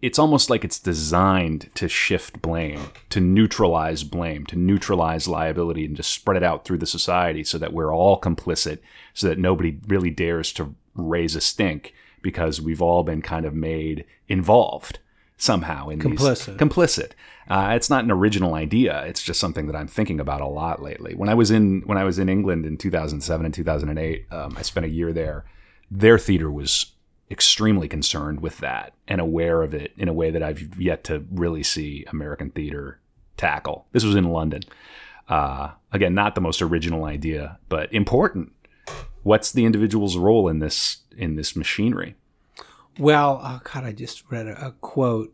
It's 0.00 0.18
almost 0.18 0.50
like 0.50 0.64
it's 0.64 0.78
designed 0.78 1.70
to 1.76 1.88
shift 1.88 2.42
blame, 2.42 2.90
to 3.10 3.20
neutralize 3.20 4.04
blame, 4.04 4.44
to 4.46 4.56
neutralize 4.56 5.26
liability, 5.26 5.84
and 5.84 5.96
just 5.96 6.12
spread 6.12 6.36
it 6.36 6.42
out 6.42 6.64
through 6.64 6.78
the 6.78 6.86
society 6.86 7.42
so 7.44 7.58
that 7.58 7.72
we're 7.72 7.94
all 7.94 8.20
complicit, 8.20 8.78
so 9.14 9.28
that 9.28 9.38
nobody 9.38 9.78
really 9.86 10.10
dares 10.10 10.52
to 10.54 10.74
raise 10.94 11.34
a 11.34 11.40
stink 11.40 11.94
because 12.20 12.60
we've 12.60 12.82
all 12.82 13.02
been 13.02 13.22
kind 13.22 13.46
of 13.46 13.54
made 13.54 14.04
involved 14.28 14.98
somehow 15.36 15.88
in 15.88 15.98
Complicit. 15.98 16.46
these 16.46 16.56
complicit. 16.56 17.12
Uh, 17.48 17.72
it's 17.74 17.90
not 17.90 18.04
an 18.04 18.10
original 18.10 18.54
idea. 18.54 19.04
It's 19.04 19.22
just 19.22 19.40
something 19.40 19.66
that 19.66 19.76
I'm 19.76 19.88
thinking 19.88 20.20
about 20.20 20.40
a 20.40 20.46
lot 20.46 20.82
lately. 20.82 21.14
When 21.14 21.28
I 21.28 21.34
was 21.34 21.50
in 21.50 21.82
when 21.86 21.98
I 21.98 22.04
was 22.04 22.18
in 22.18 22.28
England 22.28 22.64
in 22.64 22.76
2007 22.76 23.44
and 23.44 23.54
2008, 23.54 24.26
um, 24.32 24.54
I 24.56 24.62
spent 24.62 24.86
a 24.86 24.90
year 24.90 25.12
there. 25.12 25.44
Their 25.90 26.18
theater 26.18 26.50
was 26.50 26.92
extremely 27.30 27.88
concerned 27.88 28.40
with 28.40 28.58
that 28.58 28.92
and 29.08 29.20
aware 29.20 29.62
of 29.62 29.74
it 29.74 29.92
in 29.96 30.08
a 30.08 30.12
way 30.12 30.30
that 30.30 30.42
I've 30.42 30.80
yet 30.80 31.02
to 31.04 31.24
really 31.30 31.62
see 31.62 32.04
American 32.08 32.50
theater 32.50 33.00
tackle. 33.36 33.86
This 33.92 34.04
was 34.04 34.14
in 34.14 34.24
London. 34.24 34.62
Uh, 35.28 35.70
again, 35.92 36.14
not 36.14 36.34
the 36.34 36.40
most 36.40 36.60
original 36.60 37.04
idea, 37.04 37.58
but 37.68 37.92
important. 37.92 38.52
What's 39.22 39.52
the 39.52 39.64
individual's 39.64 40.16
role 40.16 40.48
in 40.48 40.58
this 40.58 40.98
in 41.16 41.36
this 41.36 41.56
machinery? 41.56 42.16
Well, 42.98 43.40
oh 43.42 43.60
God, 43.64 43.84
I 43.84 43.92
just 43.92 44.30
read 44.30 44.46
a, 44.46 44.66
a 44.66 44.72
quote, 44.72 45.32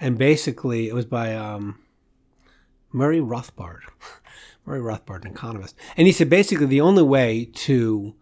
and 0.00 0.18
basically 0.18 0.88
it 0.88 0.94
was 0.94 1.04
by 1.06 1.34
um, 1.34 1.78
Murray 2.92 3.20
Rothbard. 3.20 3.80
Murray 4.66 4.80
Rothbard, 4.80 5.24
an 5.24 5.30
economist, 5.30 5.76
and 5.96 6.06
he 6.08 6.12
said 6.12 6.28
basically 6.28 6.66
the 6.66 6.80
only 6.80 7.02
way 7.02 7.48
to 7.54 8.14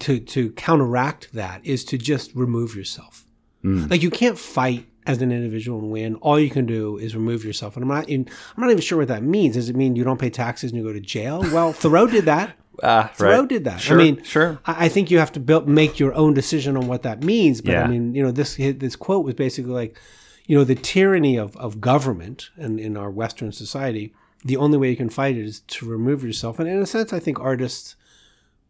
to 0.00 0.18
to 0.20 0.50
counteract 0.52 1.32
that 1.32 1.64
is 1.64 1.84
to 1.86 1.96
just 1.98 2.34
remove 2.34 2.74
yourself. 2.76 3.24
Like 3.62 4.02
you 4.02 4.10
can't 4.10 4.38
fight 4.38 4.86
as 5.06 5.22
an 5.22 5.32
individual 5.32 5.78
and 5.78 5.90
win. 5.90 6.16
All 6.16 6.38
you 6.38 6.50
can 6.50 6.66
do 6.66 6.98
is 6.98 7.14
remove 7.16 7.44
yourself. 7.46 7.76
And 7.76 7.82
I'm 7.82 7.88
not 7.88 8.08
in, 8.10 8.28
I'm 8.54 8.60
not 8.62 8.70
even 8.70 8.82
sure 8.82 8.98
what 8.98 9.08
that 9.08 9.22
means. 9.22 9.54
Does 9.54 9.70
it 9.70 9.76
mean 9.76 9.96
you 9.96 10.04
don't 10.04 10.20
pay 10.20 10.28
taxes 10.28 10.70
and 10.70 10.78
you 10.78 10.86
go 10.86 10.92
to 10.92 11.00
jail? 11.00 11.40
Well, 11.40 11.72
Thoreau 11.82 12.06
did 12.06 12.26
that. 12.26 12.56
Ah, 12.82 13.10
Thoreau 13.14 13.46
did 13.46 13.64
that. 13.64 13.80
Sure, 13.80 13.98
I 13.98 14.04
mean, 14.04 14.22
sure. 14.22 14.58
I, 14.66 14.84
I 14.84 14.88
think 14.90 15.10
you 15.10 15.18
have 15.18 15.32
to 15.32 15.40
build, 15.40 15.66
make 15.66 15.98
your 15.98 16.12
own 16.14 16.34
decision 16.34 16.76
on 16.76 16.86
what 16.88 17.02
that 17.04 17.22
means. 17.22 17.62
But 17.62 17.72
Yeah. 17.72 17.84
I 17.84 17.86
mean, 17.86 18.14
you 18.14 18.22
know, 18.22 18.30
this 18.32 18.56
this 18.56 18.96
quote 18.96 19.24
was 19.24 19.32
basically 19.34 19.72
like, 19.72 19.98
you 20.46 20.56
know, 20.56 20.64
the 20.64 20.74
tyranny 20.74 21.36
of, 21.36 21.56
of 21.56 21.80
government 21.80 22.50
and 22.56 22.78
in 22.78 22.96
our 22.96 23.10
Western 23.10 23.52
society, 23.52 24.14
the 24.44 24.56
only 24.56 24.76
way 24.76 24.90
you 24.90 24.96
can 24.96 25.08
fight 25.08 25.36
it 25.36 25.44
is 25.44 25.60
to 25.60 25.86
remove 25.86 26.22
yourself. 26.22 26.58
And 26.58 26.68
in 26.68 26.80
a 26.80 26.86
sense, 26.86 27.12
I 27.12 27.18
think 27.18 27.40
artists, 27.40 27.96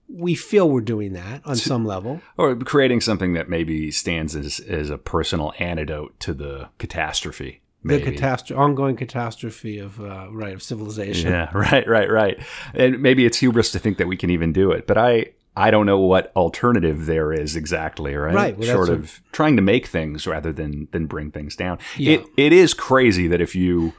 we 0.08 0.34
feel 0.34 0.70
we're 0.70 0.82
doing 0.82 1.14
that 1.14 1.42
on 1.44 1.56
some 1.56 1.84
level. 1.84 2.20
or 2.37 2.54
creating 2.56 3.00
something 3.00 3.32
that 3.34 3.48
maybe 3.48 3.90
stands 3.90 4.37
as, 4.37 4.60
as 4.60 4.90
a 4.90 4.98
personal 4.98 5.52
antidote 5.58 6.18
to 6.20 6.34
the 6.34 6.68
catastrophe. 6.78 7.60
The 7.87 8.00
catastrophe, 8.00 8.58
ongoing 8.58 8.96
catastrophe 8.96 9.78
of 9.78 10.00
uh, 10.00 10.28
right 10.30 10.54
of 10.54 10.62
civilization. 10.62 11.30
Yeah, 11.30 11.50
right, 11.54 11.87
right, 11.87 12.10
right. 12.10 12.38
And 12.72 13.02
maybe 13.02 13.26
it's 13.26 13.37
hubris 13.37 13.72
to 13.72 13.78
think 13.78 13.98
that 13.98 14.08
we 14.08 14.16
can 14.16 14.30
even 14.30 14.54
do 14.54 14.70
it, 14.70 14.87
but 14.87 14.96
I 14.96 15.32
I 15.56 15.70
don't 15.70 15.86
know 15.86 16.00
what 16.00 16.32
alternative 16.34 17.06
there 17.06 17.32
is 17.32 17.54
exactly, 17.54 18.14
right? 18.14 18.34
Right, 18.34 18.58
well, 18.58 18.68
Short 18.68 18.88
of 18.88 19.20
trying 19.32 19.56
to 19.56 19.62
make 19.62 19.86
things 19.86 20.26
rather 20.26 20.52
than 20.52 20.88
than 20.90 21.06
bring 21.06 21.30
things 21.30 21.54
down. 21.54 21.78
Yeah. 21.96 22.14
It 22.14 22.26
it 22.36 22.52
is 22.52 22.74
crazy 22.74 23.28
that 23.28 23.40
if 23.40 23.54
you 23.54 23.94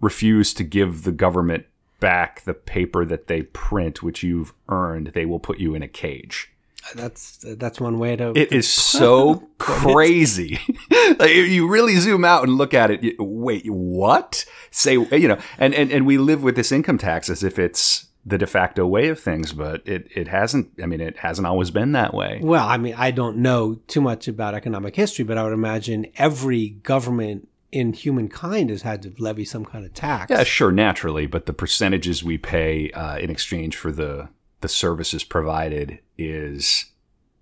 refuse 0.00 0.52
to 0.54 0.64
give 0.64 1.04
the 1.04 1.12
government 1.12 1.66
back 2.00 2.42
the 2.42 2.54
paper 2.54 3.04
that 3.04 3.26
they 3.26 3.42
print, 3.42 4.02
which 4.02 4.22
you've 4.22 4.52
earned, 4.68 5.08
they 5.08 5.26
will 5.26 5.40
put 5.40 5.58
you 5.58 5.74
in 5.74 5.82
a 5.82 5.88
cage. 5.88 6.50
That's 6.94 7.38
that's 7.56 7.80
one 7.80 7.98
way 7.98 8.16
to. 8.16 8.32
It 8.36 8.52
is 8.52 8.68
so 8.68 9.48
crazy. 9.58 10.58
like, 11.18 11.30
you 11.30 11.68
really 11.68 11.96
zoom 11.96 12.24
out 12.24 12.44
and 12.44 12.56
look 12.56 12.72
at 12.72 12.90
it, 12.90 13.02
you, 13.02 13.14
wait, 13.18 13.66
what? 13.66 14.44
Say, 14.70 14.94
you 14.94 15.28
know, 15.28 15.38
and, 15.58 15.74
and, 15.74 15.90
and 15.90 16.06
we 16.06 16.18
live 16.18 16.42
with 16.42 16.56
this 16.56 16.72
income 16.72 16.98
tax 16.98 17.28
as 17.28 17.42
if 17.42 17.58
it's 17.58 18.07
the 18.28 18.38
de 18.38 18.46
facto 18.46 18.86
way 18.86 19.08
of 19.08 19.18
things, 19.18 19.52
but 19.52 19.86
it, 19.86 20.08
it 20.14 20.28
hasn't, 20.28 20.70
I 20.82 20.86
mean, 20.86 21.00
it 21.00 21.18
hasn't 21.18 21.46
always 21.46 21.70
been 21.70 21.92
that 21.92 22.12
way. 22.12 22.40
Well, 22.42 22.66
I 22.66 22.76
mean, 22.76 22.94
I 22.96 23.10
don't 23.10 23.38
know 23.38 23.76
too 23.86 24.00
much 24.00 24.28
about 24.28 24.54
economic 24.54 24.96
history, 24.96 25.24
but 25.24 25.38
I 25.38 25.44
would 25.44 25.52
imagine 25.52 26.06
every 26.16 26.68
government 26.68 27.48
in 27.72 27.92
humankind 27.92 28.70
has 28.70 28.82
had 28.82 29.02
to 29.02 29.14
levy 29.18 29.44
some 29.44 29.64
kind 29.64 29.84
of 29.84 29.94
tax. 29.94 30.30
Yeah, 30.30 30.44
sure, 30.44 30.72
naturally, 30.72 31.26
but 31.26 31.46
the 31.46 31.52
percentages 31.52 32.22
we 32.22 32.38
pay 32.38 32.90
uh, 32.90 33.18
in 33.18 33.30
exchange 33.30 33.76
for 33.76 33.92
the, 33.92 34.28
the 34.60 34.68
services 34.68 35.24
provided 35.24 36.00
is 36.16 36.86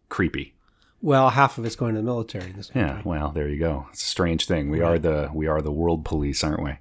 creepy. 0.08 0.54
Well, 1.02 1.30
half 1.30 1.58
of 1.58 1.64
it's 1.64 1.76
going 1.76 1.94
to 1.94 2.00
the 2.00 2.04
military 2.06 2.50
in 2.50 2.56
this 2.56 2.70
country. 2.70 2.96
Yeah, 2.96 3.02
well, 3.04 3.30
there 3.30 3.48
you 3.48 3.58
go. 3.58 3.86
It's 3.90 4.02
a 4.02 4.06
strange 4.06 4.46
thing. 4.46 4.70
We 4.70 4.80
are 4.80 4.98
the 4.98 5.30
we 5.32 5.46
are 5.46 5.60
the 5.60 5.70
world 5.70 6.04
police, 6.04 6.42
aren't 6.42 6.62
we? 6.62 6.78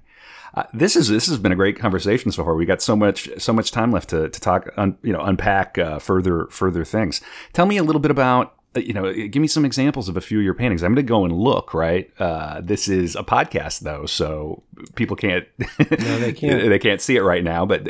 Uh, 0.54 0.62
this 0.72 0.96
is 0.96 1.08
this 1.08 1.26
has 1.26 1.38
been 1.38 1.52
a 1.52 1.56
great 1.56 1.78
conversation 1.78 2.30
so 2.32 2.44
far. 2.44 2.54
We 2.54 2.66
got 2.66 2.80
so 2.82 2.96
much 2.96 3.28
so 3.38 3.52
much 3.52 3.70
time 3.72 3.90
left 3.92 4.10
to, 4.10 4.28
to 4.28 4.40
talk, 4.40 4.68
un, 4.76 4.96
you 5.02 5.12
know, 5.12 5.20
unpack 5.20 5.78
uh, 5.78 5.98
further 5.98 6.46
further 6.50 6.84
things. 6.84 7.20
Tell 7.52 7.66
me 7.66 7.76
a 7.76 7.82
little 7.82 8.00
bit 8.00 8.10
about 8.10 8.54
uh, 8.76 8.80
you 8.80 8.92
know, 8.92 9.12
give 9.12 9.40
me 9.40 9.48
some 9.48 9.64
examples 9.64 10.08
of 10.08 10.16
a 10.16 10.20
few 10.20 10.38
of 10.38 10.44
your 10.44 10.54
paintings. 10.54 10.82
I'm 10.82 10.92
going 10.94 11.04
to 11.06 11.08
go 11.08 11.24
and 11.24 11.32
look. 11.34 11.74
Right, 11.74 12.10
uh, 12.20 12.60
this 12.62 12.88
is 12.88 13.16
a 13.16 13.22
podcast 13.22 13.80
though, 13.80 14.06
so 14.06 14.62
people 14.94 15.16
can't 15.16 15.46
No, 15.58 16.18
they 16.18 16.32
can't. 16.32 16.68
they 16.68 16.78
can't 16.78 17.00
see 17.00 17.16
it 17.16 17.22
right 17.22 17.44
now. 17.44 17.66
But 17.66 17.88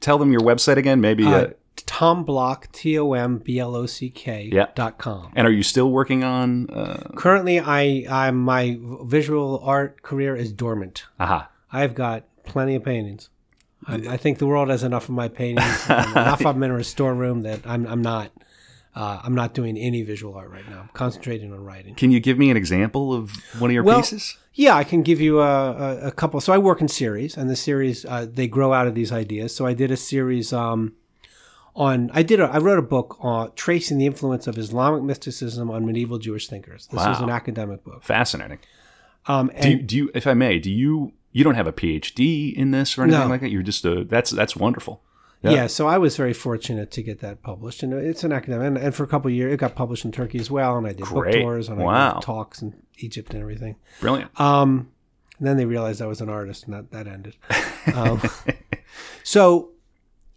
tell 0.00 0.18
them 0.18 0.32
your 0.32 0.42
website 0.42 0.76
again, 0.76 1.00
maybe. 1.00 1.24
Uh, 1.26 1.30
Uh, 1.30 1.50
Tom 1.84 2.24
Block, 2.24 2.72
T 2.72 2.98
O 2.98 3.12
M 3.12 3.38
B 3.38 3.58
L 3.58 3.76
O 3.76 3.84
C 3.86 4.08
K 4.10 4.48
Yeah. 4.52 4.66
dot 4.74 4.96
com. 4.98 5.30
and 5.36 5.46
are 5.46 5.50
you 5.52 5.62
still 5.62 5.90
working 5.90 6.24
on? 6.24 6.68
Uh, 6.70 7.10
Currently, 7.14 7.60
I, 7.60 8.06
I 8.10 8.30
my 8.30 8.78
visual 9.04 9.60
art 9.62 10.02
career 10.02 10.34
is 10.34 10.52
dormant. 10.52 11.04
aha. 11.20 11.50
I've 11.76 11.94
got 11.94 12.24
plenty 12.44 12.74
of 12.74 12.84
paintings. 12.84 13.28
I, 13.86 13.94
I 14.14 14.16
think 14.16 14.38
the 14.38 14.46
world 14.46 14.68
has 14.70 14.82
enough 14.82 15.04
of 15.04 15.14
my 15.14 15.28
paintings, 15.28 15.86
enough 15.90 16.44
of 16.44 16.54
them 16.54 16.62
in 16.62 16.70
a 16.72 16.82
storeroom 16.84 17.42
that 17.42 17.60
I'm, 17.66 17.86
I'm 17.86 18.02
not. 18.02 18.30
Uh, 18.94 19.20
I'm 19.22 19.34
not 19.34 19.52
doing 19.52 19.76
any 19.76 20.00
visual 20.02 20.34
art 20.34 20.48
right 20.50 20.66
now. 20.70 20.80
I'm 20.80 20.88
concentrating 20.94 21.52
on 21.52 21.62
writing. 21.62 21.94
Can 21.96 22.10
you 22.10 22.18
give 22.18 22.38
me 22.38 22.50
an 22.50 22.56
example 22.56 23.12
of 23.12 23.30
one 23.60 23.68
of 23.68 23.74
your 23.74 23.82
Well, 23.84 24.00
pieces? 24.00 24.38
Yeah, 24.54 24.74
I 24.74 24.84
can 24.84 25.02
give 25.02 25.20
you 25.20 25.40
a, 25.42 25.72
a, 25.72 26.06
a 26.06 26.10
couple. 26.12 26.40
So 26.40 26.50
I 26.54 26.56
work 26.56 26.80
in 26.80 26.88
series, 26.88 27.36
and 27.36 27.50
the 27.50 27.56
series 27.56 28.06
uh, 28.06 28.24
they 28.26 28.48
grow 28.48 28.72
out 28.72 28.86
of 28.86 28.94
these 28.94 29.12
ideas. 29.12 29.54
So 29.54 29.66
I 29.66 29.74
did 29.74 29.90
a 29.90 29.98
series 29.98 30.50
um, 30.50 30.94
on. 31.74 32.10
I 32.14 32.22
did. 32.22 32.40
A, 32.40 32.44
I 32.44 32.56
wrote 32.56 32.78
a 32.78 32.82
book 32.96 33.18
on 33.20 33.52
tracing 33.54 33.98
the 33.98 34.06
influence 34.06 34.46
of 34.46 34.56
Islamic 34.56 35.02
mysticism 35.02 35.70
on 35.70 35.84
medieval 35.84 36.16
Jewish 36.18 36.48
thinkers. 36.48 36.86
This 36.86 36.96
Wow. 36.96 37.22
an 37.22 37.28
academic 37.28 37.84
book. 37.84 38.02
Fascinating. 38.02 38.60
Um, 39.26 39.50
Do 39.60 39.70
you, 39.70 39.82
do 39.82 39.96
you, 39.96 40.10
if 40.14 40.26
I 40.26 40.32
may, 40.34 40.58
do 40.58 40.70
you, 40.70 41.12
you 41.36 41.44
don't 41.44 41.54
have 41.54 41.66
a 41.66 41.72
PhD 41.72 42.54
in 42.54 42.70
this 42.70 42.96
or 42.96 43.02
anything 43.02 43.20
No. 43.20 43.26
like 43.26 43.42
that? 43.42 43.50
You're 43.50 43.62
just 43.62 43.84
a, 43.84 44.04
that's, 44.04 44.30
that's 44.30 44.56
wonderful. 44.56 45.02
Yeah. 45.42 45.66
so 45.66 45.86
I 45.86 45.98
was 45.98 46.16
very 46.16 46.32
fortunate 46.32 46.90
to 46.92 47.02
get 47.02 47.20
that 47.20 47.42
published, 47.42 47.82
and 47.82 47.92
it's 47.92 48.24
an 48.24 48.32
academic. 48.32 48.66
And, 48.66 48.78
and 48.78 48.94
for 48.94 49.04
a 49.04 49.06
couple 49.06 49.28
of 49.28 49.34
years, 49.34 49.52
it 49.52 49.58
got 49.58 49.74
published 49.74 50.06
in 50.06 50.12
Turkey 50.12 50.38
as 50.38 50.50
well, 50.50 50.78
and 50.78 50.86
I 50.86 50.94
did 50.94 51.06
book 51.10 51.30
tours 51.30 51.68
and 51.68 51.82
I 51.82 52.14
did 52.14 52.22
talks 52.22 52.62
in 52.62 52.74
Egypt 52.98 53.34
and 53.34 53.42
everything. 53.42 53.76
Brilliant. 54.00 54.40
Um, 54.40 54.90
and 55.38 55.46
then 55.46 55.58
they 55.58 55.66
realized 55.66 56.00
I 56.00 56.06
was 56.06 56.22
an 56.22 56.30
artist, 56.30 56.64
and 56.64 56.72
that, 56.74 56.90
that 56.92 57.06
ended. 57.06 57.36
Um, 57.94 58.20
so, 59.22 59.70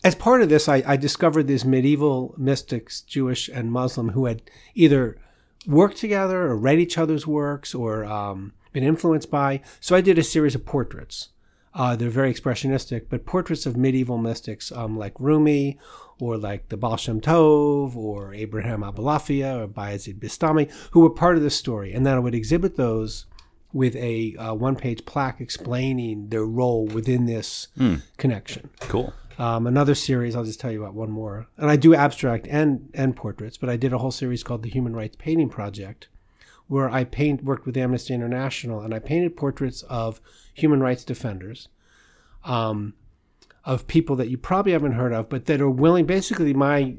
as 0.04 0.14
part 0.14 0.44
of 0.44 0.50
this, 0.50 0.70
I, 0.70 0.84
I 0.86 0.98
discovered 0.98 1.48
these 1.48 1.66
medieval 1.66 2.36
mystics, 2.38 3.02
Jewish 3.02 3.50
and 3.50 3.72
Muslim, 3.72 4.10
who 4.10 4.26
had 4.26 4.44
either 4.76 5.18
worked 5.66 5.98
together 5.98 6.44
or 6.44 6.56
read 6.56 6.78
each 6.78 7.00
other's 7.00 7.26
works 7.26 7.74
or 7.74 8.06
um, 8.06 8.54
been 8.72 8.84
influenced 8.84 9.32
by. 9.32 9.62
So, 9.80 9.96
I 9.96 10.02
did 10.02 10.18
a 10.18 10.24
series 10.24 10.56
of 10.56 10.66
portraits. 10.66 11.30
Uh, 11.74 11.96
they're 11.96 12.10
very 12.10 12.34
expressionistic, 12.34 13.06
but 13.10 13.26
portraits 13.26 13.66
of 13.66 13.78
medieval 13.78 14.18
mystics 14.18 14.72
um, 14.72 14.98
like 14.98 15.14
Rumi 15.20 15.78
or 16.20 16.38
like 16.38 16.70
the 16.70 16.78
Baal 16.78 16.98
Shem 16.98 17.22
Tov 17.22 17.96
or 17.96 18.34
Abraham 18.34 18.82
Abulafia 18.82 19.62
or 19.62 19.68
Bayezid 19.68 20.20
Bistami, 20.20 20.72
who 20.92 21.02
were 21.02 21.10
part 21.10 21.38
of 21.38 21.44
the 21.44 21.50
story. 21.50 21.94
And 21.94 22.06
then 22.06 22.16
I 22.16 22.20
would 22.20 22.36
exhibit 22.36 22.76
those 22.76 23.26
with 23.72 23.96
a 23.96 24.36
uh, 24.38 24.54
one 24.54 24.76
page 24.76 25.06
plaque 25.06 25.40
explaining 25.40 26.30
their 26.30 26.46
role 26.46 26.86
within 26.88 27.26
this 27.26 27.68
connection. 28.18 28.70
Cool. 28.80 29.14
Um, 29.38 29.68
another 29.68 29.96
series, 29.96 30.36
I'll 30.36 30.44
just 30.44 30.60
tell 30.60 30.72
you 30.72 30.82
about 30.82 30.96
one 30.96 31.12
more. 31.12 31.48
And 31.58 31.70
I 31.70 31.78
do 31.78 31.96
abstract 31.96 32.46
and, 32.48 32.90
and 32.94 33.16
portraits, 33.16 33.58
but 33.58 33.70
I 33.70 33.78
did 33.78 33.94
a 33.94 34.00
whole 34.00 34.12
series 34.12 34.44
called 34.44 34.64
the 34.64 34.70
Human 34.70 34.96
Rights 34.96 35.16
Painting 35.18 35.50
Project, 35.50 36.10
where 36.70 36.88
I 36.88 37.04
paint 37.04 37.44
worked 37.44 37.66
with 37.66 37.76
Amnesty 37.76 38.14
International 38.14 38.80
and 38.80 38.94
I 38.94 39.00
painted 39.00 39.36
portraits 39.36 39.82
of 39.90 40.22
human 40.54 40.80
rights 40.80 41.04
defenders, 41.04 41.68
um, 42.46 42.94
of 43.66 43.88
people 43.88 44.16
that 44.18 44.30
you 44.30 44.38
probably 44.38 44.72
haven't 44.72 44.94
heard 44.94 45.12
of, 45.12 45.30
but 45.30 45.46
that 45.48 45.62
are 45.62 45.70
willing. 45.70 46.06
Basically, 46.06 46.54
my 46.54 46.96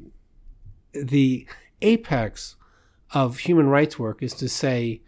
the 0.92 1.46
apex 1.80 2.56
of 3.14 3.38
human 3.38 3.68
rights 3.68 3.96
work 3.96 4.24
is 4.24 4.34
to 4.34 4.48
say 4.48 5.02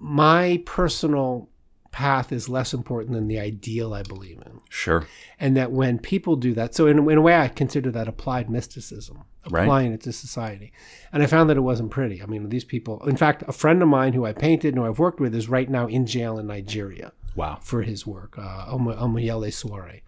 my 0.00 0.60
personal 0.66 1.48
path 1.94 2.32
is 2.32 2.48
less 2.48 2.74
important 2.74 3.12
than 3.14 3.28
the 3.28 3.38
ideal 3.38 3.94
I 3.94 4.02
believe 4.02 4.38
in. 4.44 4.60
Sure. 4.68 5.06
And 5.38 5.56
that 5.56 5.70
when 5.70 6.00
people 6.00 6.34
do 6.34 6.52
that, 6.54 6.74
so 6.74 6.88
in, 6.88 6.98
in 7.08 7.18
a 7.18 7.20
way, 7.20 7.36
I 7.38 7.46
consider 7.46 7.92
that 7.92 8.08
applied 8.08 8.50
mysticism, 8.50 9.22
Right. 9.48 9.62
applying 9.62 9.92
it 9.92 10.00
to 10.02 10.12
society. 10.12 10.72
And 11.12 11.22
I 11.22 11.26
found 11.26 11.48
that 11.50 11.56
it 11.56 11.60
wasn't 11.60 11.92
pretty. 11.92 12.20
I 12.20 12.26
mean, 12.26 12.48
these 12.48 12.64
people, 12.64 13.06
in 13.06 13.16
fact, 13.16 13.44
a 13.46 13.52
friend 13.52 13.80
of 13.80 13.88
mine 13.88 14.12
who 14.14 14.24
I 14.26 14.32
painted 14.32 14.74
and 14.74 14.78
who 14.82 14.88
I've 14.90 14.98
worked 14.98 15.20
with 15.20 15.34
is 15.36 15.48
right 15.48 15.70
now 15.70 15.86
in 15.86 16.04
jail 16.06 16.36
in 16.38 16.48
Nigeria 16.48 17.12
Wow. 17.36 17.58
for 17.62 17.82
his 17.82 18.04
work, 18.06 18.36
uh, 18.38 18.66
Omo- 18.74 18.98
Omoyele 18.98 19.52
Sowore. 19.52 20.00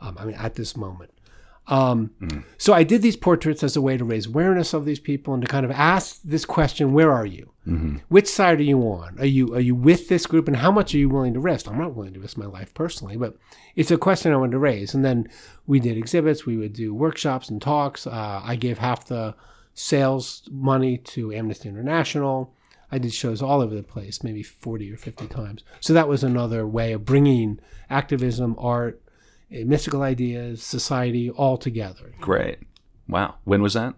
Um, 0.00 0.16
I 0.18 0.24
mean, 0.24 0.36
at 0.36 0.54
this 0.54 0.74
moment. 0.76 1.10
Um, 1.66 2.10
So 2.58 2.72
I 2.72 2.82
did 2.82 3.00
these 3.02 3.16
portraits 3.16 3.62
as 3.62 3.76
a 3.76 3.80
way 3.80 3.96
to 3.96 4.04
raise 4.04 4.26
awareness 4.26 4.74
of 4.74 4.84
these 4.84 4.98
people 5.00 5.34
and 5.34 5.42
to 5.42 5.48
kind 5.48 5.64
of 5.64 5.70
ask 5.70 6.20
this 6.22 6.44
question: 6.44 6.92
Where 6.92 7.12
are 7.12 7.26
you? 7.26 7.50
Which 8.08 8.26
side 8.26 8.58
are 8.58 8.64
you 8.64 8.80
on? 8.80 9.20
Are 9.20 9.26
you 9.26 9.54
are 9.54 9.60
you 9.60 9.76
with 9.76 10.08
this 10.08 10.26
group, 10.26 10.48
and 10.48 10.56
how 10.56 10.72
much 10.72 10.92
are 10.94 10.98
you 10.98 11.08
willing 11.08 11.34
to 11.34 11.40
risk? 11.40 11.68
I'm 11.68 11.78
not 11.78 11.94
willing 11.94 12.14
to 12.14 12.20
risk 12.20 12.36
my 12.36 12.46
life 12.46 12.74
personally, 12.74 13.16
but 13.16 13.36
it's 13.76 13.92
a 13.92 13.98
question 13.98 14.32
I 14.32 14.36
wanted 14.36 14.52
to 14.52 14.58
raise. 14.58 14.94
And 14.94 15.04
then 15.04 15.28
we 15.66 15.78
did 15.78 15.96
exhibits, 15.96 16.44
we 16.46 16.56
would 16.56 16.72
do 16.72 16.92
workshops 16.92 17.48
and 17.48 17.62
talks. 17.62 18.06
Uh, 18.06 18.40
I 18.42 18.56
gave 18.56 18.78
half 18.78 19.04
the 19.06 19.36
sales 19.74 20.42
money 20.50 20.96
to 20.98 21.32
Amnesty 21.32 21.68
International. 21.68 22.52
I 22.90 22.98
did 22.98 23.12
shows 23.14 23.40
all 23.40 23.60
over 23.60 23.74
the 23.74 23.84
place, 23.84 24.24
maybe 24.24 24.42
40 24.42 24.92
or 24.92 24.96
50 24.96 25.28
times. 25.28 25.62
So 25.78 25.92
that 25.92 26.08
was 26.08 26.24
another 26.24 26.66
way 26.66 26.92
of 26.92 27.04
bringing 27.04 27.60
activism, 27.88 28.56
art, 28.58 29.00
mystical 29.50 30.02
ideas, 30.02 30.62
society 30.62 31.30
all 31.30 31.56
together. 31.56 32.12
Great. 32.20 32.58
Wow. 33.08 33.36
When 33.44 33.62
was 33.62 33.74
that? 33.74 33.94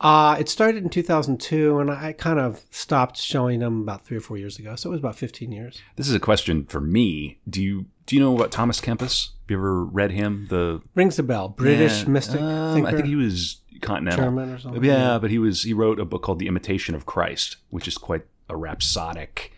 Uh, 0.00 0.36
it 0.38 0.48
started 0.48 0.82
in 0.82 0.90
2002, 0.90 1.78
and 1.78 1.90
I 1.90 2.12
kind 2.12 2.38
of 2.38 2.62
stopped 2.70 3.16
showing 3.16 3.60
them 3.60 3.82
about 3.82 4.04
three 4.04 4.16
or 4.16 4.20
four 4.20 4.36
years 4.36 4.58
ago. 4.58 4.76
So 4.76 4.90
it 4.90 4.92
was 4.92 5.00
about 5.00 5.16
15 5.16 5.50
years. 5.52 5.80
This 5.96 6.08
is 6.08 6.14
a 6.14 6.20
question 6.20 6.66
for 6.66 6.80
me. 6.80 7.38
Do 7.48 7.62
you 7.62 7.86
do 8.06 8.16
you 8.16 8.20
know 8.20 8.34
about 8.34 8.50
Thomas 8.50 8.80
Kempis? 8.80 9.28
Have 9.28 9.50
you 9.50 9.56
ever 9.56 9.84
read 9.84 10.10
him? 10.10 10.46
The 10.50 10.82
Rings 10.94 11.16
the 11.16 11.22
bell. 11.22 11.48
British 11.48 12.02
Yeah, 12.02 12.08
mystic 12.08 12.40
um. 12.40 12.84
I 12.84 12.92
think 12.92 13.06
he 13.06 13.16
was 13.16 13.62
continental. 13.80 14.24
German 14.24 14.50
or 14.50 14.58
something? 14.58 14.84
Yeah, 14.84 15.18
but 15.18 15.30
he 15.30 15.38
was 15.38 15.62
he 15.62 15.72
wrote 15.72 15.98
a 15.98 16.04
book 16.04 16.22
called 16.22 16.38
The 16.38 16.48
Imitation 16.48 16.94
of 16.94 17.06
Christ, 17.06 17.56
which 17.70 17.88
is 17.88 17.96
quite 17.96 18.26
a 18.48 18.56
rhapsodic, 18.56 19.52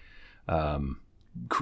um, 0.49 1.01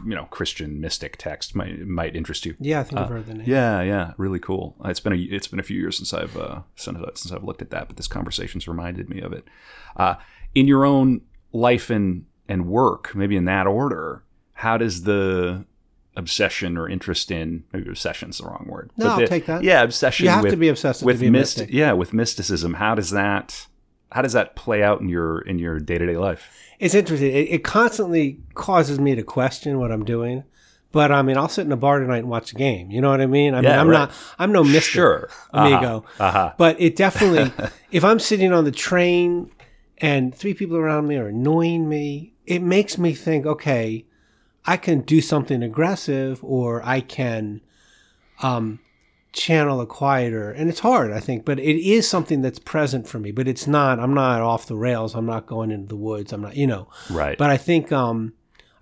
you 0.07 0.15
know, 0.15 0.25
Christian 0.27 0.81
mystic 0.81 1.17
text. 1.17 1.55
Might 1.55 1.81
might 1.81 2.17
interest 2.17 2.47
you. 2.47 2.55
yeah, 2.59 2.81
I 2.81 2.85
think 2.85 3.01
I've 3.01 3.09
heard 3.09 3.27
the 3.27 3.35
name. 3.35 3.49
Yeah, 3.49 3.83
yeah, 3.83 4.13
really 4.17 4.39
cool. 4.39 4.77
Uh, 4.85 4.89
It's 4.89 5.01
been 5.01 5.13
a 5.13 5.17
it's 5.17 5.49
been 5.49 5.61
a 5.61 5.65
few 5.65 5.79
years 5.79 5.97
since 5.97 6.13
I've 6.15 6.37
uh, 6.37 6.61
since, 6.77 6.99
since 7.15 7.33
I've 7.33 7.45
looked 7.45 7.63
at 7.63 7.71
that, 7.71 7.89
but 7.89 7.97
this 7.97 8.09
conversation's 8.09 8.67
reminded 8.69 9.09
me 9.09 9.21
of 9.21 9.33
it. 9.33 9.45
Uh, 9.97 10.15
in 10.55 10.67
your 10.67 10.85
own 10.85 11.23
life 11.53 11.91
and 11.91 12.27
and 12.49 12.67
work, 12.67 13.15
maybe 13.15 13.37
in 13.37 13.45
that 13.47 13.67
order, 13.67 14.25
how 14.55 14.77
does 14.77 15.03
the 15.03 15.65
obsession 16.17 16.77
or 16.77 16.89
interest 16.89 17.31
in 17.31 17.65
maybe 17.73 17.89
obsession's 17.89 18.39
the 18.39 18.45
wrong 18.45 18.67
word? 18.69 18.91
No, 18.97 19.07
but 19.07 19.23
I'll 19.23 19.27
take 19.27 19.47
that. 19.47 19.63
Yeah, 19.63 19.83
obsession. 19.83 20.25
You 20.25 20.31
have 20.31 20.45
with, 20.45 20.53
to 20.53 20.57
be 20.57 20.69
obsessed 20.69 21.03
with 21.03 21.21
to 21.21 21.31
mystic. 21.31 21.71
Yeah, 21.73 21.93
with 21.93 22.13
mysticism. 22.13 22.75
How 22.75 22.95
does 22.95 23.11
that 23.11 23.67
how 24.15 24.23
does 24.23 24.33
that 24.35 24.55
play 24.55 24.81
out 24.81 25.01
in 25.01 25.09
your 25.09 25.41
in 25.41 25.59
your 25.59 25.81
day 25.81 25.99
to 25.99 26.07
day 26.07 26.17
life? 26.17 26.49
It's 26.79 26.95
interesting. 26.95 27.33
It, 27.33 27.49
it 27.51 27.65
constantly 27.65 28.39
causes 28.55 29.01
me 29.01 29.17
to 29.17 29.25
question 29.25 29.81
what 29.81 29.91
I'm 29.91 30.05
doing. 30.05 30.45
But 30.93 31.11
I 31.11 31.23
mean, 31.23 31.37
I'll 31.37 31.49
sit 31.49 31.67
in 31.67 31.73
a 31.73 31.77
bar 31.77 31.99
tonight 31.99 32.19
and 32.19 32.29
watch 32.29 32.53
a 32.53 32.55
game. 32.55 32.93
You 32.93 33.01
know 33.01 33.11
what 33.11 33.21
I 33.21 33.27
mean? 33.27 33.55
I 33.55 33.61
mean, 33.61 33.73
I'm 33.73 33.89
right. 33.89 33.99
not. 33.99 34.13
I'm 34.39 34.53
no 34.53 34.63
mr 34.63 34.81
Sure. 34.83 35.29
amigo. 35.53 36.05
Uh-huh. 36.21 36.25
Uh-huh. 36.25 36.53
But 36.57 36.81
it 36.81 36.95
definitely, 36.95 37.53
if 37.91 38.05
I'm 38.05 38.21
sitting 38.21 38.53
on 38.53 38.63
the 38.63 38.71
train 38.71 39.51
and 39.99 40.33
three 40.33 40.55
people 40.55 40.77
around 40.77 41.09
me 41.09 41.17
are 41.17 41.27
annoying 41.27 41.89
me, 41.89 42.35
it 42.47 42.63
makes 42.63 42.97
me 42.97 43.15
think, 43.15 43.47
okay, 43.47 44.07
I 44.65 44.77
can 44.77 45.01
do 45.01 45.21
something 45.21 45.61
aggressive 45.61 46.39
or 46.45 46.85
I 46.85 47.01
can 47.01 47.63
um, 48.45 48.79
channel 49.35 49.81
a 49.81 49.87
quieter. 49.87 50.51
And 50.51 50.71
it's 50.71 50.81
hard, 50.81 51.13
I 51.13 51.21
think, 51.21 51.45
but 51.45 51.59
it 51.59 51.87
is 51.87 52.09
something 52.09 52.41
that's 52.41 52.59
present 52.59 53.07
for 53.07 53.19
me. 53.19 53.33
But 53.33 53.47
it's 53.49 53.67
not, 53.67 54.01
I'm 54.01 54.15
not 54.15 54.41
off 54.41 54.67
the 54.67 54.77
rails. 54.77 55.15
I'm 55.15 55.27
not 55.27 55.47
going 55.47 55.71
into 55.71 55.89
the 55.89 55.97
woods. 55.97 56.33
I'm 56.33 56.41
not, 56.41 56.57
you 56.57 56.67
know. 56.67 56.89
Right. 57.11 57.37
But 57.37 57.51
I 57.51 57.57
think 57.59 57.93
um, 57.93 58.33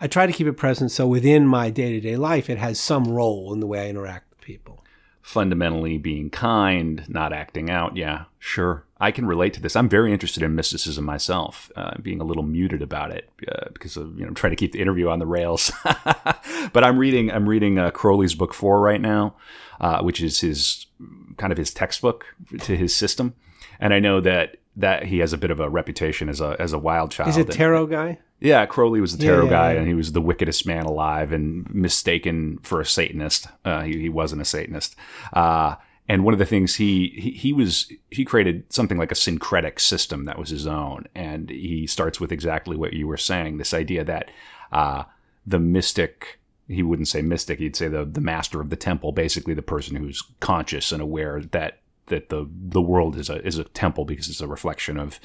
I 0.01 0.07
try 0.07 0.27
to 0.27 0.33
keep 0.33 0.47
it 0.47 0.53
present 0.55 0.93
so 0.93 1.07
within 1.07 1.47
my 1.47 1.71
day 1.71 1.93
to 1.93 2.01
day 2.01 2.17
life, 2.17 2.49
it 2.49 2.59
has 2.59 2.79
some 2.79 3.05
role 3.05 3.53
in 3.53 3.61
the 3.61 3.67
way 3.67 3.87
I 3.87 3.89
interact 3.89 4.31
with 4.31 4.41
people. 4.41 4.85
fundamentally 5.23 5.99
being 5.99 6.29
kind, 6.31 7.05
not 7.09 7.33
acting 7.33 7.71
out. 7.71 7.97
Yeah, 7.97 8.25
sure. 8.39 8.85
I 9.01 9.11
can 9.11 9.27
relate 9.27 9.53
to 9.55 9.61
this. 9.61 9.75
I'm 9.75 9.89
very 9.89 10.13
interested 10.13 10.43
in 10.43 10.55
mysticism 10.55 11.05
myself, 11.05 11.73
uh, 11.75 11.97
being 12.01 12.21
a 12.21 12.25
little 12.25 12.43
muted 12.43 12.83
about 12.83 13.11
it 13.11 13.29
uh, 13.49 13.69
because 13.73 13.97
of 13.97 14.19
you 14.19 14.27
know 14.27 14.33
trying 14.33 14.51
to 14.53 14.57
keep 14.57 14.73
the 14.73 14.81
interview 14.81 15.09
on 15.09 15.19
the 15.19 15.27
rails. 15.27 15.73
but 16.73 16.85
I'm 16.85 16.99
reading 16.99 17.31
I'm 17.31 17.49
reading 17.49 17.79
uh, 17.79 17.91
Crowley's 17.91 18.35
book 18.35 18.53
four 18.55 18.81
right 18.81 19.01
now, 19.01 19.35
uh, 19.83 20.01
which 20.03 20.21
is 20.23 20.41
his 20.41 20.87
kind 21.37 21.53
of 21.53 21.59
his 21.59 21.73
textbook 21.75 22.25
to 22.61 22.77
his 22.77 22.95
system, 22.97 23.35
and 23.81 23.93
I 23.93 23.99
know 24.01 24.21
that 24.21 24.57
that 24.77 25.05
he 25.05 25.19
has 25.19 25.35
a 25.35 25.39
bit 25.39 25.51
of 25.51 25.61
a 25.61 25.69
reputation 25.69 26.29
as 26.31 26.41
a 26.41 26.57
as 26.59 26.73
a 26.73 26.79
wild 26.79 27.11
child. 27.11 27.29
Is 27.29 27.37
it 27.37 27.47
And- 27.49 27.53
tarot 27.53 27.87
guy? 27.87 28.19
yeah, 28.41 28.67
Crowley 28.67 29.01
was 29.01 29.17
the 29.17 29.25
tarot 29.25 29.45
yeah, 29.45 29.51
guy, 29.51 29.73
yeah. 29.73 29.79
and 29.81 29.89
he 29.89 29.95
was 29.95 30.13
the 30.13 30.21
wickedest 30.21 30.67
man 30.67 30.85
alive, 30.85 31.31
and 31.33 31.73
mistaken 31.75 32.59
for 32.63 32.81
a 32.81 32.85
Satanist. 32.87 33.47
Uh, 33.65 33.83
he, 33.83 34.01
he 34.01 34.09
wasn't 34.09 34.43
a 34.43 34.45
Satanist. 34.45 34.97
Uh, 35.33 35.77
and 36.09 36.25
one 36.25 36.35
of 36.35 36.39
the 36.39 36.47
things 36.47 36.75
he, 36.77 37.09
he 37.17 37.31
he 37.31 37.53
was 37.53 37.91
he 38.11 38.25
created 38.25 38.73
something 38.73 38.99
like 38.99 39.13
a 39.13 39.15
syncretic 39.17 39.79
system 39.79 40.25
that 40.25 40.39
was 40.39 40.51
his 40.51 40.67
own, 40.67 41.07
and 41.15 41.51
he 41.51 41.87
starts 41.87 42.19
with 42.21 42.33
exactly 42.33 42.77
what 42.77 42.93
you 42.93 43.07
were 43.07 43.17
saying. 43.17 43.59
This 43.59 43.73
idea 43.75 44.05
that 44.05 44.31
uh, 44.73 45.05
the 45.47 45.59
mystic. 45.61 46.39
He 46.73 46.83
wouldn't 46.83 47.09
say 47.09 47.23
mystic. 47.23 47.59
He'd 47.59 47.77
say 47.77 47.89
the 47.89 48.05
the 48.05 48.21
master 48.21 48.61
of 48.61 48.71
the 48.71 48.77
temple, 48.77 49.13
basically 49.13 49.55
the 49.55 49.63
person 49.63 49.97
who's 49.97 50.23
conscious 50.41 50.93
and 50.93 51.03
aware 51.03 51.41
that 51.53 51.81
that 52.07 52.29
the 52.29 52.49
the 52.51 52.83
world 52.83 53.17
is 53.17 53.31
a 53.31 53.45
is 53.47 53.59
a 53.59 53.65
temple 53.65 54.05
because 54.05 54.29
it's 54.29 54.41
a 54.41 54.47
reflection 54.49 54.99
of 54.99 55.21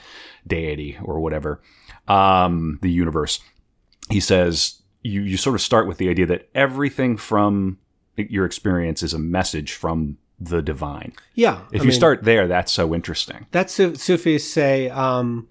deity 0.45 0.98
or 1.04 1.20
whatever, 1.20 1.62
um, 2.08 2.80
the 2.82 2.91
universe. 2.91 3.39
He 4.10 4.20
says 4.20 4.82
you 5.04 5.22
you 5.22 5.38
sort 5.38 5.56
of 5.56 5.62
start 5.62 5.88
with 5.88 5.98
the 5.98 6.10
idea 6.10 6.26
that 6.28 6.50
everything 6.54 7.18
from 7.18 7.80
your 8.16 8.45
experience 8.45 9.04
is 9.04 9.14
a 9.14 9.20
message 9.20 9.74
from 9.74 10.18
the 10.39 10.62
divine. 10.62 11.14
Yeah. 11.34 11.62
If 11.72 11.82
I 11.82 11.84
you 11.84 11.89
mean, 11.89 11.98
start 11.98 12.24
there, 12.24 12.48
that's 12.48 12.72
so 12.72 12.93
interesting. 12.93 13.48
that's 13.52 13.74
Su- 13.74 13.95
Sufis 13.95 14.52
say 14.52 14.89
um, 14.89 15.48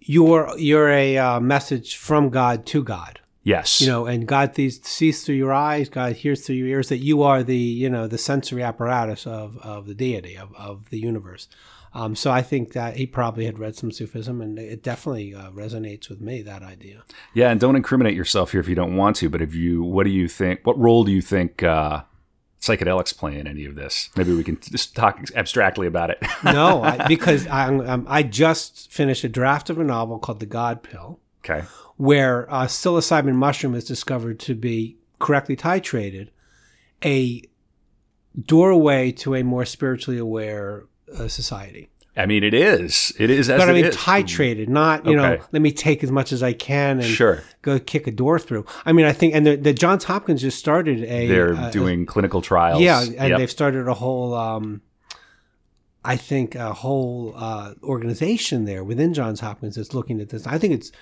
you're 0.00 0.50
you're 0.58 0.88
a 0.90 1.18
uh, 1.18 1.40
message 1.40 1.96
from 1.96 2.30
God 2.30 2.66
to 2.66 2.82
God. 2.82 3.20
Yes, 3.46 3.80
You 3.80 3.86
know, 3.86 4.06
and 4.06 4.26
God 4.26 4.56
sees, 4.56 4.84
sees 4.84 5.24
through 5.24 5.36
your 5.36 5.52
eyes, 5.52 5.88
God 5.88 6.14
hears 6.14 6.44
through 6.44 6.56
your 6.56 6.66
ears. 6.66 6.88
That 6.88 6.98
you 6.98 7.22
are 7.22 7.44
the 7.44 7.56
you 7.56 7.88
know 7.88 8.08
the 8.08 8.18
sensory 8.18 8.64
apparatus 8.64 9.24
of 9.24 9.56
of 9.58 9.86
the 9.86 9.94
deity 9.94 10.36
of 10.36 10.52
of 10.56 10.90
the 10.90 10.98
universe. 10.98 11.46
Um, 11.94 12.16
so 12.16 12.32
I 12.32 12.42
think 12.42 12.72
that 12.72 12.96
he 12.96 13.06
probably 13.06 13.46
had 13.46 13.60
read 13.60 13.76
some 13.76 13.92
Sufism, 13.92 14.42
and 14.42 14.58
it 14.58 14.82
definitely 14.82 15.32
uh, 15.32 15.52
resonates 15.52 16.08
with 16.08 16.20
me. 16.20 16.42
That 16.42 16.64
idea. 16.64 17.04
yeah, 17.34 17.50
and 17.50 17.60
don't 17.60 17.76
incriminate 17.76 18.16
yourself 18.16 18.50
here 18.50 18.60
if 18.60 18.68
you 18.68 18.74
don't 18.74 18.96
want 18.96 19.14
to. 19.18 19.30
But 19.30 19.40
if 19.40 19.54
you, 19.54 19.84
what 19.84 20.02
do 20.02 20.10
you 20.10 20.26
think? 20.26 20.66
What 20.66 20.76
role 20.76 21.04
do 21.04 21.12
you 21.12 21.22
think 21.22 21.62
uh, 21.62 22.02
psychedelics 22.60 23.16
play 23.16 23.38
in 23.38 23.46
any 23.46 23.64
of 23.64 23.76
this? 23.76 24.10
Maybe 24.16 24.34
we 24.34 24.42
can 24.42 24.58
just 24.60 24.96
talk 24.96 25.20
abstractly 25.36 25.86
about 25.86 26.10
it. 26.10 26.18
no, 26.44 26.82
I, 26.82 27.06
because 27.06 27.46
I, 27.46 28.02
I 28.08 28.24
just 28.24 28.90
finished 28.90 29.22
a 29.22 29.28
draft 29.28 29.70
of 29.70 29.78
a 29.78 29.84
novel 29.84 30.18
called 30.18 30.40
The 30.40 30.46
God 30.46 30.82
Pill, 30.82 31.20
okay. 31.44 31.64
Where 31.96 32.50
uh, 32.52 32.66
psilocybin 32.66 33.34
mushroom 33.34 33.74
is 33.74 33.84
discovered 33.84 34.38
to 34.40 34.54
be 34.54 34.96
correctly 35.18 35.56
titrated, 35.56 36.28
a 37.04 37.42
doorway 38.44 39.12
to 39.12 39.34
a 39.34 39.42
more 39.42 39.64
spiritually 39.64 40.18
aware 40.18 40.84
uh, 41.18 41.28
society. 41.28 41.88
I 42.18 42.24
mean, 42.24 42.44
it 42.44 42.54
is. 42.54 43.12
It 43.18 43.28
is 43.28 43.50
as 43.50 43.60
But 43.60 43.68
I 43.68 43.74
mean, 43.74 43.84
is. 43.84 43.96
titrated, 43.96 44.68
not 44.68 45.04
you 45.04 45.14
know, 45.16 45.38
let 45.52 45.60
me 45.60 45.70
take 45.70 46.02
as 46.02 46.10
much 46.10 46.32
as 46.32 46.42
I 46.42 46.54
can 46.54 46.96
and 46.98 47.04
Sure. 47.04 47.42
go 47.60 47.78
kick 47.78 48.06
a 48.06 48.10
door 48.10 48.38
through. 48.38 48.64
I 48.86 48.92
mean, 48.92 49.04
I 49.04 49.12
think, 49.12 49.34
and 49.34 49.46
the, 49.46 49.56
the 49.56 49.74
Johns 49.74 50.04
Hopkins 50.04 50.40
just 50.40 50.58
started 50.58 51.04
a 51.04 51.26
They're 51.26 51.54
uh, 51.54 51.70
doing 51.70 52.06
clinical 52.06 52.40
trials. 52.40 52.80
Yeah, 52.80 53.02
and 53.02 53.12
Yep. 53.14 53.38
they've 53.38 53.50
started 53.50 53.86
a 53.86 53.92
whole, 53.92 54.32
um, 54.32 54.80
I 56.02 56.16
think, 56.16 56.54
a 56.54 56.72
whole 56.72 57.34
uh, 57.36 57.74
organization 57.82 58.64
there 58.64 58.82
within 58.82 59.12
Johns 59.12 59.40
Hopkins 59.40 59.74
that's 59.76 59.92
looking 59.92 60.18
at 60.22 60.30
this. 60.30 60.46
I 60.46 60.56
think 60.56 60.72
it's 60.72 60.92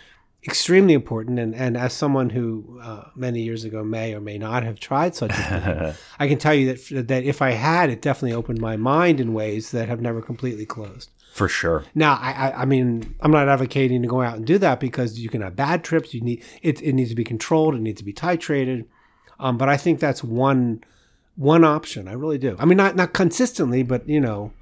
extremely 0.46 0.94
important. 0.94 1.38
And, 1.38 1.54
and 1.54 1.76
as 1.76 1.92
someone 1.92 2.30
who 2.30 2.78
uh, 2.82 3.04
many 3.14 3.42
years 3.42 3.64
ago 3.64 3.82
may 3.82 4.14
or 4.14 4.20
may 4.20 4.38
not 4.38 4.62
have 4.62 4.78
tried 4.78 5.14
such 5.14 5.30
a 5.30 5.34
thing, 5.34 5.94
I 6.18 6.28
can 6.28 6.38
tell 6.38 6.54
you 6.54 6.74
that 6.74 7.08
that 7.08 7.24
if 7.24 7.42
I 7.42 7.52
had, 7.52 7.90
it 7.90 8.02
definitely 8.02 8.34
opened 8.34 8.60
my 8.60 8.76
mind 8.76 9.20
in 9.20 9.34
ways 9.34 9.70
that 9.70 9.88
have 9.88 10.00
never 10.00 10.20
completely 10.20 10.66
closed. 10.66 11.10
for 11.32 11.48
sure. 11.48 11.84
Now, 11.94 12.14
I, 12.20 12.30
I, 12.30 12.62
I 12.62 12.64
mean, 12.64 13.14
I'm 13.20 13.32
not 13.32 13.48
advocating 13.48 14.02
to 14.02 14.08
go 14.08 14.22
out 14.22 14.36
and 14.36 14.46
do 14.46 14.58
that 14.58 14.80
because 14.80 15.18
you 15.18 15.28
can 15.28 15.42
have 15.42 15.56
bad 15.56 15.82
trips. 15.82 16.14
You 16.14 16.20
need 16.20 16.44
it. 16.62 16.80
It 16.82 16.92
needs 16.92 17.10
to 17.10 17.16
be 17.16 17.24
controlled. 17.24 17.74
It 17.74 17.80
needs 17.80 17.98
to 17.98 18.04
be 18.04 18.12
titrated. 18.12 18.86
Um, 19.40 19.58
but 19.58 19.68
I 19.68 19.76
think 19.76 20.00
that's 20.00 20.22
one 20.22 20.84
one 21.36 21.64
option. 21.64 22.06
I 22.06 22.12
really 22.12 22.38
do. 22.38 22.56
I 22.58 22.64
mean, 22.64 22.76
not 22.76 22.96
not 22.96 23.12
consistently, 23.12 23.82
but 23.82 24.08
you 24.08 24.20
know, 24.20 24.52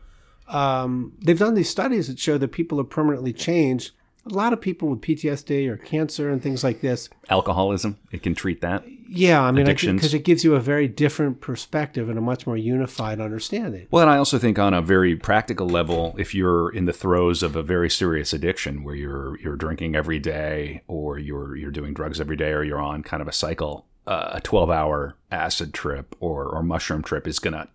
um, 0.48 1.12
they've 1.20 1.38
done 1.38 1.54
these 1.54 1.68
studies 1.68 2.08
that 2.08 2.18
show 2.18 2.38
that 2.38 2.48
people 2.52 2.80
are 2.80 2.84
permanently 2.84 3.32
changed. 3.32 3.92
A 4.24 4.34
lot 4.34 4.52
of 4.52 4.60
people 4.60 4.88
with 4.88 5.00
PTSD 5.00 5.68
or 5.68 5.76
cancer 5.76 6.30
and 6.30 6.40
things 6.40 6.62
like 6.62 6.80
this. 6.80 7.08
Alcoholism, 7.28 7.98
it 8.12 8.22
can 8.22 8.34
treat 8.34 8.60
that. 8.60 8.84
Yeah, 9.14 9.42
I 9.42 9.50
mean, 9.50 9.66
because 9.66 10.14
it 10.14 10.24
gives 10.24 10.42
you 10.42 10.54
a 10.54 10.60
very 10.60 10.88
different 10.88 11.40
perspective 11.40 12.08
and 12.08 12.16
a 12.16 12.22
much 12.22 12.46
more 12.46 12.56
unified 12.56 13.20
understanding. 13.20 13.86
Well, 13.90 14.02
and 14.02 14.10
I 14.10 14.16
also 14.16 14.38
think 14.38 14.58
on 14.58 14.72
a 14.72 14.80
very 14.80 15.16
practical 15.16 15.68
level, 15.68 16.14
if 16.18 16.34
you're 16.34 16.72
in 16.74 16.86
the 16.86 16.94
throes 16.94 17.42
of 17.42 17.54
a 17.54 17.62
very 17.62 17.90
serious 17.90 18.32
addiction 18.32 18.84
where 18.84 18.94
you're 18.94 19.38
you're 19.40 19.56
drinking 19.56 19.96
every 19.96 20.18
day, 20.18 20.82
or 20.86 21.18
you're 21.18 21.56
you're 21.56 21.70
doing 21.70 21.92
drugs 21.92 22.20
every 22.20 22.36
day, 22.36 22.52
or 22.52 22.62
you're 22.62 22.80
on 22.80 23.02
kind 23.02 23.20
of 23.20 23.28
a 23.28 23.32
cycle, 23.32 23.86
uh, 24.06 24.30
a 24.32 24.40
12 24.40 24.70
hour 24.70 25.16
acid 25.30 25.74
trip 25.74 26.16
or 26.20 26.46
or 26.46 26.62
mushroom 26.62 27.02
trip 27.02 27.26
is 27.26 27.38
gonna, 27.38 27.68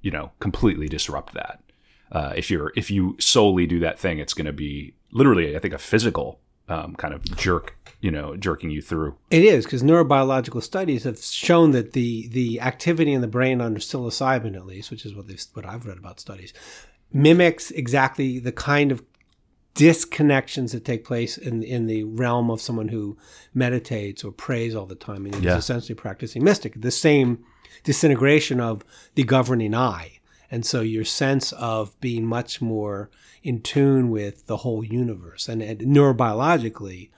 you 0.00 0.12
know, 0.12 0.30
completely 0.38 0.88
disrupt 0.88 1.34
that. 1.34 1.60
Uh, 2.12 2.32
if 2.36 2.50
you're 2.50 2.72
if 2.76 2.90
you 2.90 3.16
solely 3.20 3.66
do 3.66 3.78
that 3.80 3.98
thing, 3.98 4.18
it's 4.18 4.34
gonna 4.34 4.52
be 4.52 4.94
literally, 5.12 5.54
I 5.56 5.58
think, 5.58 5.74
a 5.74 5.78
physical 5.78 6.40
um, 6.68 6.94
kind 6.96 7.14
of 7.14 7.24
jerk, 7.36 7.76
you 8.00 8.10
know, 8.10 8.36
jerking 8.36 8.70
you 8.70 8.82
through. 8.82 9.16
It 9.30 9.42
is 9.44 9.64
because 9.64 9.82
neurobiological 9.82 10.62
studies 10.62 11.04
have 11.04 11.18
shown 11.18 11.70
that 11.72 11.92
the 11.92 12.28
the 12.28 12.60
activity 12.60 13.12
in 13.12 13.20
the 13.20 13.26
brain 13.28 13.60
under 13.60 13.80
psilocybin, 13.80 14.54
at 14.56 14.66
least, 14.66 14.90
which 14.90 15.04
is 15.06 15.14
what 15.14 15.28
they've, 15.28 15.42
what 15.54 15.64
I've 15.66 15.86
read 15.86 15.98
about 15.98 16.20
studies, 16.20 16.52
mimics 17.12 17.70
exactly 17.70 18.38
the 18.38 18.52
kind 18.52 18.92
of 18.92 19.02
disconnections 19.74 20.72
that 20.72 20.84
take 20.84 21.04
place 21.04 21.38
in 21.38 21.62
in 21.62 21.86
the 21.86 22.02
realm 22.04 22.50
of 22.50 22.60
someone 22.60 22.88
who 22.88 23.16
meditates 23.54 24.24
or 24.24 24.32
prays 24.32 24.74
all 24.74 24.86
the 24.86 24.94
time 24.94 25.24
and 25.24 25.34
is 25.36 25.42
Yeah. 25.42 25.56
essentially 25.56 25.94
practicing 25.94 26.42
mystic. 26.42 26.80
The 26.80 26.90
same 26.90 27.44
disintegration 27.84 28.60
of 28.60 28.82
the 29.14 29.22
governing 29.22 29.74
eye, 29.74 30.17
and 30.50 30.64
so 30.64 30.80
your 30.80 31.04
sense 31.04 31.52
of 31.52 31.98
being 32.00 32.26
much 32.26 32.60
more 32.60 33.10
in 33.42 33.60
tune 33.60 34.10
with 34.10 34.46
the 34.46 34.58
whole 34.58 34.84
universe 34.84 35.48
and, 35.48 35.62
and 35.62 35.80
neurobiologically. 35.80 37.10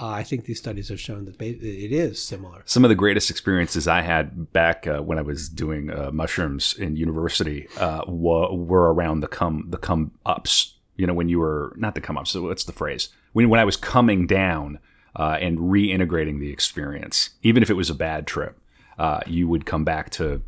Uh, 0.00 0.06
I 0.06 0.22
think 0.22 0.44
these 0.44 0.58
studies 0.58 0.90
have 0.90 1.00
shown 1.00 1.24
that 1.24 1.42
it 1.42 1.92
is 1.92 2.22
similar. 2.22 2.62
Some 2.66 2.84
of 2.84 2.88
the 2.88 2.94
greatest 2.94 3.30
experiences 3.30 3.88
I 3.88 4.02
had 4.02 4.52
back 4.52 4.86
uh, 4.86 5.00
when 5.00 5.18
I 5.18 5.22
was 5.22 5.48
doing 5.48 5.90
uh, 5.90 6.10
mushrooms 6.12 6.74
in 6.78 6.94
university 6.96 7.66
uh, 7.78 8.02
wa- 8.06 8.54
were 8.54 8.92
around 8.94 9.20
the 9.20 9.28
come 9.28 9.64
the 9.68 9.76
come 9.76 10.12
ups. 10.24 10.74
You 10.96 11.06
know, 11.06 11.14
when 11.14 11.28
you 11.28 11.40
were 11.40 11.74
not 11.76 11.96
the 11.96 12.00
come 12.00 12.16
ups. 12.16 12.30
So 12.30 12.42
what's 12.42 12.64
the 12.64 12.72
phrase? 12.72 13.08
When 13.32 13.48
when 13.48 13.58
I 13.58 13.64
was 13.64 13.76
coming 13.76 14.28
down 14.28 14.78
uh, 15.16 15.38
and 15.40 15.58
reintegrating 15.58 16.38
the 16.38 16.52
experience, 16.52 17.30
even 17.42 17.64
if 17.64 17.70
it 17.70 17.74
was 17.74 17.90
a 17.90 17.94
bad 17.94 18.26
trip, 18.26 18.56
uh, 18.98 19.20
you 19.26 19.48
would 19.48 19.66
come 19.66 19.84
back 19.84 20.10
to 20.10 20.42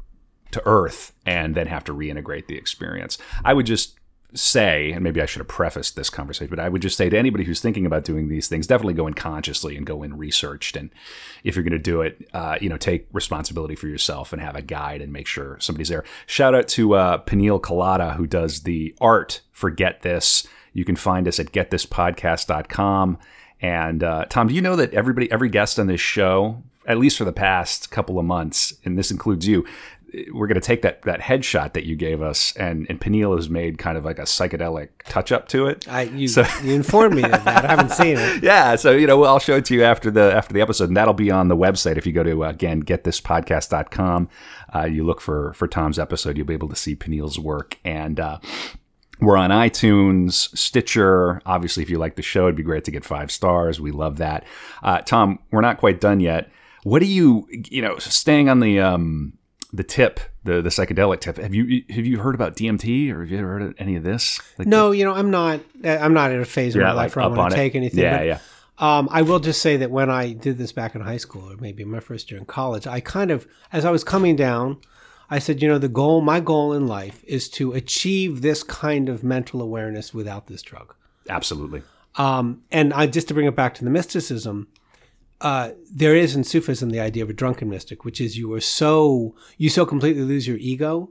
to 0.52 0.62
Earth 0.66 1.12
and 1.26 1.54
then 1.54 1.66
have 1.66 1.84
to 1.84 1.94
reintegrate 1.94 2.46
the 2.46 2.56
experience. 2.56 3.18
I 3.44 3.54
would 3.54 3.66
just 3.66 3.96
say, 4.34 4.92
and 4.92 5.02
maybe 5.02 5.20
I 5.20 5.26
should 5.26 5.40
have 5.40 5.48
prefaced 5.48 5.96
this 5.96 6.10
conversation, 6.10 6.50
but 6.50 6.60
I 6.60 6.68
would 6.68 6.82
just 6.82 6.96
say 6.96 7.08
to 7.08 7.18
anybody 7.18 7.44
who's 7.44 7.60
thinking 7.60 7.86
about 7.86 8.04
doing 8.04 8.28
these 8.28 8.48
things, 8.48 8.66
definitely 8.66 8.94
go 8.94 9.06
in 9.06 9.14
consciously 9.14 9.76
and 9.76 9.86
go 9.86 10.02
in 10.02 10.16
researched. 10.16 10.76
And 10.76 10.90
if 11.44 11.56
you're 11.56 11.64
going 11.64 11.72
to 11.72 11.78
do 11.78 12.02
it, 12.02 12.28
uh, 12.32 12.56
you 12.60 12.68
know, 12.68 12.76
take 12.76 13.08
responsibility 13.12 13.74
for 13.74 13.88
yourself 13.88 14.32
and 14.32 14.40
have 14.40 14.56
a 14.56 14.62
guide 14.62 15.00
and 15.02 15.12
make 15.12 15.26
sure 15.26 15.58
somebody's 15.60 15.88
there. 15.88 16.04
Shout 16.26 16.54
out 16.54 16.68
to 16.68 16.94
uh, 16.94 17.18
Peniel 17.18 17.58
Colada, 17.58 18.12
who 18.12 18.26
does 18.26 18.62
the 18.62 18.94
art 19.00 19.40
for 19.52 19.70
Get 19.70 20.02
This. 20.02 20.46
You 20.72 20.84
can 20.84 20.96
find 20.96 21.26
us 21.26 21.40
at 21.40 21.52
getthispodcast.com. 21.52 23.18
And 23.62 24.02
uh, 24.02 24.24
Tom, 24.26 24.48
do 24.48 24.54
you 24.54 24.62
know 24.62 24.76
that 24.76 24.94
everybody, 24.94 25.30
every 25.30 25.48
guest 25.48 25.78
on 25.78 25.86
this 25.86 26.00
show, 26.00 26.62
at 26.86 26.98
least 26.98 27.18
for 27.18 27.24
the 27.24 27.32
past 27.32 27.90
couple 27.90 28.18
of 28.18 28.24
months, 28.24 28.72
and 28.84 28.96
this 28.96 29.10
includes 29.10 29.46
you, 29.46 29.66
we're 30.32 30.46
going 30.46 30.60
to 30.60 30.60
take 30.60 30.82
that 30.82 31.02
that 31.02 31.20
headshot 31.20 31.72
that 31.74 31.84
you 31.86 31.96
gave 31.96 32.20
us, 32.22 32.54
and 32.56 32.86
and 32.88 33.00
Peniel 33.00 33.36
has 33.36 33.48
made 33.48 33.78
kind 33.78 33.96
of 33.96 34.04
like 34.04 34.18
a 34.18 34.22
psychedelic 34.22 34.88
touch 35.04 35.30
up 35.32 35.48
to 35.48 35.66
it. 35.66 35.86
I, 35.88 36.02
you, 36.02 36.28
So- 36.28 36.44
you 36.64 36.74
informed 36.74 37.14
me 37.16 37.22
of 37.24 37.30
that. 37.30 37.64
I 37.64 37.68
haven't 37.68 37.92
seen 37.92 38.16
it. 38.18 38.42
Yeah, 38.42 38.76
so 38.76 38.90
you 38.92 39.06
know, 39.06 39.22
I'll 39.24 39.38
show 39.38 39.56
it 39.56 39.64
to 39.66 39.74
you 39.74 39.82
after 39.84 40.10
the 40.10 40.34
after 40.34 40.52
the 40.54 40.60
episode, 40.60 40.88
and 40.88 40.96
that'll 40.96 41.14
be 41.14 41.30
on 41.30 41.48
the 41.48 41.56
website. 41.56 41.96
If 41.96 42.06
you 42.06 42.12
go 42.12 42.22
to 42.22 42.44
again 42.44 42.82
getthispodcast.com, 42.82 44.28
uh, 44.74 44.84
you 44.84 45.04
look 45.04 45.20
for 45.20 45.52
for 45.54 45.66
Tom's 45.68 45.98
episode, 45.98 46.36
you'll 46.36 46.46
be 46.46 46.54
able 46.54 46.68
to 46.68 46.76
see 46.76 46.94
Peniel's 46.94 47.38
work, 47.38 47.78
and 47.84 48.18
uh, 48.20 48.38
we're 49.20 49.36
on 49.36 49.50
iTunes, 49.50 50.56
Stitcher. 50.56 51.42
Obviously, 51.46 51.82
if 51.82 51.90
you 51.90 51.98
like 51.98 52.16
the 52.16 52.22
show, 52.22 52.44
it'd 52.44 52.56
be 52.56 52.62
great 52.62 52.84
to 52.84 52.90
get 52.90 53.04
five 53.04 53.30
stars. 53.30 53.80
We 53.80 53.90
love 53.90 54.16
that. 54.18 54.44
Uh, 54.82 54.98
Tom, 55.02 55.38
we're 55.50 55.60
not 55.60 55.78
quite 55.78 56.00
done 56.00 56.20
yet. 56.20 56.50
What 56.84 57.00
do 57.00 57.06
you, 57.06 57.46
you 57.50 57.82
know, 57.82 57.98
staying 57.98 58.48
on 58.48 58.60
the 58.60 58.80
um, 58.80 59.34
the 59.72 59.84
tip, 59.84 60.20
the 60.44 60.60
the 60.62 60.70
psychedelic 60.70 61.20
tip? 61.20 61.36
Have 61.36 61.54
you 61.54 61.84
have 61.90 62.06
you 62.06 62.18
heard 62.18 62.34
about 62.34 62.56
DMT 62.56 63.12
or 63.12 63.20
have 63.20 63.30
you 63.30 63.38
ever 63.38 63.48
heard 63.48 63.62
of 63.62 63.74
any 63.78 63.96
of 63.96 64.02
this? 64.02 64.40
Like 64.58 64.68
No, 64.68 64.90
you 64.90 65.04
know, 65.04 65.14
I'm 65.14 65.30
not. 65.30 65.60
I'm 65.84 66.14
not 66.14 66.32
in 66.32 66.40
a 66.40 66.44
phase 66.44 66.74
of 66.74 66.82
my 66.82 66.92
life 66.92 67.16
like 67.16 67.16
where 67.16 67.24
I 67.24 67.38
want 67.38 67.52
to 67.52 67.56
it. 67.56 67.62
take 67.62 67.74
anything. 67.74 68.00
Yeah, 68.00 68.18
but, 68.18 68.26
yeah. 68.26 68.38
Um, 68.80 69.08
I 69.12 69.22
will 69.22 69.40
just 69.40 69.60
say 69.60 69.76
that 69.76 69.90
when 69.90 70.08
I 70.08 70.32
did 70.32 70.56
this 70.56 70.72
back 70.72 70.94
in 70.94 71.02
high 71.02 71.18
school, 71.18 71.52
or 71.52 71.56
maybe 71.56 71.84
my 71.84 72.00
first 72.00 72.30
year 72.30 72.40
in 72.40 72.46
college, 72.46 72.86
I 72.86 73.00
kind 73.00 73.30
of, 73.30 73.46
as 73.72 73.84
I 73.84 73.90
was 73.90 74.02
coming 74.02 74.36
down, 74.36 74.78
I 75.28 75.38
said, 75.38 75.60
you 75.60 75.68
know, 75.68 75.78
the 75.78 75.88
goal, 75.88 76.22
my 76.22 76.40
goal 76.40 76.72
in 76.72 76.86
life 76.86 77.22
is 77.24 77.50
to 77.50 77.72
achieve 77.74 78.40
this 78.40 78.62
kind 78.62 79.10
of 79.10 79.22
mental 79.22 79.60
awareness 79.60 80.14
without 80.14 80.46
this 80.46 80.62
drug. 80.62 80.94
Absolutely. 81.28 81.82
Um, 82.16 82.62
and 82.72 82.92
I 82.94 83.06
just 83.06 83.28
to 83.28 83.34
bring 83.34 83.46
it 83.46 83.54
back 83.54 83.74
to 83.74 83.84
the 83.84 83.90
mysticism, 83.90 84.66
uh, 85.40 85.70
there 85.90 86.14
is 86.14 86.36
in 86.36 86.44
Sufism 86.44 86.90
the 86.90 87.00
idea 87.00 87.22
of 87.22 87.30
a 87.30 87.34
drunken 87.34 87.68
mystic, 87.68 88.04
which 88.04 88.20
is 88.20 88.36
you 88.36 88.52
are 88.52 88.60
so 88.60 89.34
you 89.56 89.70
so 89.70 89.86
completely 89.86 90.22
lose 90.22 90.46
your 90.46 90.58
ego 90.58 91.10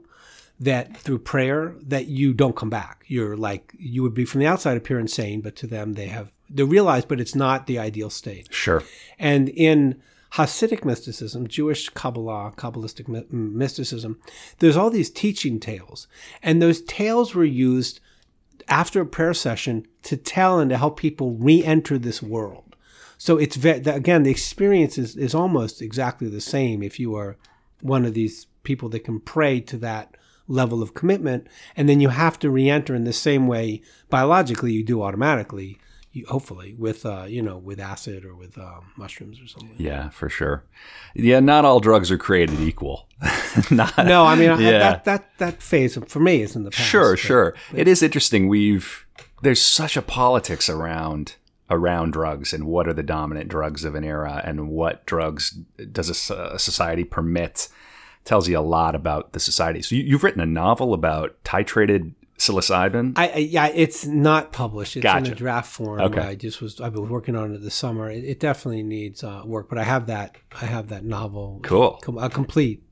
that 0.60 0.96
through 0.96 1.18
prayer 1.18 1.74
that 1.82 2.06
you 2.06 2.32
don't 2.34 2.56
come 2.56 2.70
back. 2.70 3.04
You're 3.06 3.36
like 3.36 3.74
you 3.78 4.02
would 4.02 4.14
be 4.14 4.24
from 4.24 4.40
the 4.40 4.46
outside 4.46 4.76
appear 4.76 4.98
insane, 4.98 5.40
but 5.40 5.56
to 5.56 5.66
them 5.66 5.94
they 5.94 6.06
have 6.06 6.30
they 6.48 6.62
realize, 6.62 7.04
but 7.04 7.20
it's 7.20 7.34
not 7.34 7.66
the 7.66 7.78
ideal 7.78 8.10
state. 8.10 8.52
Sure. 8.52 8.82
And 9.18 9.48
in 9.50 10.00
Hasidic 10.32 10.84
mysticism, 10.84 11.48
Jewish 11.48 11.88
Kabbalah, 11.88 12.52
Kabbalistic 12.56 13.08
my- 13.08 13.24
mysticism, 13.30 14.20
there's 14.58 14.76
all 14.76 14.90
these 14.90 15.10
teaching 15.10 15.58
tales. 15.58 16.06
And 16.42 16.60
those 16.60 16.82
tales 16.82 17.34
were 17.34 17.44
used 17.44 18.00
after 18.68 19.00
a 19.00 19.06
prayer 19.06 19.34
session 19.34 19.86
to 20.04 20.16
tell 20.16 20.60
and 20.60 20.70
to 20.70 20.76
help 20.76 20.98
people 20.98 21.32
re 21.32 21.64
enter 21.64 21.98
this 21.98 22.22
world. 22.22 22.69
So 23.22 23.36
it's 23.36 23.56
ve- 23.56 23.80
the- 23.80 23.94
again, 23.94 24.22
the 24.22 24.30
experience 24.30 24.96
is, 24.96 25.14
is 25.14 25.34
almost 25.34 25.82
exactly 25.82 26.28
the 26.30 26.40
same 26.40 26.82
if 26.82 26.98
you 26.98 27.14
are 27.16 27.36
one 27.82 28.06
of 28.06 28.14
these 28.14 28.46
people 28.62 28.88
that 28.90 29.04
can 29.04 29.20
pray 29.20 29.60
to 29.60 29.76
that 29.78 30.16
level 30.48 30.82
of 30.82 30.94
commitment. 30.94 31.46
And 31.76 31.86
then 31.86 32.00
you 32.00 32.08
have 32.08 32.38
to 32.38 32.48
re 32.50 32.70
enter 32.70 32.94
in 32.94 33.04
the 33.04 33.12
same 33.12 33.46
way 33.46 33.82
biologically 34.08 34.72
you 34.72 34.82
do 34.82 35.02
automatically. 35.02 35.76
You, 36.12 36.24
hopefully 36.26 36.74
with 36.76 37.04
uh, 37.06 37.26
you 37.28 37.40
know 37.42 37.58
with 37.58 37.78
acid 37.78 38.24
or 38.24 38.34
with 38.34 38.58
um, 38.58 38.90
mushrooms 38.96 39.38
or 39.40 39.46
something. 39.46 39.76
Yeah, 39.78 40.08
for 40.08 40.28
sure. 40.28 40.64
Yeah, 41.14 41.38
not 41.40 41.64
all 41.64 41.78
drugs 41.78 42.10
are 42.10 42.18
created 42.18 42.58
equal. 42.58 43.06
not, 43.70 43.96
No, 43.98 44.24
I 44.24 44.34
mean 44.34 44.50
I- 44.50 44.56
that 44.72 45.04
that 45.04 45.30
that 45.38 45.62
phase 45.62 45.96
for 46.08 46.18
me 46.20 46.40
is 46.42 46.56
in 46.56 46.64
the 46.64 46.70
past. 46.72 46.88
sure, 46.88 47.12
but- 47.12 47.18
sure. 47.20 47.54
It 47.74 47.86
is 47.86 48.02
interesting. 48.02 48.48
We've 48.48 49.06
there's 49.42 49.60
such 49.62 49.96
a 49.96 50.02
politics 50.02 50.68
around 50.68 51.36
around 51.70 52.12
drugs 52.12 52.52
and 52.52 52.66
what 52.66 52.88
are 52.88 52.92
the 52.92 53.02
dominant 53.02 53.48
drugs 53.48 53.84
of 53.84 53.94
an 53.94 54.04
era 54.04 54.42
and 54.44 54.68
what 54.68 55.06
drugs 55.06 55.58
does 55.92 56.08
a, 56.30 56.58
society 56.58 57.04
permit 57.04 57.68
tells 58.24 58.48
you 58.48 58.58
a 58.58 58.60
lot 58.60 58.94
about 58.94 59.32
the 59.32 59.40
society. 59.40 59.80
So 59.80 59.94
you, 59.94 60.02
you've 60.02 60.24
written 60.24 60.40
a 60.40 60.46
novel 60.46 60.92
about 60.92 61.42
titrated 61.44 62.12
psilocybin. 62.38 63.12
I, 63.16 63.28
I 63.28 63.36
yeah, 63.36 63.66
it's 63.68 64.06
not 64.06 64.52
published. 64.52 64.96
It's 64.96 65.04
in 65.04 65.26
a 65.26 65.34
draft 65.34 65.70
form. 65.70 66.00
Okay. 66.00 66.20
I 66.20 66.34
just 66.34 66.60
was 66.60 66.80
I've 66.80 66.94
been 66.94 67.08
working 67.08 67.36
on 67.36 67.54
it 67.54 67.62
this 67.62 67.74
summer. 67.74 68.10
It, 68.10 68.24
it 68.24 68.40
definitely 68.40 68.82
needs 68.82 69.22
uh, 69.22 69.42
work, 69.44 69.68
but 69.68 69.78
I 69.78 69.84
have 69.84 70.06
that 70.06 70.36
I 70.60 70.66
have 70.66 70.88
that 70.88 71.04
novel. 71.04 71.60
Cool. 71.62 71.98
Com- 72.02 72.18
a 72.18 72.28
complete. 72.28 72.82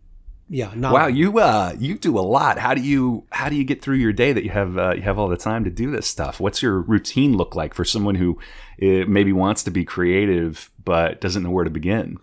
Yeah. 0.48 0.72
Novel. 0.74 0.98
Wow, 0.98 1.06
you 1.08 1.38
uh, 1.38 1.74
you 1.78 1.98
do 1.98 2.18
a 2.18 2.20
lot. 2.20 2.58
How 2.58 2.74
do 2.74 2.80
you 2.80 3.24
how 3.30 3.48
do 3.48 3.56
you 3.56 3.64
get 3.64 3.82
through 3.82 3.96
your 3.96 4.12
day 4.12 4.32
that 4.32 4.44
you 4.44 4.50
have 4.50 4.78
uh, 4.78 4.94
you 4.94 5.02
have 5.02 5.18
all 5.18 5.28
the 5.28 5.36
time 5.36 5.64
to 5.64 5.70
do 5.70 5.90
this 5.90 6.06
stuff? 6.06 6.40
What's 6.40 6.62
your 6.62 6.80
routine 6.80 7.36
look 7.36 7.54
like 7.54 7.74
for 7.74 7.84
someone 7.84 8.14
who 8.14 8.38
uh, 8.82 9.04
maybe 9.06 9.32
wants 9.32 9.62
to 9.64 9.70
be 9.70 9.84
creative 9.84 10.70
but 10.84 11.20
doesn't 11.20 11.42
know 11.42 11.50
where 11.50 11.64
to 11.64 11.70
begin? 11.70 12.18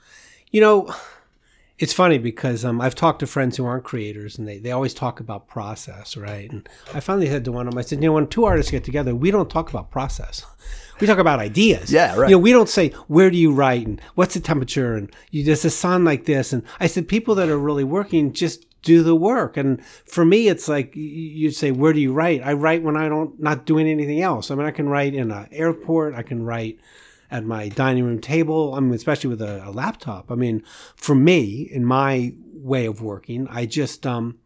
You 0.52 0.62
know, 0.62 0.96
it's 1.78 1.94
funny 1.94 2.18
because 2.18 2.64
um, 2.64 2.80
I've 2.80 2.96
talked 2.96 3.20
to 3.20 3.28
friends 3.28 3.58
who 3.58 3.66
aren't 3.66 3.84
creators, 3.84 4.38
and 4.38 4.48
they, 4.48 4.60
they 4.60 4.72
always 4.72 4.94
talk 4.94 5.20
about 5.20 5.48
process, 5.48 6.16
right? 6.16 6.50
And 6.50 6.68
I 6.94 7.02
finally 7.02 7.28
said 7.28 7.44
to 7.46 7.52
one 7.52 7.68
of 7.68 7.74
them, 7.74 7.80
I 7.80 7.82
said, 7.82 8.02
you 8.02 8.10
know, 8.10 8.14
when 8.14 8.28
two 8.28 8.46
artists 8.46 8.72
get 8.72 8.86
together, 8.86 9.14
we 9.14 9.30
don't 9.30 9.50
talk 9.50 9.70
about 9.70 9.92
process. 9.92 10.46
We 11.02 11.08
talk 11.08 11.18
about 11.18 11.40
ideas. 11.40 11.92
Yeah, 11.92 12.16
right. 12.16 12.30
You 12.30 12.36
know, 12.36 12.40
we 12.40 12.54
don't 12.54 12.70
say 12.70 12.90
where 13.08 13.30
do 13.30 13.38
you 13.38 13.52
write 13.52 13.86
and 13.86 14.02
what's 14.16 14.34
the 14.34 14.40
temperature 14.40 14.96
and 14.96 15.12
you 15.30 15.44
does 15.44 15.66
a 15.66 15.70
sun 15.70 16.06
like 16.06 16.24
this. 16.24 16.54
And 16.54 16.64
I 16.80 16.88
said 16.88 17.10
people 17.10 17.36
that 17.36 17.50
are 17.50 17.58
really 17.58 17.84
working 17.84 18.32
just 18.32 18.66
do 18.82 19.04
the 19.04 19.16
work. 19.16 19.58
And 19.58 19.84
for 20.06 20.24
me, 20.24 20.48
it's 20.48 20.70
like 20.70 20.94
y- 20.96 21.02
you 21.02 21.52
say 21.52 21.72
where 21.72 21.92
do 21.92 22.00
you 22.00 22.14
write? 22.14 22.42
I 22.46 22.54
write 22.54 22.82
when 22.82 22.96
I 22.96 23.10
don't 23.10 23.38
not 23.42 23.66
doing 23.66 23.88
anything 23.88 24.22
else. 24.22 24.50
I 24.50 24.56
mean, 24.56 24.66
I 24.66 24.72
can 24.72 24.88
write 24.88 25.14
in 25.14 25.32
an 25.32 25.50
airport. 25.52 26.16
I 26.16 26.22
can 26.24 26.46
write 26.46 26.80
at 27.36 27.44
my 27.44 27.68
dining 27.68 28.06
room 28.06 28.20
table. 28.20 28.74
I 28.76 28.80
mean, 28.80 28.94
especially 28.94 29.30
with 29.30 29.42
a, 29.42 29.68
a 29.68 29.72
laptop. 29.72 30.32
I 30.32 30.36
mean, 30.36 30.64
for 30.96 31.14
me, 31.14 31.70
in 31.70 31.84
my 31.84 32.34
way 32.54 32.86
of 32.86 33.02
working, 33.02 33.48
I 33.50 33.66
just 33.66 34.08
um, 34.08 34.40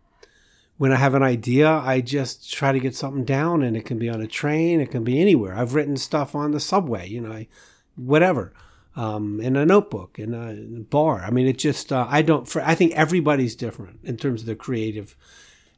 when 0.78 0.92
I 0.92 0.96
have 0.96 1.14
an 1.14 1.22
idea, 1.22 1.70
I 1.70 2.02
just 2.02 2.52
try 2.52 2.72
to 2.72 2.80
get 2.80 2.96
something 2.96 3.26
down, 3.26 3.62
and 3.62 3.78
it 3.78 3.86
can 3.86 4.00
be 4.00 4.10
on 4.10 4.22
a 4.22 4.28
train, 4.28 4.82
it 4.82 4.90
can 4.90 5.04
be 5.04 5.22
anywhere. 5.22 5.54
I've 5.56 5.76
written 5.76 5.98
stuff 5.98 6.34
on 6.34 6.52
the 6.52 6.60
subway, 6.60 7.08
you 7.08 7.22
know, 7.22 7.32
I, 7.32 7.48
whatever, 7.96 8.54
um, 8.96 9.40
in 9.40 9.56
a 9.56 9.66
notebook, 9.66 10.18
in 10.18 10.34
a, 10.34 10.80
bar. 10.80 11.22
I 11.24 11.30
mean, 11.30 11.48
it 11.48 11.60
just 11.60 11.94
uh, 11.94 12.08
I 12.10 12.24
don't. 12.24 12.48
For 12.48 12.62
I 12.64 12.74
think 12.74 12.94
everybody's 12.94 13.56
different 13.56 14.00
in 14.04 14.18
terms 14.18 14.42
of 14.42 14.48
their 14.48 14.56
creative, 14.56 15.16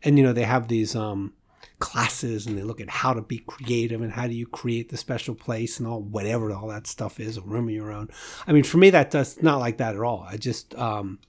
and 0.01 0.17
you 0.17 0.23
know, 0.23 0.33
they 0.33 0.43
have 0.43 0.69
these 0.69 0.95
um, 0.95 1.33
classes, 1.81 2.47
and 2.47 2.57
they 2.57 2.63
look 2.63 2.79
at 2.79 2.89
how 2.89 3.13
to 3.13 3.21
be 3.21 3.39
creative 3.39 4.01
and 4.01 4.13
how 4.13 4.27
do 4.27 4.33
you 4.33 4.47
create 4.47 4.87
the 4.89 4.95
special 4.97 5.35
place 5.35 5.79
and 5.79 5.87
all 5.87 6.01
whatever 6.01 6.53
all 6.53 6.67
that 6.69 6.87
stuff 6.87 7.19
is, 7.19 7.35
a 7.35 7.41
room 7.41 7.67
of 7.67 7.73
your 7.73 7.91
own. 7.91 8.07
I 8.47 8.53
mean, 8.53 8.63
for 8.63 8.77
me, 8.77 8.89
that 8.91 9.11
does 9.11 9.41
not 9.43 9.59
like 9.59 9.77
that 9.77 9.95
at 9.95 10.01
all. 10.01 10.25
I 10.29 10.37
just 10.37 10.73
um, 10.75 11.19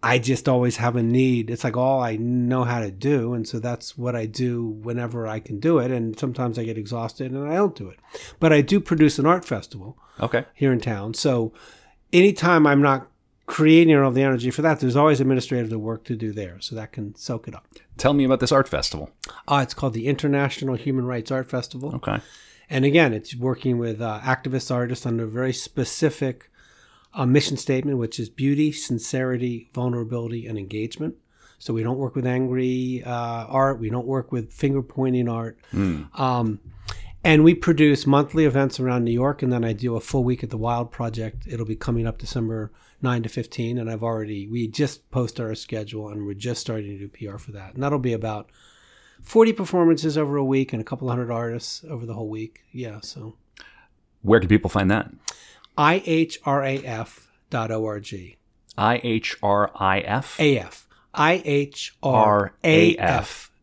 I 0.00 0.18
just 0.20 0.48
always 0.48 0.76
have 0.76 0.94
a 0.94 1.02
need. 1.02 1.50
It's 1.50 1.64
like 1.64 1.76
all 1.76 2.00
I 2.00 2.14
know 2.16 2.62
how 2.62 2.78
to 2.78 2.90
do. 2.92 3.34
And 3.34 3.48
so 3.48 3.58
that's 3.58 3.98
what 3.98 4.14
I 4.14 4.26
do 4.26 4.64
whenever 4.64 5.26
I 5.26 5.40
can 5.40 5.58
do 5.58 5.78
it. 5.80 5.90
And 5.90 6.16
sometimes 6.16 6.56
I 6.56 6.62
get 6.62 6.78
exhausted 6.78 7.32
and 7.32 7.48
I 7.48 7.56
don't 7.56 7.74
do 7.74 7.88
it. 7.88 7.98
But 8.38 8.52
I 8.52 8.60
do 8.60 8.78
produce 8.78 9.18
an 9.18 9.26
art 9.26 9.44
festival 9.44 9.98
Okay. 10.20 10.44
here 10.54 10.72
in 10.72 10.80
town. 10.80 11.14
So 11.14 11.52
anytime 12.12 12.64
I'm 12.64 12.80
not 12.80 13.10
creating 13.48 13.96
all 13.96 14.12
the 14.12 14.22
energy 14.22 14.50
for 14.50 14.62
that, 14.62 14.78
there's 14.78 14.94
always 14.94 15.20
administrative 15.20 15.72
work 15.72 16.04
to 16.04 16.14
do 16.14 16.32
there. 16.32 16.60
So 16.60 16.76
that 16.76 16.92
can 16.92 17.16
soak 17.16 17.48
it 17.48 17.54
up. 17.54 17.66
Tell 17.96 18.12
me 18.12 18.22
about 18.22 18.38
this 18.38 18.52
art 18.52 18.68
festival. 18.68 19.10
Uh, 19.48 19.60
it's 19.62 19.74
called 19.74 19.94
the 19.94 20.06
International 20.06 20.76
Human 20.76 21.06
Rights 21.06 21.32
Art 21.32 21.50
Festival. 21.50 21.94
Okay. 21.96 22.20
And 22.70 22.84
again, 22.84 23.14
it's 23.14 23.34
working 23.34 23.78
with 23.78 24.00
uh, 24.00 24.20
activist 24.22 24.72
artists 24.72 25.06
under 25.06 25.24
a 25.24 25.28
very 25.28 25.54
specific 25.54 26.50
uh, 27.14 27.24
mission 27.24 27.56
statement, 27.56 27.96
which 27.96 28.20
is 28.20 28.28
beauty, 28.28 28.70
sincerity, 28.70 29.70
vulnerability, 29.74 30.46
and 30.46 30.58
engagement. 30.58 31.16
So 31.58 31.72
we 31.72 31.82
don't 31.82 31.98
work 31.98 32.14
with 32.14 32.26
angry 32.26 33.02
uh, 33.04 33.46
art. 33.46 33.80
We 33.80 33.88
don't 33.88 34.06
work 34.06 34.30
with 34.30 34.52
finger 34.52 34.82
pointing 34.82 35.28
art. 35.28 35.58
Um, 36.14 36.60
and 37.24 37.42
we 37.42 37.54
produce 37.54 38.06
monthly 38.06 38.44
events 38.44 38.78
around 38.78 39.04
New 39.04 39.10
York, 39.12 39.42
and 39.42 39.52
then 39.52 39.64
I 39.64 39.72
do 39.72 39.96
a 39.96 40.00
full 40.00 40.22
week 40.22 40.44
at 40.44 40.50
the 40.50 40.58
Wild 40.58 40.92
Project. 40.92 41.46
It'll 41.48 41.66
be 41.66 41.76
coming 41.76 42.06
up 42.06 42.18
December 42.18 42.70
9 43.00 43.22
to 43.22 43.28
15, 43.28 43.78
and 43.78 43.88
I've 43.90 44.02
already, 44.02 44.46
we 44.48 44.66
just 44.66 45.08
posted 45.10 45.46
our 45.46 45.54
schedule, 45.54 46.08
and 46.08 46.26
we're 46.26 46.34
just 46.34 46.60
starting 46.60 46.98
to 46.98 47.06
do 47.06 47.08
PR 47.08 47.38
for 47.38 47.52
that. 47.52 47.74
And 47.74 47.82
that'll 47.82 47.98
be 47.98 48.12
about 48.12 48.50
40 49.22 49.52
performances 49.52 50.18
over 50.18 50.36
a 50.36 50.44
week 50.44 50.72
and 50.72 50.80
a 50.80 50.84
couple 50.84 51.08
hundred 51.08 51.30
artists 51.30 51.84
over 51.88 52.06
the 52.06 52.14
whole 52.14 52.28
week. 52.28 52.62
Yeah, 52.72 53.00
so 53.00 53.36
Where 54.22 54.40
can 54.40 54.48
people 54.48 54.70
find 54.70 54.90
that? 54.90 55.12
ihraf.org. 55.76 57.18
I 58.76 59.00
H 59.02 59.36
R 59.42 59.70
I 59.74 60.00
F. 60.00 60.38
AF. 60.38 60.86
IHRAF 61.14 62.52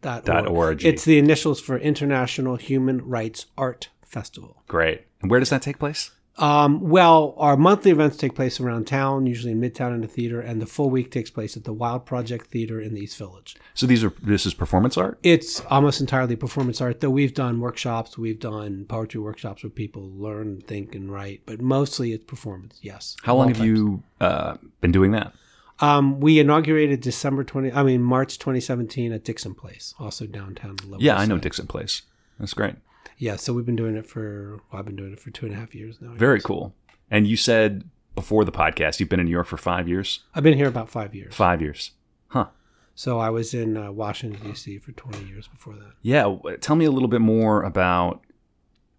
dot 0.01 0.25
Dot 0.25 0.47
org. 0.47 0.83
It's 0.86 1.05
the 1.05 1.17
initials 1.17 1.61
for 1.61 1.77
International 1.77 2.57
Human 2.57 2.97
Rights 3.07 3.45
Art 3.57 3.89
Festival. 4.03 4.63
Great. 4.67 5.03
And 5.21 5.31
where 5.31 5.39
does 5.39 5.51
that 5.51 5.61
take 5.61 5.79
place? 5.79 6.11
Um, 6.38 6.81
well, 6.81 7.33
our 7.38 7.55
monthly 7.55 7.91
events 7.91 8.17
take 8.17 8.36
place 8.36 8.59
around 8.59 8.88
town, 8.88 9.25
usually 9.25 9.53
in 9.53 9.61
Midtown 9.61 9.93
in 9.95 10.01
the 10.01 10.07
theater, 10.07 10.41
and 10.41 10.61
the 10.61 10.65
full 10.65 10.89
week 10.89 11.09
takes 11.09 11.29
place 11.29 11.55
at 11.55 11.63
the 11.63 11.71
Wild 11.71 12.05
Project 12.05 12.47
Theater 12.47 12.81
in 12.81 12.93
the 12.93 13.01
East 13.01 13.17
Village. 13.17 13.55
So 13.73 13.88
these 13.88 14.03
are 14.03 14.11
this 14.21 14.45
is 14.45 14.53
performance 14.53 14.97
art. 14.97 15.17
It's 15.23 15.61
almost 15.67 16.01
entirely 16.01 16.36
performance 16.36 16.81
art, 16.81 16.99
though 16.99 17.09
we've 17.09 17.33
done 17.33 17.61
workshops, 17.61 18.17
we've 18.17 18.39
done 18.39 18.86
poetry 18.86 19.21
workshops 19.21 19.63
where 19.63 19.69
people 19.69 20.11
learn, 20.13 20.61
think, 20.61 20.93
and 20.93 21.09
write, 21.11 21.41
but 21.45 21.61
mostly 21.61 22.11
it's 22.11 22.25
performance, 22.25 22.79
yes. 22.81 23.15
How 23.23 23.36
long 23.36 23.53
have 23.53 23.65
you 23.65 24.03
uh, 24.19 24.57
been 24.81 24.91
doing 24.91 25.11
that? 25.11 25.33
Um, 25.79 26.19
we 26.19 26.39
inaugurated 26.39 27.01
December 27.01 27.43
20, 27.43 27.71
I 27.71 27.83
mean, 27.83 28.01
March 28.01 28.39
2017 28.39 29.11
at 29.11 29.23
Dixon 29.23 29.53
Place, 29.53 29.93
also 29.99 30.25
downtown. 30.25 30.77
Yeah, 30.99 31.17
I 31.17 31.25
know 31.25 31.36
Side. 31.36 31.43
Dixon 31.43 31.67
Place. 31.67 32.01
That's 32.39 32.53
great. 32.53 32.75
Yeah, 33.18 33.36
so 33.38 33.53
we've 33.53 33.66
been 33.66 33.76
doing 33.76 33.95
it 33.95 34.05
for, 34.05 34.59
well, 34.72 34.80
I've 34.80 34.86
been 34.86 34.95
doing 34.95 35.13
it 35.13 35.20
for 35.20 35.32
two 35.32 35.45
and 35.45 35.55
a 35.55 35.57
half 35.57 35.74
years 35.74 35.97
now. 36.01 36.11
Very 36.13 36.41
cool. 36.41 36.74
And 37.09 37.26
you 37.28 37.38
said 37.38 37.84
before 38.13 38.43
the 38.45 38.51
podcast 38.51 38.99
you've 38.99 39.09
been 39.09 39.20
in 39.20 39.26
New 39.26 39.32
York 39.32 39.47
for 39.47 39.57
five 39.57 39.88
years. 39.88 40.22
I've 40.34 40.43
been 40.43 40.57
here 40.57 40.68
about 40.68 40.89
five 40.89 41.13
years. 41.16 41.34
Five 41.34 41.61
years. 41.61 41.91
Huh. 42.28 42.47
So 42.93 43.20
I 43.20 43.30
was 43.30 43.53
in 43.53 43.78
uh, 43.78 43.91
Washington, 43.91 44.41
D.C. 44.49 44.78
for 44.80 44.91
20 44.93 45.26
years 45.26 45.47
before 45.47 45.76
that. 45.76 45.93
Yeah. 46.01 46.36
Tell 46.61 46.76
me 46.76 46.86
a 46.86 46.91
little 46.91 47.09
bit 47.09 47.22
more 47.22 47.61
about 47.63 48.22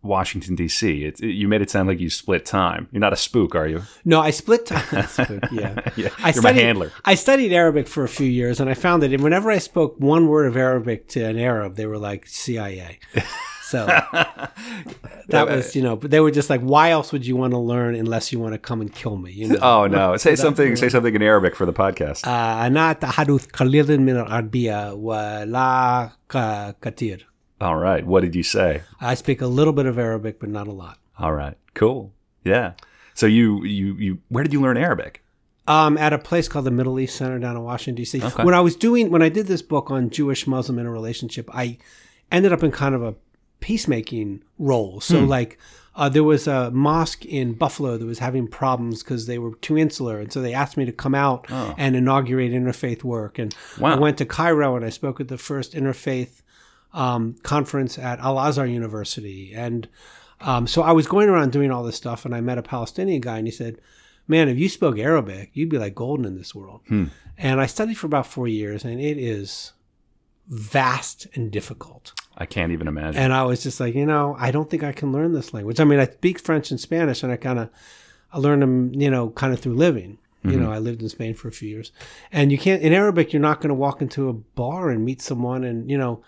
Washington 0.03 0.55
D.C. 0.55 1.05
It, 1.05 1.21
it- 1.21 1.33
you 1.33 1.49
made 1.49 1.63
it 1.63 1.71
sound 1.71 1.89
like 1.89 1.99
you 1.99 2.11
split 2.11 2.45
time. 2.47 2.89
You're 2.93 3.01
not 3.01 3.13
a 3.13 3.17
spook, 3.17 3.55
are 3.55 3.67
you? 3.67 3.83
No, 4.05 4.21
I 4.21 4.31
split 4.31 4.67
time. 4.67 4.85
yeah. 5.53 5.81
Yeah, 5.97 6.11
I 6.23 6.31
you're 6.33 6.43
my 6.43 6.53
handler. 6.53 6.93
I 7.05 7.15
studied 7.15 7.53
Arabic 7.53 7.89
for 7.89 8.05
a 8.05 8.09
few 8.09 8.27
years, 8.29 8.61
and 8.61 8.69
I 8.69 8.75
found 8.75 9.03
that 9.03 9.19
whenever 9.21 9.51
I 9.51 9.59
spoke 9.59 9.97
one 9.99 10.29
word 10.29 10.47
of 10.47 10.57
Arabic 10.57 11.09
to 11.09 11.23
an 11.25 11.39
Arab, 11.39 11.77
they 11.77 11.87
were 11.87 11.99
like 11.99 12.27
CIA. 12.27 12.99
So 13.72 13.86
that 15.30 15.48
was, 15.48 15.76
you 15.76 15.82
know, 15.82 15.96
but 15.96 16.12
they 16.12 16.20
were 16.20 16.32
just 16.32 16.50
like, 16.50 16.62
why 16.62 16.90
else 16.92 17.12
would 17.14 17.26
you 17.26 17.36
want 17.38 17.52
to 17.52 17.58
learn 17.58 17.96
unless 17.96 18.32
you 18.34 18.40
want 18.40 18.54
to 18.54 18.58
come 18.58 18.82
and 18.82 18.94
kill 18.94 19.18
me? 19.18 19.32
You 19.32 19.48
know. 19.50 19.60
Oh 19.62 19.88
no! 19.88 20.18
Say 20.18 20.36
something. 20.36 20.76
Say 20.76 20.90
something 20.90 21.16
in 21.16 21.22
Arabic 21.22 21.56
for 21.56 21.66
the 21.66 21.74
podcast. 21.74 22.26
آه، 22.28 22.68
أنا 22.68 22.92
أتحدث 22.92 23.46
قليلا 23.48 23.98
من 23.98 24.16
العربية 24.18 24.94
ولا 24.94 26.10
ك- 26.30 26.76
كثير. 26.82 27.28
All 27.62 27.76
right. 27.78 28.06
What 28.06 28.22
did 28.22 28.36
you 28.36 28.44
say? 28.44 28.82
I 29.00 29.14
speak 29.14 29.42
a 29.42 29.48
little 29.48 29.74
bit 29.74 29.86
of 29.86 29.98
Arabic, 30.00 30.40
but 30.40 30.50
not 30.50 30.68
a 30.68 30.72
lot. 30.72 30.98
All 31.20 31.34
right. 31.34 31.56
Cool. 31.74 32.12
Yeah. 32.44 32.74
So 33.14 33.26
you 33.28 33.64
you 33.64 33.94
you 34.06 34.18
where 34.30 34.44
did 34.44 34.52
you 34.54 34.62
learn 34.62 34.78
Arabic? 34.78 35.24
Um, 35.68 35.98
at 35.98 36.12
a 36.12 36.18
place 36.18 36.48
called 36.48 36.66
the 36.66 36.72
Middle 36.72 37.00
East 37.00 37.16
Center 37.16 37.38
down 37.40 37.56
in 37.56 37.62
Washington 37.64 37.96
D.C. 37.96 38.22
Okay. 38.22 38.44
When 38.44 38.56
I 38.56 38.62
was 38.62 38.76
doing, 38.76 39.12
when 39.12 39.22
I 39.22 39.30
did 39.30 39.46
this 39.48 39.62
book 39.62 39.92
on 39.92 40.10
Jewish 40.10 40.48
Muslim 40.48 40.80
interrelationship, 40.80 41.48
I 41.54 41.78
ended 42.32 42.52
up 42.52 42.64
in 42.64 42.72
kind 42.72 42.96
of 42.96 43.04
a 43.04 43.14
peacemaking 43.61 44.43
role. 44.59 45.01
So 45.01 45.21
Hmm. 45.23 45.29
like. 45.29 45.59
Uh, 45.99 46.11
there 46.11 46.23
was 46.23 46.47
a 46.47 46.71
mosque 46.73 47.25
in 47.25 47.55
Buffalo 47.55 47.97
that 47.97 48.05
was 48.05 48.19
having 48.19 48.47
problems 48.47 49.03
because 49.03 49.25
they 49.27 49.39
were 49.39 49.55
too 49.63 49.79
insular, 49.79 50.21
and 50.21 50.31
so 50.31 50.43
they 50.43 50.53
asked 50.53 50.77
me 50.77 50.85
to 50.85 50.93
come 50.93 51.15
out 51.15 51.47
and 51.79 51.97
inaugurate 51.97 52.53
interfaith 52.53 53.03
work. 53.03 53.39
And 53.39 53.55
I 53.83 53.95
Oh. 53.95 53.99
Went 53.99 54.19
to 54.19 54.27
Cairo 54.27 54.77
and 54.77 54.85
I 54.85 54.91
spoke 54.91 55.23
at 55.23 55.29
the 55.29 55.39
first 55.39 55.73
interfaith 55.73 56.43
um, 56.93 57.37
conference 57.43 57.99
at 57.99 58.19
Al 58.21 58.39
Azhar 58.39 58.67
University. 58.67 59.55
And 59.55 59.89
um, 60.43 60.67
so 60.67 60.83
I 60.83 60.93
was 60.93 61.07
going 61.07 61.31
around 61.31 61.53
doing 61.53 61.71
all 61.71 61.83
this 61.83 61.97
stuff, 61.97 62.27
and 62.27 62.35
I 62.35 62.43
met 62.43 62.59
a 62.59 62.63
Palestinian 62.63 63.23
guy, 63.23 63.39
and 63.39 63.47
he 63.47 63.51
said, 63.51 63.79
Man, 64.29 64.51
if 64.51 64.59
you 64.59 64.69
spoke 64.69 64.99
Arabic, 64.99 65.49
you'd 65.55 65.71
be 65.71 65.79
like 65.79 65.95
golden 65.95 66.27
in 66.27 66.37
this 66.37 66.55
world. 66.55 66.83
And 67.39 67.59
I 67.59 67.65
studied 67.65 67.95
for 67.97 68.07
about 68.07 68.27
four 68.27 68.49
years, 68.49 68.85
and 68.85 69.01
it 69.01 69.17
is 69.17 69.73
vast 70.47 71.27
and 71.35 71.51
difficult. 71.51 72.13
I 72.37 72.47
can't 72.47 72.73
even 72.73 72.89
imagine. 72.89 73.21
And 73.21 73.33
I 73.33 73.45
was 73.45 73.63
just 73.63 73.81
like, 73.81 73.95
you 73.95 74.07
know, 74.07 74.37
I 74.39 74.51
don't 74.51 74.69
think 74.69 74.83
I 74.83 74.93
can 74.93 75.13
learn 75.13 75.33
this 75.33 75.55
language. 75.55 75.81
I 75.81 75.85
mean, 75.85 75.99
I 75.99 76.07
speak 76.07 76.39
French 76.39 76.71
and 76.71 76.79
Spanish, 76.79 77.23
and 77.23 77.33
I 77.33 77.37
kind 77.37 77.59
of, 77.59 77.71
I 78.33 78.39
learned 78.39 78.63
them, 78.63 78.95
you 78.95 79.11
know, 79.11 79.31
kind 79.31 79.53
of 79.55 79.61
through 79.61 79.75
living. 79.75 80.19
You 80.43 80.53
mm-hmm. 80.53 80.63
know, 80.63 80.71
I 80.71 80.79
lived 80.79 81.03
in 81.03 81.09
Spain 81.09 81.35
for 81.35 81.49
a 81.49 81.53
few 81.53 81.69
years, 81.69 81.91
and 82.31 82.53
you 82.53 82.59
can't 82.59 82.83
in 82.83 82.93
Arabic. 82.93 83.33
You're 83.33 83.43
not 83.43 83.61
going 83.61 83.71
to 83.71 83.75
walk 83.75 84.01
into 84.01 84.29
a 84.29 84.33
bar 84.33 84.91
and 84.91 85.05
meet 85.05 85.21
someone, 85.21 85.65
and 85.65 85.91
you 85.91 85.99
know, 85.99 86.23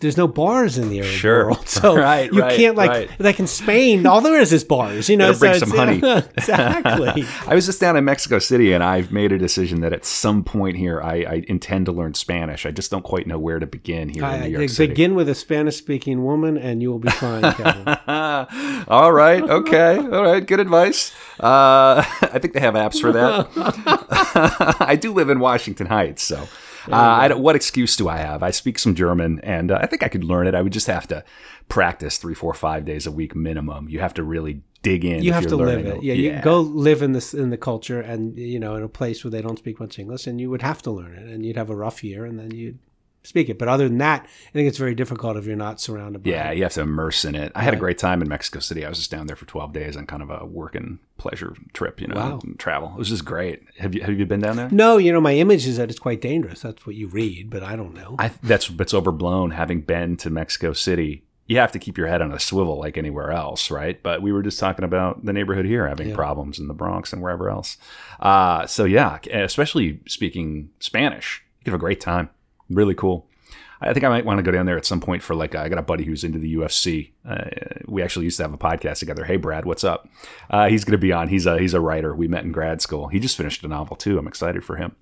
there's 0.00 0.16
no 0.16 0.26
bars 0.28 0.76
in 0.76 0.88
the 0.90 0.98
Arab 1.00 1.10
Sure. 1.10 1.44
world, 1.46 1.68
so 1.68 1.96
Right, 1.98 2.30
you 2.32 2.40
right, 2.40 2.56
can't 2.56 2.76
like 2.76 2.90
right. 2.90 3.10
like 3.20 3.40
in 3.40 3.46
Spain, 3.46 4.06
all 4.06 4.20
there 4.20 4.38
is 4.40 4.52
is 4.52 4.64
bars. 4.64 5.08
You 5.08 5.16
know, 5.18 5.28
Gotta 5.32 5.38
bring 5.38 5.54
some 5.54 5.70
honey. 5.70 6.24
exactly. 6.36 7.24
I 7.46 7.54
was 7.54 7.66
just 7.66 7.80
down 7.80 7.96
in 7.96 8.04
Mexico 8.04 8.38
City, 8.38 8.72
and 8.72 8.82
I've 8.84 9.12
made 9.12 9.32
a 9.32 9.38
decision 9.38 9.80
that 9.80 9.92
at 9.92 10.04
some 10.04 10.44
point 10.44 10.76
here, 10.76 11.00
I, 11.00 11.14
I 11.22 11.44
intend 11.48 11.86
to 11.86 11.92
learn 11.92 12.14
Spanish. 12.14 12.66
I 12.66 12.70
just 12.70 12.90
don't 12.90 13.02
quite 13.04 13.26
know 13.26 13.38
where 13.38 13.58
to 13.58 13.66
begin 13.66 14.08
here 14.08 14.24
in 14.24 14.28
I- 14.30 14.40
New 14.46 14.50
York 14.50 14.62
I- 14.64 14.66
City. 14.66 14.88
begin 14.88 15.14
with 15.14 15.28
a 15.28 15.34
Spanish-speaking 15.34 16.22
woman, 16.24 16.56
and 16.58 16.82
you 16.82 16.90
will 16.90 16.98
be 16.98 17.10
fine, 17.10 17.42
Kevin. 17.54 17.96
all 18.88 19.12
right, 19.12 19.42
okay, 19.42 19.96
all 19.96 20.22
right, 20.24 20.46
good 20.46 20.60
advice. 20.60 21.12
Uh, 21.40 22.04
I 22.22 22.38
think 22.40 22.52
they 22.54 22.60
have 22.60 22.74
apps 22.74 23.00
for 23.00 23.12
that. 23.12 23.48
I 24.80 24.96
do 24.96 25.12
live 25.12 25.30
in 25.30 25.40
Washington 25.40 25.86
Heights, 25.86 26.22
so 26.22 26.46
uh, 26.88 26.96
I 26.96 27.28
don't, 27.28 27.40
what 27.40 27.56
excuse 27.56 27.96
do 27.96 28.08
I 28.08 28.16
have? 28.18 28.42
I 28.42 28.50
speak 28.50 28.78
some 28.78 28.94
German, 28.94 29.40
and 29.40 29.70
uh, 29.70 29.78
I 29.80 29.86
think 29.86 30.02
I 30.02 30.08
could 30.08 30.24
learn 30.24 30.46
it. 30.46 30.54
I 30.54 30.62
would 30.62 30.72
just 30.72 30.86
have 30.86 31.06
to 31.08 31.24
practice 31.68 32.18
three, 32.18 32.34
four, 32.34 32.54
five 32.54 32.84
days 32.84 33.06
a 33.06 33.12
week 33.12 33.34
minimum. 33.34 33.88
You 33.88 34.00
have 34.00 34.14
to 34.14 34.22
really 34.22 34.62
dig 34.82 35.04
in. 35.04 35.22
you 35.22 35.32
have 35.32 35.46
to 35.46 35.56
live 35.56 35.86
it. 35.86 35.96
it. 35.96 36.02
Yeah, 36.02 36.14
you 36.14 36.40
go 36.42 36.60
live 36.60 37.02
in 37.02 37.12
this 37.12 37.34
in 37.34 37.50
the 37.50 37.56
culture, 37.56 38.00
and 38.00 38.36
you 38.38 38.60
know, 38.60 38.76
in 38.76 38.82
a 38.82 38.88
place 38.88 39.24
where 39.24 39.30
they 39.30 39.42
don't 39.42 39.58
speak 39.58 39.80
much 39.80 39.98
English, 39.98 40.26
and 40.26 40.40
you 40.40 40.50
would 40.50 40.62
have 40.62 40.82
to 40.82 40.90
learn 40.90 41.14
it, 41.14 41.26
and 41.26 41.44
you'd 41.44 41.56
have 41.56 41.70
a 41.70 41.76
rough 41.76 42.04
year, 42.04 42.24
and 42.24 42.38
then 42.38 42.50
you'd 42.52 42.78
speak 43.24 43.48
it. 43.48 43.58
But 43.58 43.68
other 43.68 43.88
than 43.88 43.98
that, 43.98 44.22
I 44.24 44.52
think 44.52 44.68
it's 44.68 44.78
very 44.78 44.94
difficult 44.94 45.36
if 45.36 45.46
you're 45.46 45.56
not 45.56 45.80
surrounded 45.80 46.22
by. 46.22 46.30
Yeah, 46.30 46.50
you 46.52 46.62
have 46.62 46.72
to 46.74 46.82
immerse 46.82 47.24
in 47.24 47.34
it. 47.34 47.50
I 47.54 47.62
had 47.62 47.74
a 47.74 47.78
great 47.78 47.98
time 47.98 48.22
in 48.22 48.28
Mexico 48.28 48.60
City. 48.60 48.84
I 48.84 48.88
was 48.88 48.98
just 48.98 49.10
down 49.10 49.26
there 49.26 49.36
for 49.36 49.46
12 49.46 49.72
days 49.72 49.96
on 49.96 50.06
kind 50.06 50.22
of 50.22 50.30
a 50.30 50.44
work 50.44 50.74
and 50.74 50.98
pleasure 51.16 51.54
trip, 51.72 52.00
you 52.00 52.06
know, 52.06 52.14
Wow. 52.16 52.40
travel. 52.58 52.90
It 52.94 52.98
was 52.98 53.08
just 53.08 53.24
great. 53.24 53.62
Have 53.78 53.94
you 53.94 54.02
have 54.02 54.18
you 54.18 54.26
been 54.26 54.40
down 54.40 54.56
there? 54.56 54.68
No, 54.70 54.96
you 54.98 55.12
know, 55.12 55.20
my 55.20 55.34
image 55.34 55.66
is 55.66 55.76
that 55.78 55.90
it's 55.90 55.98
quite 55.98 56.20
dangerous. 56.20 56.60
That's 56.62 56.86
what 56.86 56.96
you 56.96 57.08
read, 57.08 57.50
but 57.50 57.62
I 57.62 57.76
don't 57.76 57.94
know. 57.94 58.16
I 58.18 58.30
that's 58.42 58.68
that's 58.68 58.94
overblown 58.94 59.50
having 59.52 59.80
been 59.80 60.16
to 60.18 60.30
Mexico 60.30 60.72
City. 60.72 61.24
You 61.46 61.58
have 61.58 61.72
to 61.72 61.78
keep 61.78 61.98
your 61.98 62.06
head 62.06 62.22
on 62.22 62.32
a 62.32 62.40
swivel 62.40 62.78
like 62.78 62.96
anywhere 62.96 63.30
else, 63.30 63.70
right? 63.70 64.02
But 64.02 64.22
we 64.22 64.32
were 64.32 64.42
just 64.42 64.58
talking 64.58 64.82
about 64.84 65.26
the 65.26 65.32
neighborhood 65.32 65.66
here 65.66 65.86
having 65.86 66.08
Yeah. 66.08 66.14
problems 66.14 66.58
in 66.58 66.68
the 66.68 66.74
Bronx 66.74 67.12
and 67.12 67.20
wherever 67.20 67.50
else. 67.50 67.76
Uh, 68.18 68.66
so 68.66 68.84
yeah, 68.86 69.18
especially 69.30 70.00
speaking 70.06 70.70
Spanish, 70.80 71.42
you 71.64 71.70
have 71.70 71.78
a 71.78 71.80
great 71.80 72.00
time. 72.00 72.30
Really 72.74 72.94
cool. 72.94 73.26
I 73.80 73.92
think 73.92 74.04
I 74.04 74.08
might 74.08 74.24
want 74.24 74.38
to 74.38 74.42
go 74.42 74.50
down 74.50 74.66
there 74.66 74.78
at 74.78 74.86
some 74.86 75.00
point 75.00 75.22
for 75.22 75.34
like 75.34 75.54
I 75.54 75.68
got 75.68 75.78
a 75.78 75.82
buddy 75.82 76.04
who's 76.04 76.24
into 76.24 76.38
the 76.38 76.54
UFC. 76.54 77.10
Uh, 77.28 77.44
we 77.86 78.02
actually 78.02 78.24
used 78.24 78.38
to 78.38 78.44
have 78.44 78.54
a 78.54 78.58
podcast 78.58 78.98
together. 78.98 79.24
Hey 79.24 79.36
Brad, 79.36 79.66
what's 79.66 79.84
up? 79.84 80.08
Uh, 80.48 80.68
he's 80.68 80.84
going 80.84 80.92
to 80.92 80.98
be 80.98 81.12
on. 81.12 81.28
He's 81.28 81.46
a 81.46 81.58
he's 81.58 81.74
a 81.74 81.80
writer. 81.80 82.14
We 82.14 82.28
met 82.28 82.44
in 82.44 82.52
grad 82.52 82.80
school. 82.80 83.08
He 83.08 83.18
just 83.18 83.36
finished 83.36 83.62
a 83.64 83.68
novel 83.68 83.96
too. 83.96 84.18
I'm 84.18 84.28
excited 84.28 84.64
for 84.64 84.76
him. 84.76 84.96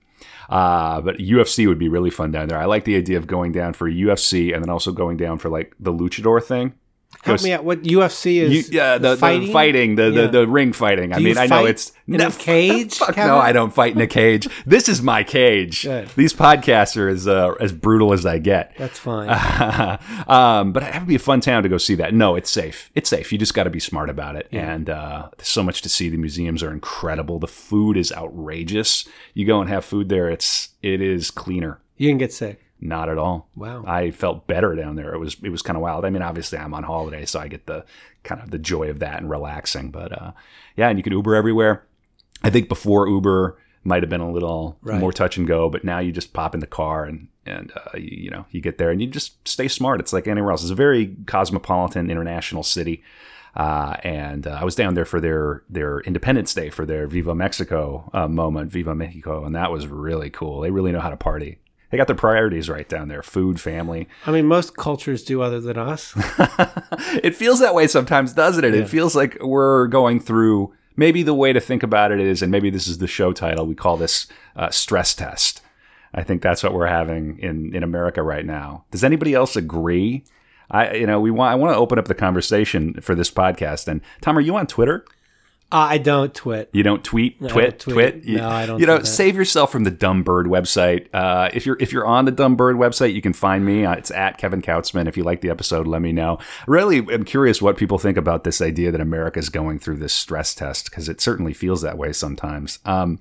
Uh, 0.49 1.01
but 1.01 1.19
UFC 1.19 1.67
would 1.67 1.79
be 1.79 1.89
really 1.89 2.11
fun 2.11 2.31
down 2.33 2.49
there. 2.49 2.59
I 2.59 2.65
like 2.65 2.85
the 2.85 2.97
idea 2.97 3.19
of 3.19 3.27
going 3.27 3.53
down 3.53 3.73
for 3.73 3.91
UFC 3.91 4.55
and 4.55 4.63
then 4.63 4.71
also 4.71 4.93
going 4.93 5.17
down 5.17 5.39
for 5.39 5.49
like 5.49 5.75
the 5.79 5.93
luchador 5.93 6.43
thing. 6.43 6.75
Help 7.23 7.43
me 7.43 7.53
out. 7.53 7.65
What 7.65 7.83
UFC 7.85 8.41
is? 8.43 8.69
You, 8.69 8.77
yeah, 8.79 8.99
the 8.99 9.17
fighting, 9.17 9.47
the, 9.47 9.53
fighting, 9.53 9.95
the, 9.95 10.11
Yeah. 10.11 10.21
the 10.23 10.29
the 10.41 10.47
ring 10.49 10.73
fighting. 10.73 11.13
I 11.13 11.17
Do 11.17 11.23
you 11.23 11.29
mean, 11.29 11.39
I 11.39 11.47
know 11.47 11.65
it's 11.65 11.93
in 12.09 12.21
a 12.21 12.31
cage, 12.33 12.99
Fuck 12.99 13.15
Kevin? 13.15 13.29
no, 13.29 13.39
I 13.39 13.53
don't 13.53 13.73
fight 13.73 13.95
in 13.95 14.01
a 14.01 14.07
cage. 14.09 14.49
this 14.67 14.89
is 14.89 15.03
my 15.03 15.23
cage. 15.23 15.85
Good. 15.85 16.09
These 16.17 16.35
podcasts 16.35 16.97
are 16.97 17.09
as 17.09 17.29
uh, 17.29 17.53
as 17.61 17.73
brutal 17.73 18.13
as 18.13 18.27
I 18.27 18.39
get. 18.39 18.75
That's 18.77 18.99
fine. 18.99 19.29
um, 20.27 20.73
but 20.73 20.83
it 20.83 20.95
would 20.95 21.07
be 21.07 21.15
a 21.15 21.19
fun 21.21 21.41
town 21.41 21.63
to 21.63 21.69
go 21.69 21.79
see 21.79 21.95
that. 21.97 22.13
No, 22.15 22.35
it's 22.37 22.51
safe. 22.51 22.91
It's 22.95 23.09
safe. 23.09 23.33
You 23.33 23.39
just 23.39 23.55
got 23.55 23.65
to 23.65 23.71
be 23.71 23.81
smart 23.81 24.11
about 24.11 24.37
it. 24.37 24.49
And 24.53 24.91
uh, 24.91 25.29
there's 25.37 25.49
so 25.49 25.63
much 25.63 25.83
to 25.83 25.89
see. 25.89 26.09
The 26.09 26.17
museums 26.17 26.63
are 26.63 26.73
incredible. 26.73 27.39
The 27.39 27.47
food 27.47 27.97
is 27.97 28.13
outrageous. 28.13 29.09
You 29.35 29.47
go 29.47 29.61
and 29.61 29.69
have 29.71 29.85
food 29.85 30.09
there. 30.09 30.29
It's 30.29 30.71
it 30.83 31.01
is 31.01 31.31
cleaner. 31.31 31.81
you 31.97 32.09
can 32.11 32.19
get 32.19 32.33
sick. 32.33 32.61
Not 32.85 33.09
at 33.09 33.17
all. 33.17 33.49
Wow. 33.55 33.85
I 33.87 34.11
felt 34.11 34.49
better 34.49 34.75
down 34.75 34.97
there. 34.97 35.15
It 35.15 35.19
was 35.19 35.37
it 35.43 35.51
was 35.51 35.63
kind 35.63 35.77
of 35.77 35.83
wild. 35.83 36.05
I 36.05 36.11
mean, 36.11 36.21
obviously 36.23 36.59
I'm 36.59 36.75
on 36.75 36.83
holiday, 36.83 37.25
so 37.25 37.39
I 37.39 37.47
get 37.47 37.67
the 37.67 37.85
kind 38.25 38.41
of 38.43 38.51
the 38.51 38.59
joy 38.59 38.91
of 38.91 38.99
that 38.99 39.21
and 39.21 39.31
relaxing. 39.31 39.91
But 39.93 40.11
uh, 40.21 40.33
yeah, 40.77 40.89
and 40.89 40.99
you 40.99 41.05
can 41.05 41.13
Uber 41.13 41.37
everywhere. 41.37 41.85
I 42.43 42.51
think 42.51 42.69
before 42.69 43.09
Uber 43.09 43.57
might 43.85 44.03
have 44.03 44.11
been 44.11 44.21
a 44.21 44.31
little 44.33 44.79
Right. 44.83 44.99
more 44.99 45.13
touch 45.13 45.37
and 45.37 45.47
go, 45.47 45.71
but 45.71 45.85
now 45.85 46.01
you 46.01 46.11
just 46.11 46.33
pop 46.33 46.55
in 46.55 46.61
the 46.61 46.67
car 46.67 47.05
and 47.05 47.29
and 47.47 47.73
uh, 47.77 47.97
you, 47.97 48.25
you 48.25 48.31
know 48.31 48.47
you 48.51 48.61
get 48.61 48.79
there 48.79 48.91
and 48.91 49.01
you 49.01 49.07
just 49.07 49.47
stay 49.47 49.69
smart. 49.69 50.01
It's 50.01 50.13
like 50.13 50.27
anywhere 50.27 50.51
else. 50.51 50.63
It's 50.63 50.71
a 50.73 50.75
very 50.75 51.15
cosmopolitan 51.27 52.11
international 52.11 52.65
city. 52.65 53.03
Uh, 53.55 53.97
and 54.03 54.47
uh, 54.47 54.59
I 54.61 54.65
was 54.65 54.75
down 54.75 54.95
there 54.95 55.05
for 55.05 55.21
their 55.21 55.63
their 55.71 56.01
Independence 56.01 56.53
Day 56.55 56.71
for 56.71 56.85
their 56.87 57.07
Viva 57.07 57.35
Mexico 57.35 58.11
uh, 58.13 58.27
moment, 58.27 58.73
Viva 58.73 58.95
Mexico, 58.95 59.45
and 59.45 59.55
that 59.55 59.71
was 59.71 59.87
really 59.87 60.31
cool. 60.31 60.61
They 60.63 60.71
really 60.71 60.91
know 60.91 61.01
how 61.01 61.11
to 61.11 61.17
party. 61.17 61.59
They 61.93 61.99
got 61.99 62.07
their 62.07 62.17
priorities 62.17 62.71
right 62.71 62.89
down 62.89 63.09
there: 63.09 63.23
food, 63.23 63.61
family. 63.61 64.09
I 64.27 64.33
mean, 64.33 64.47
most 64.47 64.77
cultures 64.77 65.23
do 65.23 65.43
other 65.43 65.61
than 65.61 65.77
us. 65.77 66.15
it 67.23 67.37
feels 67.37 67.61
that 67.61 67.75
way 67.75 67.87
sometimes, 67.87 68.33
doesn't 68.33 68.65
it? 68.65 68.75
It 68.75 68.89
feels 68.89 69.15
like 69.15 69.37
we're 69.41 69.87
going 69.87 70.19
through. 70.19 70.75
Maybe 70.97 71.23
the 71.23 71.35
way 71.35 71.53
to 71.53 71.61
think 71.61 71.83
about 71.83 72.13
it 72.13 72.21
is, 72.21 72.43
and 72.43 72.51
maybe 72.51 72.71
this 72.71 72.89
is 72.89 72.99
the 72.99 73.07
show 73.07 73.33
title. 73.33 73.67
We 73.67 73.75
call 73.75 73.97
this 73.97 74.27
uh, 74.57 74.71
stress 74.71 75.15
test. 75.15 75.63
I 76.15 76.23
think 76.23 76.43
that's 76.43 76.63
what 76.63 76.75
we're 76.75 76.87
having 76.87 77.39
in 77.39 77.75
in 77.75 77.83
America 77.83 78.23
right 78.23 78.45
now. 78.45 78.85
Does 78.91 79.05
anybody 79.05 79.35
else 79.35 79.55
agree? 79.55 80.25
I 80.71 80.95
you 80.95 81.07
know 81.07 81.21
we 81.21 81.31
want 81.31 81.53
I 81.53 81.55
want 81.57 81.75
to 81.75 81.79
open 81.79 81.99
up 81.99 82.09
the 82.09 82.15
conversation 82.15 82.95
for 83.03 83.15
this 83.15 83.31
podcast. 83.31 83.87
And 83.87 84.01
Tom, 84.23 84.39
are 84.39 84.43
you 84.43 84.57
on 84.57 84.67
Twitter? 84.67 85.05
Uh, 85.73 85.87
I 85.91 85.97
don't 85.97 86.35
twit. 86.35 86.69
You 86.73 86.83
don't 86.83 87.03
tweet, 87.03 87.39
I 87.43 87.49
twit, 87.49 87.71
don't 87.71 87.79
tweet. 87.81 87.95
twit. 87.95 88.25
You, 88.25 88.37
No, 88.37 88.49
I 88.49 88.67
don't 88.67 88.79
You 88.79 88.87
know, 88.87 88.99
do 88.99 89.05
save 89.07 89.37
yourself 89.37 89.73
from 89.73 89.85
the 89.85 89.91
Dumb 89.91 90.23
Bird 90.23 90.47
website. 90.47 91.09
Uh, 91.15 91.49
if 91.55 91.65
you're 91.65 91.79
if 91.81 91.93
you're 91.93 92.05
on 92.05 92.27
the 92.27 92.31
Dumb 92.31 92.57
Bird 92.57 92.77
website, 92.77 93.15
you 93.15 93.23
can 93.23 93.33
find 93.33 93.65
me. 93.65 93.87
Uh, 93.87 93.95
It's 93.95 94.11
at 94.11 94.37
Kevin 94.37 94.61
Kautzman. 94.61 95.09
If 95.09 95.17
you 95.17 95.25
like 95.25 95.41
the 95.41 95.49
episode, 95.49 95.87
let 95.87 96.03
me 96.03 96.13
know. 96.13 96.39
Really, 96.67 96.99
I'm 96.99 97.25
curious 97.25 97.63
what 97.63 97.79
people 97.79 97.99
think 97.99 98.19
about 98.19 98.45
this 98.45 98.61
idea 98.61 98.93
that 98.93 99.01
America's 99.01 99.49
going 99.49 99.79
through 99.79 99.97
this 99.97 100.13
stress 100.13 100.55
test 100.55 100.91
because 100.91 101.09
it 101.09 101.23
certainly 101.23 101.55
feels 101.55 101.81
that 101.81 101.97
way 101.97 102.13
sometimes. 102.13 102.79
Um, 102.85 103.19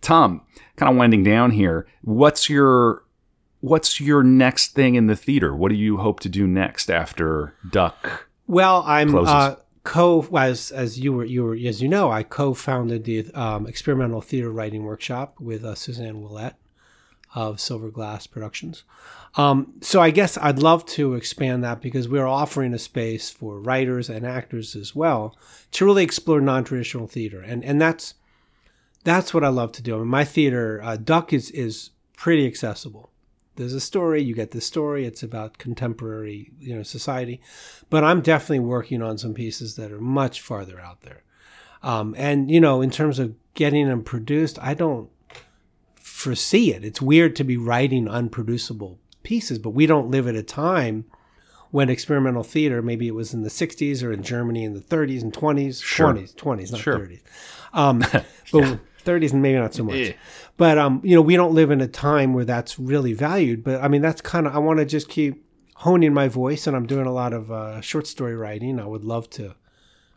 Tom, 0.00 0.42
kind 0.76 0.90
of 0.90 0.96
winding 0.96 1.22
down 1.22 1.52
here. 1.52 1.86
What's 2.02 2.50
your 2.50 3.04
what's 3.60 4.00
your 4.00 4.22
next 4.24 4.72
thing 4.72 4.96
in 4.96 5.06
the 5.06 5.16
theater? 5.16 5.54
What 5.54 5.68
do 5.70 5.76
you 5.76 5.98
hope 5.98 6.18
to 6.20 6.28
do 6.28 6.46
next 6.46 6.90
after 6.90 7.54
Duck? 7.70 8.28
Well, 8.48 8.82
I'm 8.86 9.14
uh, 9.14 9.56
co 9.88 10.20
as 10.36 10.70
as 10.70 11.00
you 11.00 11.14
were 11.14 11.24
you 11.24 11.42
were 11.42 11.56
as 11.56 11.80
you 11.80 11.88
know, 11.88 12.10
I 12.10 12.22
co-founded 12.22 13.04
the 13.04 13.32
um, 13.32 13.66
experimental 13.66 14.20
theater 14.20 14.50
writing 14.50 14.84
workshop 14.84 15.40
with 15.40 15.64
uh, 15.64 15.74
Suzanne 15.74 16.22
Willette 16.22 16.56
of 17.34 17.58
Silver 17.58 17.90
Glass 17.90 18.26
Productions. 18.26 18.84
Um, 19.36 19.72
so 19.80 20.02
I 20.02 20.10
guess 20.10 20.36
I'd 20.36 20.58
love 20.58 20.84
to 20.96 21.14
expand 21.14 21.64
that 21.64 21.80
because 21.80 22.06
we're 22.06 22.26
offering 22.26 22.74
a 22.74 22.78
space 22.78 23.30
for 23.30 23.60
writers 23.60 24.10
and 24.10 24.26
actors 24.26 24.76
as 24.76 24.94
well 24.94 25.34
to 25.72 25.86
really 25.86 26.04
explore 26.04 26.42
non-traditional 26.42 27.06
theater, 27.06 27.40
and 27.40 27.64
and 27.64 27.80
that's 27.80 28.12
that's 29.04 29.32
what 29.32 29.44
I 29.44 29.48
love 29.48 29.72
to 29.72 29.82
do. 29.82 29.94
I 29.94 29.98
mean, 30.00 30.08
my 30.08 30.24
theater, 30.24 30.82
uh, 30.82 30.98
Duck, 30.98 31.32
is 31.32 31.50
is 31.52 31.90
pretty 32.14 32.46
accessible. 32.46 33.10
There's 33.58 33.74
a 33.74 33.80
story, 33.80 34.22
you 34.22 34.34
get 34.34 34.52
the 34.52 34.60
story. 34.60 35.04
It's 35.04 35.22
about 35.22 35.58
contemporary, 35.58 36.52
you 36.60 36.76
know, 36.76 36.84
society, 36.84 37.40
but 37.90 38.04
I'm 38.04 38.20
definitely 38.20 38.60
working 38.60 39.02
on 39.02 39.18
some 39.18 39.34
pieces 39.34 39.74
that 39.76 39.90
are 39.90 40.00
much 40.00 40.40
farther 40.40 40.80
out 40.80 41.02
there. 41.02 41.24
Um, 41.82 42.14
and 42.16 42.50
you 42.50 42.60
know, 42.60 42.80
in 42.80 42.90
terms 42.90 43.18
of 43.18 43.34
getting 43.54 43.88
them 43.88 44.02
produced, 44.04 44.58
I 44.62 44.74
don't 44.74 45.10
foresee 45.96 46.72
it. 46.72 46.84
It's 46.84 47.02
weird 47.02 47.36
to 47.36 47.44
be 47.44 47.56
writing 47.56 48.06
unproducible 48.08 48.98
pieces, 49.24 49.58
but 49.58 49.70
we 49.70 49.86
don't 49.86 50.10
live 50.10 50.26
at 50.28 50.34
a 50.36 50.42
time 50.42 51.04
when 51.70 51.90
experimental 51.90 52.42
theater, 52.42 52.80
maybe 52.80 53.06
it 53.08 53.14
was 53.14 53.34
in 53.34 53.42
the 53.42 53.50
60s 53.50 54.02
or 54.02 54.12
in 54.12 54.22
Germany 54.22 54.64
in 54.64 54.72
the 54.72 54.80
30s 54.80 55.22
and 55.22 55.32
20s, 55.32 55.82
Sure. 55.82 56.14
20s, 56.14 56.34
20s, 56.34 56.72
not 56.72 56.80
Sure. 56.80 56.98
30s. 56.98 57.20
Um, 57.74 57.98
but 58.52 58.80
30s 59.04 59.32
and 59.32 59.42
maybe 59.42 59.58
not 59.58 59.74
so 59.74 59.84
much. 59.84 59.96
Yeah. 59.96 60.12
But 60.58 60.76
um, 60.76 61.00
you 61.02 61.14
know, 61.14 61.22
we 61.22 61.36
don't 61.36 61.54
live 61.54 61.70
in 61.70 61.80
a 61.80 61.88
time 61.88 62.34
where 62.34 62.44
that's 62.44 62.78
really 62.78 63.14
valued. 63.14 63.64
But 63.64 63.80
I 63.82 63.88
mean, 63.88 64.02
that's 64.02 64.20
kind 64.20 64.46
of 64.46 64.54
I 64.54 64.58
want 64.58 64.80
to 64.80 64.84
just 64.84 65.08
keep 65.08 65.42
honing 65.76 66.12
my 66.12 66.28
voice, 66.28 66.66
and 66.66 66.76
I'm 66.76 66.86
doing 66.86 67.06
a 67.06 67.12
lot 67.12 67.32
of 67.32 67.50
uh, 67.50 67.80
short 67.80 68.06
story 68.06 68.34
writing. 68.36 68.78
I 68.78 68.84
would 68.84 69.04
love 69.04 69.30
to. 69.30 69.54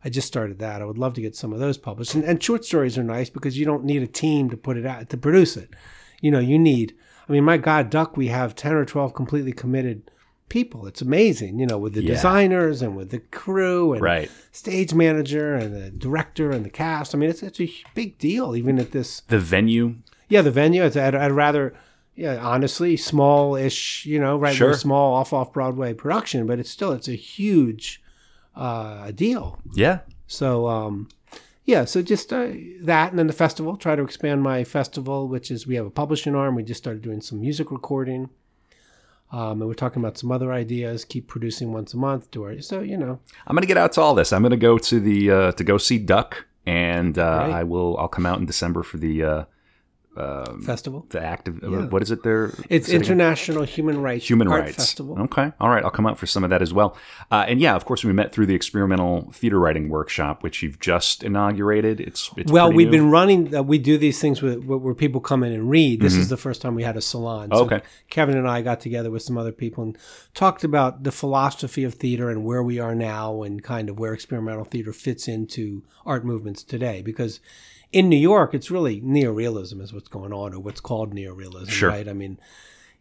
I 0.03 0.09
just 0.09 0.27
started 0.27 0.57
that. 0.59 0.81
I 0.81 0.85
would 0.85 0.97
love 0.97 1.13
to 1.13 1.21
get 1.21 1.35
some 1.35 1.53
of 1.53 1.59
those 1.59 1.77
published. 1.77 2.15
And, 2.15 2.23
and 2.23 2.41
short 2.41 2.65
stories 2.65 2.97
are 2.97 3.03
nice 3.03 3.29
because 3.29 3.59
you 3.59 3.65
don't 3.65 3.83
need 3.85 4.01
a 4.01 4.07
team 4.07 4.49
to 4.49 4.57
put 4.57 4.75
it 4.75 4.85
out 4.85 5.07
to 5.09 5.17
produce 5.17 5.55
it. 5.55 5.69
You 6.21 6.31
know, 6.31 6.39
you 6.39 6.57
need. 6.57 6.95
I 7.29 7.31
mean, 7.31 7.43
my 7.43 7.57
God, 7.57 7.91
Duck, 7.91 8.17
we 8.17 8.27
have 8.29 8.55
ten 8.55 8.73
or 8.73 8.83
twelve 8.83 9.13
completely 9.13 9.53
committed 9.53 10.09
people. 10.49 10.87
It's 10.87 11.03
amazing. 11.03 11.59
You 11.59 11.67
know, 11.67 11.77
with 11.77 11.93
the 11.93 12.01
Yeah. 12.01 12.15
designers 12.15 12.81
and 12.81 12.97
with 12.97 13.11
the 13.11 13.19
crew 13.19 13.93
and 13.93 14.01
Right. 14.01 14.31
stage 14.51 14.91
manager 14.95 15.53
and 15.53 15.71
the 15.75 15.91
director 15.91 16.49
and 16.49 16.65
the 16.65 16.69
cast. 16.71 17.13
I 17.13 17.19
mean, 17.19 17.29
it's 17.29 17.43
it's 17.43 17.61
a 17.61 17.71
big 17.93 18.17
deal, 18.17 18.55
even 18.55 18.79
at 18.79 18.91
this 18.91 19.21
The 19.27 19.37
venue. 19.37 19.97
Yeah, 20.31 20.41
the 20.41 20.51
venue. 20.51 20.83
I'd, 20.85 20.95
I'd, 20.95 21.13
I'd 21.13 21.31
rather, 21.31 21.73
yeah, 22.15 22.37
honestly, 22.37 22.97
small-ish. 22.97 24.05
You 24.05 24.19
know, 24.19 24.37
right? 24.37 24.55
Sure. 24.55 24.73
Small 24.73 25.13
off 25.13 25.33
off 25.33 25.53
Broadway 25.53 25.93
production, 25.93 26.47
but 26.47 26.57
it's 26.57 26.71
still 26.71 26.93
it's 26.93 27.07
a 27.07 27.15
huge 27.15 28.01
uh, 28.55 29.11
deal. 29.11 29.59
Yeah. 29.73 29.99
So 30.27 30.67
um, 30.67 31.09
yeah, 31.65 31.85
so 31.85 32.01
just 32.01 32.31
uh, 32.31 32.47
that, 32.81 33.11
and 33.11 33.19
then 33.19 33.27
the 33.27 33.33
festival. 33.33 33.75
Try 33.75 33.95
to 33.95 34.03
expand 34.03 34.41
my 34.41 34.63
festival, 34.63 35.27
which 35.27 35.51
is 35.51 35.67
we 35.67 35.75
have 35.75 35.85
a 35.85 35.91
publishing 35.91 36.33
arm. 36.33 36.55
We 36.55 36.63
just 36.63 36.81
started 36.81 37.01
doing 37.01 37.21
some 37.21 37.41
music 37.41 37.69
recording. 37.69 38.29
Um, 39.33 39.61
and 39.61 39.67
we're 39.67 39.75
talking 39.75 40.01
about 40.01 40.17
some 40.17 40.29
other 40.29 40.51
ideas. 40.51 41.05
Keep 41.05 41.27
producing 41.27 41.71
once 41.71 41.93
a 41.93 41.97
month. 41.97 42.31
Do 42.31 42.43
our, 42.43 42.61
so 42.61 42.81
you 42.81 42.97
know. 42.97 43.19
I'm 43.47 43.55
gonna 43.55 43.65
get 43.65 43.77
out 43.77 43.93
to 43.93 44.01
all 44.01 44.13
this. 44.13 44.33
I'm 44.33 44.41
gonna 44.41 44.57
go 44.57 44.77
to 44.77 44.99
the 44.99 45.31
uh, 45.31 45.51
to 45.53 45.63
go 45.63 45.77
see 45.77 45.99
Duck, 45.99 46.45
and 46.65 47.17
uh. 47.17 47.47
I 47.51 47.63
will. 47.63 47.97
I'll 47.97 48.09
come 48.09 48.25
out 48.25 48.39
in 48.39 48.45
December 48.45 48.83
for 48.83 48.97
the 48.97 49.45
uh, 50.17 50.53
Festival. 50.65 51.05
the 51.09 51.21
active. 51.23 51.59
What 51.91 52.01
is 52.01 52.11
it? 52.11 52.23
There. 52.23 52.51
It's 52.69 52.89
International 52.89 53.63
Human 53.63 54.01
Rights 54.01 54.29
Human 54.29 54.47
Art 54.49 54.61
Rights 54.63 54.75
Festival. 54.75 55.17
Okay, 55.21 55.51
all 55.59 55.69
right. 55.69 55.83
I'll 55.83 55.89
come 55.91 56.05
out 56.05 56.17
for 56.17 56.25
some 56.25 56.43
of 56.43 56.49
that 56.49 56.61
as 56.61 56.73
well. 56.73 56.97
Uh, 57.31 57.45
and 57.47 57.61
yeah, 57.61 57.75
of 57.75 57.85
course, 57.85 58.03
we 58.03 58.11
met 58.11 58.31
through 58.33 58.45
the 58.47 58.55
experimental 58.55 59.31
theater 59.31 59.59
writing 59.59 59.87
workshop, 59.89 60.43
which 60.43 60.61
you've 60.61 60.79
just 60.79 61.23
inaugurated. 61.23 61.99
It's, 62.01 62.29
it's 62.35 62.51
Well, 62.51 62.71
we've 62.73 62.87
new. 62.87 62.91
been 62.97 63.09
running. 63.09 63.55
Uh, 63.55 63.63
we 63.63 63.77
do 63.77 63.97
these 63.97 64.19
things 64.19 64.41
with, 64.41 64.65
where, 64.65 64.77
where 64.77 64.93
people 64.93 65.21
come 65.21 65.43
in 65.43 65.53
and 65.53 65.69
read. 65.69 66.01
This 66.01 66.15
is 66.15 66.27
the 66.29 66.37
first 66.37 66.61
time 66.61 66.75
we 66.75 66.83
had 66.83 66.97
a 66.97 67.01
salon. 67.01 67.49
So 67.51 67.61
Mm-hmm. 67.65 67.73
Okay. 67.75 67.85
Kevin 68.09 68.37
and 68.37 68.47
I 68.49 68.61
got 68.61 68.81
together 68.81 69.11
with 69.11 69.21
some 69.21 69.37
other 69.37 69.51
people 69.53 69.83
and 69.83 69.97
talked 70.33 70.63
about 70.63 71.03
the 71.03 71.11
philosophy 71.11 71.83
of 71.83 71.93
theater 71.93 72.29
and 72.29 72.43
where 72.43 72.63
we 72.63 72.79
are 72.79 72.95
now, 72.95 73.43
and 73.43 73.63
kind 73.63 73.89
of 73.89 73.97
where 73.99 74.13
experimental 74.13 74.65
theater 74.65 74.91
fits 74.91 75.27
into 75.27 75.83
art 76.05 76.25
movements 76.25 76.63
today. 76.63 77.01
Because 77.01 77.39
in 77.91 78.09
New 78.09 78.17
York, 78.17 78.53
it's 78.53 78.71
really 78.71 79.01
neorealism 79.01 79.81
is 79.81 79.91
what's 79.93 80.07
going 80.07 80.33
on, 80.33 80.53
or 80.53 80.59
what's 80.59 80.79
called 80.81 81.13
neorealism, 81.13 81.69
Sure. 81.69 81.89
right? 81.89 82.07
I 82.07 82.13
mean. 82.13 82.37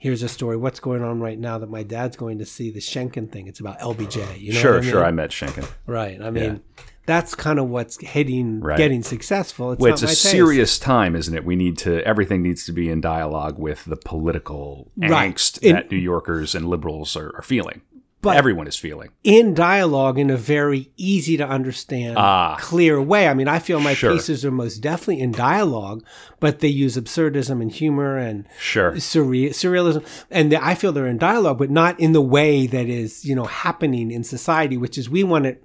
Here's 0.03 0.23
a 0.23 0.31
story. 0.31 0.57
What's 0.57 0.81
going 0.81 1.03
on 1.03 1.21
right 1.21 1.39
now 1.39 1.59
that 1.59 1.69
my 1.69 1.83
dad's 1.83 2.17
going 2.17 2.39
to 2.39 2.47
see 2.47 2.71
the 2.71 2.81
Schenkkan 2.81 3.31
thing? 3.31 3.49
It's 3.49 3.61
about 3.61 3.79
LBJ. 3.81 4.41
You 4.41 4.55
know 4.55 4.59
sure, 4.59 4.79
I 4.79 4.81
mean? 4.81 4.91
sure. 4.91 5.05
I 5.05 5.11
met 5.11 5.29
Schenkkan. 5.29 5.71
Right. 5.87 6.19
I 6.23 6.31
mean, 6.31 6.63
that's 7.05 7.35
kind 7.35 7.59
of 7.59 7.69
what's 7.69 8.01
hitting, 8.01 8.61
Right. 8.61 8.79
getting 8.79 9.03
successful. 9.03 9.73
It's 9.73 9.81
Well, 9.83 9.93
it's 9.93 10.03
a 10.03 10.07
taste. 10.07 10.23
serious 10.23 10.79
time, 10.79 11.15
isn't 11.15 11.35
it? 11.35 11.45
We 11.45 11.55
need 11.55 11.77
to. 11.81 12.03
Everything 12.09 12.41
needs 12.41 12.65
to 12.65 12.73
be 12.73 12.89
in 12.89 13.03
dialogue 13.03 13.59
with 13.59 13.85
the 13.85 13.97
political 13.97 14.91
Right. 14.97 15.35
angst 15.35 15.59
In- 15.61 15.75
that 15.77 15.91
New 15.91 15.99
Yorkers 15.99 16.55
and 16.55 16.67
liberals 16.67 17.15
are, 17.15 17.37
are 17.37 17.43
feeling. 17.43 17.83
But- 18.23 18.37
Everyone 18.37 18.67
is 18.67 18.77
feeling. 18.77 19.09
in 19.25 19.55
dialogue 19.55 20.19
in 20.19 20.29
a 20.29 20.37
very 20.37 20.91
easy 20.99 21.39
to 21.39 21.47
understand, 21.49 22.17
Ah. 22.19 22.57
clear 22.61 23.01
way. 23.01 23.27
I 23.29 23.33
mean, 23.35 23.49
I 23.49 23.59
feel 23.59 23.81
my 23.81 23.95
Sure. 23.95 24.13
pieces 24.13 24.45
are 24.45 24.51
most 24.51 24.79
definitely 24.83 25.21
in 25.23 25.33
dialogue, 25.33 26.03
but 26.39 26.59
they 26.61 26.69
use 26.69 26.97
absurdism 26.99 27.63
and 27.63 27.73
humor 27.73 28.19
and 28.19 28.45
Sure. 28.59 28.93
surreal, 28.93 29.51
surrealism, 29.51 30.03
and 30.31 30.53
I 30.53 30.75
feel 30.75 30.93
they're 30.93 31.07
in 31.07 31.17
dialogue, 31.17 31.57
but 31.59 31.71
not 31.71 31.99
in 31.99 32.13
the 32.13 32.21
way 32.21 32.67
that 32.67 32.87
is 32.89 33.25
you 33.25 33.35
know 33.35 33.45
happening 33.45 34.11
in 34.11 34.23
society, 34.23 34.77
which 34.77 34.99
is 34.99 35.09
we 35.09 35.25
want 35.25 35.47
it 35.47 35.63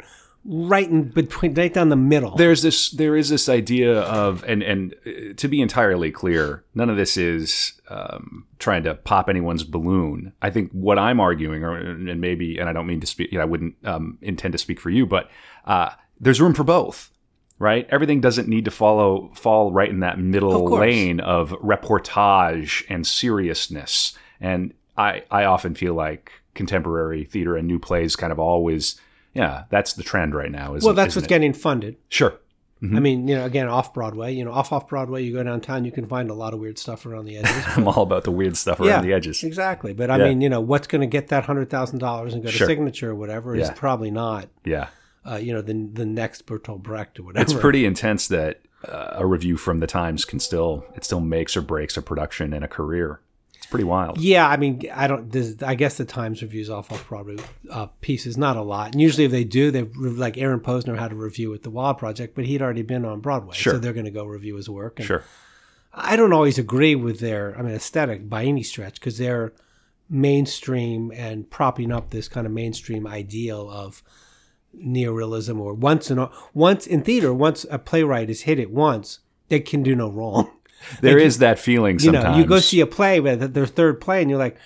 right 0.48 0.90
in 0.90 1.10
between, 1.10 1.54
right 1.56 1.74
down 1.74 1.90
the 1.90 1.96
middle. 1.96 2.36
there's 2.36 2.62
this 2.62 2.92
there 2.92 3.16
is 3.16 3.30
this 3.30 3.50
idea 3.50 4.02
of 4.02 4.44
and 4.44 4.62
and 4.62 4.94
uh, 5.06 5.34
to 5.36 5.48
be 5.48 5.60
entirely 5.60 6.12
clear 6.12 6.64
none 6.76 6.90
of 6.90 6.98
this 6.98 7.18
is 7.18 7.74
um, 7.90 8.46
trying 8.60 8.84
to 8.84 8.94
pop 8.94 9.28
anyone's 9.28 9.64
balloon 9.64 10.34
i 10.42 10.50
think 10.50 10.72
what 10.72 11.00
i'm 11.00 11.20
arguing 11.20 11.64
or 11.64 11.76
and 11.76 12.22
maybe 12.22 12.60
and 12.60 12.70
i 12.70 12.74
don't 12.74 12.86
mean 12.86 13.00
to 13.00 13.08
speak 13.08 13.32
you 13.32 13.40
know, 13.40 13.42
i 13.42 13.46
wouldn't 13.46 13.76
um, 13.86 14.18
intend 14.22 14.52
to 14.52 14.58
speak 14.58 14.80
for 14.80 14.92
you 14.92 15.06
but 15.06 15.30
uh, 15.66 15.90
there's 16.20 16.40
room 16.40 16.54
for 16.54 16.64
both 16.64 17.10
right 17.58 17.88
everything 17.90 18.22
doesn't 18.22 18.48
need 18.48 18.66
to 18.66 18.72
follow 18.72 19.32
fall 19.34 19.72
right 19.72 19.90
in 19.90 20.02
that 20.02 20.20
middle 20.20 20.68
course. 20.68 20.82
lane 20.82 21.20
of 21.20 21.50
reportage 21.62 22.84
and 22.88 23.08
seriousness 23.08 24.16
and 24.40 24.74
i 24.96 25.24
i 25.32 25.44
often 25.44 25.74
feel 25.74 25.96
like 25.96 26.32
contemporary 26.54 27.26
theater 27.26 27.58
and 27.58 27.68
new 27.68 27.80
plays 27.80 28.16
kind 28.16 28.32
of 28.32 28.40
always 28.40 29.00
yeah 29.36 29.66
that's 29.70 29.94
the 29.94 30.04
trend 30.04 30.34
right 30.34 30.52
now 30.52 30.74
isn't, 30.74 30.88
well, 30.88 30.96
that's 30.96 31.16
what's 31.16 31.26
it? 31.28 31.30
getting 31.30 31.54
funded. 31.54 31.98
sure 32.10 32.40
I 32.84 33.00
mean, 33.00 33.28
you 33.28 33.34
know, 33.36 33.46
again, 33.46 33.68
off 33.68 33.96
Broadway, 33.96 34.36
you 34.36 34.46
know, 34.46 34.52
off 34.52 34.72
off 34.72 34.88
Broadway, 34.88 35.24
you 35.24 35.34
go 35.34 35.42
downtown, 35.42 35.86
you 35.86 35.92
can 35.92 36.06
find 36.08 36.30
a 36.30 36.36
lot 36.36 36.54
of 36.54 36.60
weird 36.60 36.78
stuff 36.78 37.04
around 37.08 37.26
the 37.26 37.38
edges. 37.38 37.64
I'm 37.78 37.88
all 37.88 38.04
about 38.04 38.26
the 38.26 38.32
weird 38.32 38.56
stuff 38.58 38.80
around 38.80 39.04
the 39.04 39.12
edges. 39.12 39.44
Exactly. 39.44 39.92
But 39.94 40.12
I 40.12 40.18
Yeah. 40.18 40.26
mean, 40.26 40.42
you 40.42 40.50
know, 40.50 40.62
what's 40.62 40.86
going 40.86 41.02
to 41.02 41.08
get 41.08 41.30
that 41.30 41.46
hundred 41.46 41.72
thousand 41.72 41.98
dollars 41.98 42.36
and 42.36 42.44
go 42.44 42.52
to 42.52 42.56
Sure. 42.56 42.68
signature 42.68 43.10
or 43.12 43.16
whatever 43.16 43.56
is 43.56 43.72
probably 43.72 44.12
not, 44.12 44.50
Yeah. 44.66 44.90
uh, 45.28 45.38
you 45.38 45.52
know, 45.52 45.64
the 45.64 45.74
the 45.94 46.06
next 46.06 46.46
Bertolt 46.46 46.84
Brecht 46.84 47.20
or 47.20 47.24
whatever. 47.24 47.42
It's 47.42 47.60
pretty 47.60 47.86
intense 47.86 48.28
that 48.28 48.60
uh, 48.88 49.14
a 49.14 49.26
review 49.26 49.58
from 49.58 49.80
the 49.80 49.88
Times 49.88 50.24
can 50.24 50.40
still 50.40 50.86
it 50.96 51.04
still 51.04 51.22
makes 51.22 51.58
or 51.58 51.62
breaks 51.62 51.98
a 51.98 52.04
production 52.04 52.54
and 52.54 52.64
a 52.64 52.68
career. 52.68 53.20
It's 53.66 53.72
pretty 53.72 53.84
wild. 53.86 54.20
Yeah, 54.20 54.48
I 54.48 54.58
mean, 54.58 54.84
I 54.94 55.08
don't. 55.08 55.32
This, 55.32 55.56
I 55.64 55.74
guess 55.74 55.98
the 55.98 56.06
Times 56.06 56.44
reviews 56.44 56.70
off 56.70 56.92
off 56.92 57.08
Broadway 57.10 57.38
uh, 57.72 57.88
pieces, 58.00 58.38
not 58.38 58.58
a 58.58 58.62
lot. 58.62 58.92
And 58.92 59.02
usually, 59.02 59.26
if 59.26 59.32
they 59.32 59.44
do, 59.44 59.72
they 59.72 59.82
like 59.82 60.38
Aaron 60.38 60.60
Posner 60.60 60.96
had 61.00 61.12
a 61.12 61.16
review 61.16 61.52
at 61.56 61.64
the 61.64 61.72
Wild 61.72 61.98
Project, 61.98 62.36
but 62.36 62.46
he'd 62.46 62.62
already 62.62 62.84
been 62.84 63.06
on 63.06 63.22
Broadway, 63.22 63.56
Sure. 63.56 63.74
so 63.74 63.80
they're 63.80 63.92
going 63.92 64.06
to 64.06 64.12
go 64.12 64.24
review 64.26 64.56
his 64.56 64.70
work. 64.70 65.00
And 65.00 65.08
Sure. 65.08 65.24
I 65.96 66.16
don't 66.16 66.32
always 66.32 66.60
agree 66.60 66.94
with 66.94 67.20
their, 67.22 67.58
I 67.58 67.64
mean, 67.64 67.74
aesthetic 67.74 68.30
by 68.30 68.44
any 68.44 68.62
stretch 68.62 69.00
because 69.00 69.18
they're 69.18 69.52
mainstream 70.12 71.12
and 71.16 71.50
propping 71.50 71.92
up 71.92 72.12
this 72.12 72.28
kind 72.28 72.46
of 72.46 72.54
mainstream 72.54 73.08
ideal 73.08 73.68
of 73.68 74.04
neorealism 74.78 75.60
or 75.60 75.74
once 75.74 76.12
in 76.12 76.28
once 76.54 76.86
in 76.86 77.02
theater, 77.02 77.34
once 77.34 77.66
a 77.72 77.80
playwright 77.80 78.28
has 78.28 78.42
hit 78.42 78.60
it 78.60 78.70
once, 78.70 79.20
they 79.50 79.60
can 79.60 79.82
do 79.82 79.96
no 79.96 80.08
wrong. 80.12 80.52
There 81.02 81.18
is 81.18 81.40
that 81.40 81.60
feeling 81.60 82.00
You 82.00 82.12
know, 82.12 82.38
you 82.38 82.46
go 82.46 82.60
see 82.60 82.80
a 82.82 82.88
play 82.88 83.20
with 83.20 83.54
their 83.54 83.66
third 83.66 84.02
play, 84.02 84.22
and 84.22 84.30
you're 84.30 84.40
like, 84.40 84.58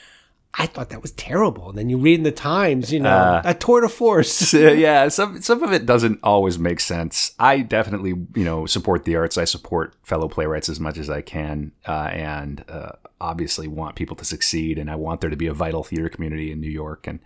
I 0.53 0.65
thought 0.65 0.89
that 0.89 1.01
was 1.01 1.11
terrible. 1.11 1.69
And 1.69 1.77
then 1.77 1.89
you 1.89 1.97
read 1.97 2.15
in 2.15 2.23
the 2.23 2.31
Times, 2.31 2.91
you 2.91 2.99
know, 2.99 3.09
Uh, 3.09 3.41
a 3.45 3.53
tour 3.53 3.81
de 3.81 3.89
force. 3.89 4.51
yeah, 4.53 5.07
some 5.07 5.41
some 5.41 5.61
of 5.63 5.71
it 5.71 5.85
doesn't 5.85 6.19
always 6.23 6.57
make 6.57 6.79
sense. 6.79 7.33
I 7.37 7.59
definitely, 7.59 8.15
you 8.35 8.43
know, 8.45 8.65
support 8.65 9.05
the 9.05 9.15
arts. 9.15 9.37
I 9.37 9.45
support 9.45 9.93
fellow 10.03 10.27
playwrights 10.27 10.67
as 10.67 10.79
much 10.79 10.97
as 10.97 11.09
I 11.09 11.21
can, 11.21 11.71
uh, 11.87 12.09
and 12.11 12.65
uh, 12.67 12.93
obviously 13.21 13.67
want 13.67 13.95
people 13.95 14.15
to 14.17 14.25
succeed. 14.25 14.77
And 14.77 14.89
I 14.89 14.95
want 14.95 15.21
there 15.21 15.29
to 15.29 15.35
be 15.35 15.47
a 15.47 15.53
vital 15.53 15.83
theater 15.83 16.09
community 16.09 16.51
in 16.51 16.59
New 16.61 16.69
York. 16.69 17.07
And 17.07 17.19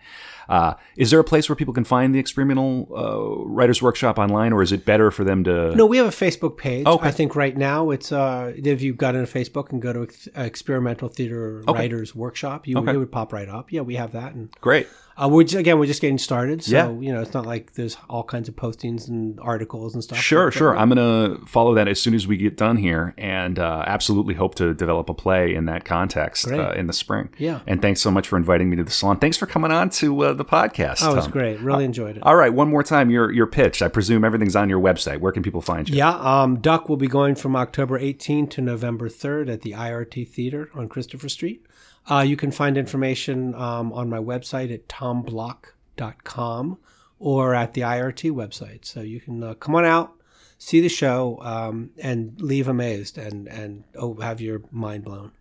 uh, 0.48 0.74
is 0.96 1.10
there 1.10 1.20
a 1.20 1.24
place 1.24 1.48
where 1.48 1.56
people 1.56 1.72
can 1.74 1.84
find 1.84 2.14
the 2.14 2.18
experimental 2.18 2.88
uh, 2.94 3.44
writers 3.46 3.80
workshop 3.80 4.18
online, 4.18 4.52
or 4.52 4.62
is 4.62 4.72
it 4.72 4.84
better 4.84 5.10
for 5.10 5.24
them 5.24 5.44
to? 5.44 5.74
No, 5.74 5.86
we 5.86 5.96
have 5.96 6.06
a 6.06 6.10
Facebook 6.10 6.56
page. 6.56 6.86
Okay. 6.86 7.08
I 7.08 7.10
think 7.10 7.34
right 7.36 7.56
now 7.56 7.90
it's 7.90 8.12
uh, 8.12 8.52
if 8.56 8.82
you 8.82 8.92
got 8.94 9.14
into 9.14 9.30
Facebook 9.32 9.70
and 9.72 9.80
go 9.80 9.92
to 9.92 10.02
ex- 10.02 10.28
Experimental 10.36 11.08
Theater 11.08 11.62
Writers 11.66 12.14
Workshop, 12.14 12.66
you 12.66 12.76
Okay. 12.78 12.92
it 12.92 12.96
would 12.98 13.12
pop 13.12 13.32
right 13.32 13.48
up. 13.48 13.72
Yeah, 13.72 13.80
we 13.82 13.94
have 13.96 14.12
that, 14.12 14.34
and 14.34 14.50
Great. 14.60 14.88
Uh, 15.16 15.28
we're 15.28 15.42
just, 15.44 15.54
again 15.56 15.78
we're 15.78 15.86
just 15.86 16.00
getting 16.00 16.18
started. 16.18 16.62
So 16.62 16.72
Yeah. 16.72 16.90
you 16.90 17.12
know, 17.12 17.20
it's 17.20 17.34
not 17.34 17.46
like 17.46 17.74
there's 17.74 17.96
all 18.08 18.22
kinds 18.24 18.48
of 18.48 18.56
postings 18.56 19.08
and 19.08 19.38
articles 19.40 19.94
and 19.94 20.02
stuff. 20.02 20.18
Sure, 20.18 20.48
uh, 20.48 20.50
sure. 20.50 20.76
I'm 20.76 20.90
going 20.90 21.38
to 21.38 21.46
follow 21.46 21.74
that 21.74 21.88
as 21.88 22.00
soon 22.00 22.14
as 22.14 22.26
we 22.26 22.36
get 22.36 22.56
done 22.56 22.76
here, 22.76 23.14
and 23.16 23.58
uh, 23.58 23.84
absolutely 23.86 24.34
hope 24.34 24.54
to 24.56 24.74
develop 24.74 25.08
a 25.08 25.14
play 25.14 25.54
in 25.54 25.66
that 25.66 25.84
context 25.84 26.48
uh, 26.48 26.72
in 26.72 26.86
the 26.86 26.92
spring. 26.92 27.28
Yeah. 27.38 27.60
And 27.66 27.80
thanks 27.80 28.00
so 28.00 28.10
much 28.10 28.28
for 28.28 28.36
inviting 28.36 28.70
me 28.70 28.76
to 28.76 28.84
the 28.84 28.90
salon. 28.90 29.18
Thanks 29.18 29.36
for 29.36 29.46
coming 29.46 29.70
on 29.70 29.90
to 29.90 30.24
uh, 30.24 30.32
the 30.32 30.44
podcast. 30.44 30.98
Oh, 31.02 31.14
it's 31.16 31.26
Tom. 31.26 31.30
great. 31.32 31.60
Really 31.60 31.84
enjoyed 31.84 32.16
it. 32.16 32.22
All 32.22 32.36
right, 32.36 32.52
one 32.52 32.68
more 32.68 32.82
time. 32.82 33.10
Your 33.10 33.30
your 33.30 33.46
pitch. 33.46 33.82
I 33.82 33.88
presume 33.88 34.24
everything's 34.24 34.56
on 34.56 34.68
your 34.68 34.80
website. 34.80 35.20
Where 35.20 35.32
can 35.32 35.42
people 35.42 35.60
find 35.60 35.88
you? 35.88 35.96
Yeah, 35.96 36.10
um, 36.18 36.60
Duck 36.60 36.88
will 36.88 36.96
be 36.96 37.08
going 37.08 37.34
from 37.34 37.54
October 37.56 37.98
18 37.98 38.46
to 38.48 38.60
November 38.60 39.08
3rd 39.08 39.48
at 39.52 39.60
the 39.62 39.72
IRT 39.72 40.28
Theater 40.28 40.70
on 40.74 40.88
Christopher 40.88 41.28
Street. 41.28 41.64
Uh, 42.10 42.20
you 42.20 42.36
can 42.36 42.50
find 42.50 42.76
information 42.76 43.54
um, 43.54 43.92
on 43.92 44.08
my 44.08 44.18
website 44.18 44.72
at 44.72 44.88
tomblock.com 44.88 46.78
or 47.18 47.54
at 47.54 47.72
the 47.74 47.80
IRT 47.80 48.30
website. 48.32 48.84
So 48.84 49.00
you 49.00 49.20
can 49.20 49.42
uh, 49.42 49.54
come 49.54 49.74
on 49.74 49.84
out, 49.84 50.12
see 50.58 50.80
the 50.80 50.88
show, 50.88 51.38
um, 51.40 51.90
and 51.98 52.38
leave 52.40 52.68
amazed 52.68 53.16
and, 53.16 53.48
and 53.48 53.84
oh, 53.96 54.14
have 54.16 54.40
your 54.40 54.62
mind 54.70 55.04
blown. 55.04 55.32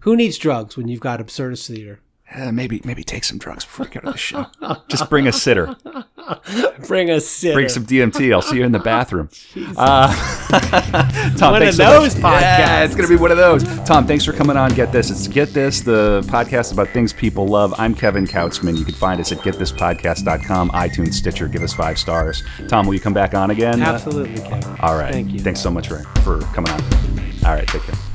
Who 0.00 0.16
needs 0.16 0.38
drugs 0.38 0.76
when 0.76 0.88
you've 0.88 1.00
got 1.00 1.20
absurdist 1.20 1.66
theater? 1.66 2.00
Uh, 2.34 2.50
maybe 2.52 2.80
maybe 2.84 3.04
take 3.04 3.24
some 3.24 3.36
drugs 3.38 3.64
before 3.64 3.84
we 3.86 3.90
go 3.92 4.00
to 4.00 4.12
the 4.12 4.16
show. 4.16 4.46
Just 4.88 5.10
bring 5.10 5.26
a 5.26 5.32
sitter. 5.32 5.74
Bring 6.86 7.10
a 7.10 7.20
sitter. 7.20 7.54
Bring 7.54 7.68
some 7.68 7.84
DMT. 7.84 8.32
I'll 8.32 8.42
see 8.42 8.56
you 8.56 8.64
in 8.64 8.70
the 8.72 8.78
bathroom. 8.78 9.28
Uh, 9.76 10.06
Tom, 11.36 11.52
One 11.52 11.60
thanks 11.60 11.78
of 11.78 11.84
so 11.86 12.00
those 12.00 12.16
much. 12.18 12.40
Yeah, 12.42 12.80
podcasts. 12.80 12.84
it's 12.86 12.94
going 12.94 13.08
to 13.08 13.14
be 13.14 13.20
one 13.20 13.30
of 13.32 13.36
those. 13.36 13.64
Tom, 13.84 14.06
thanks 14.06 14.24
for 14.24 14.32
coming 14.32 14.56
on. 14.56 14.70
Get 14.72 14.92
this. 14.92 15.10
It's 15.10 15.26
Get 15.28 15.48
This, 15.52 15.80
the 15.80 16.22
podcast 16.28 16.72
about 16.72 16.88
things 16.88 17.12
people 17.12 17.46
love. 17.46 17.74
I'm 17.76 17.94
Kevin 17.94 18.26
Kautzman. 18.26 18.78
You 18.78 18.84
can 18.84 18.94
find 18.94 19.20
us 19.20 19.32
at 19.32 19.38
getthispodcast.com, 19.38 20.70
iTunes, 20.70 21.14
Stitcher. 21.14 21.48
Give 21.48 21.62
us 21.62 21.72
five 21.74 21.98
stars. 21.98 22.42
Tom, 22.68 22.86
will 22.86 22.94
you 22.94 23.00
come 23.00 23.14
back 23.14 23.34
on 23.34 23.50
again? 23.50 23.82
Uh, 23.82 23.86
Absolutely, 23.86 24.40
Kevin. 24.42 24.76
all 24.80 24.96
right. 24.96 25.12
Thank 25.12 25.32
you. 25.32 25.40
Thanks 25.40 25.60
so 25.60 25.70
much 25.70 25.88
for, 25.88 25.98
for 26.22 26.40
coming 26.54 26.70
on. 26.72 26.80
All 27.44 27.54
right. 27.54 27.66
Take 27.66 27.82
care. 27.82 28.11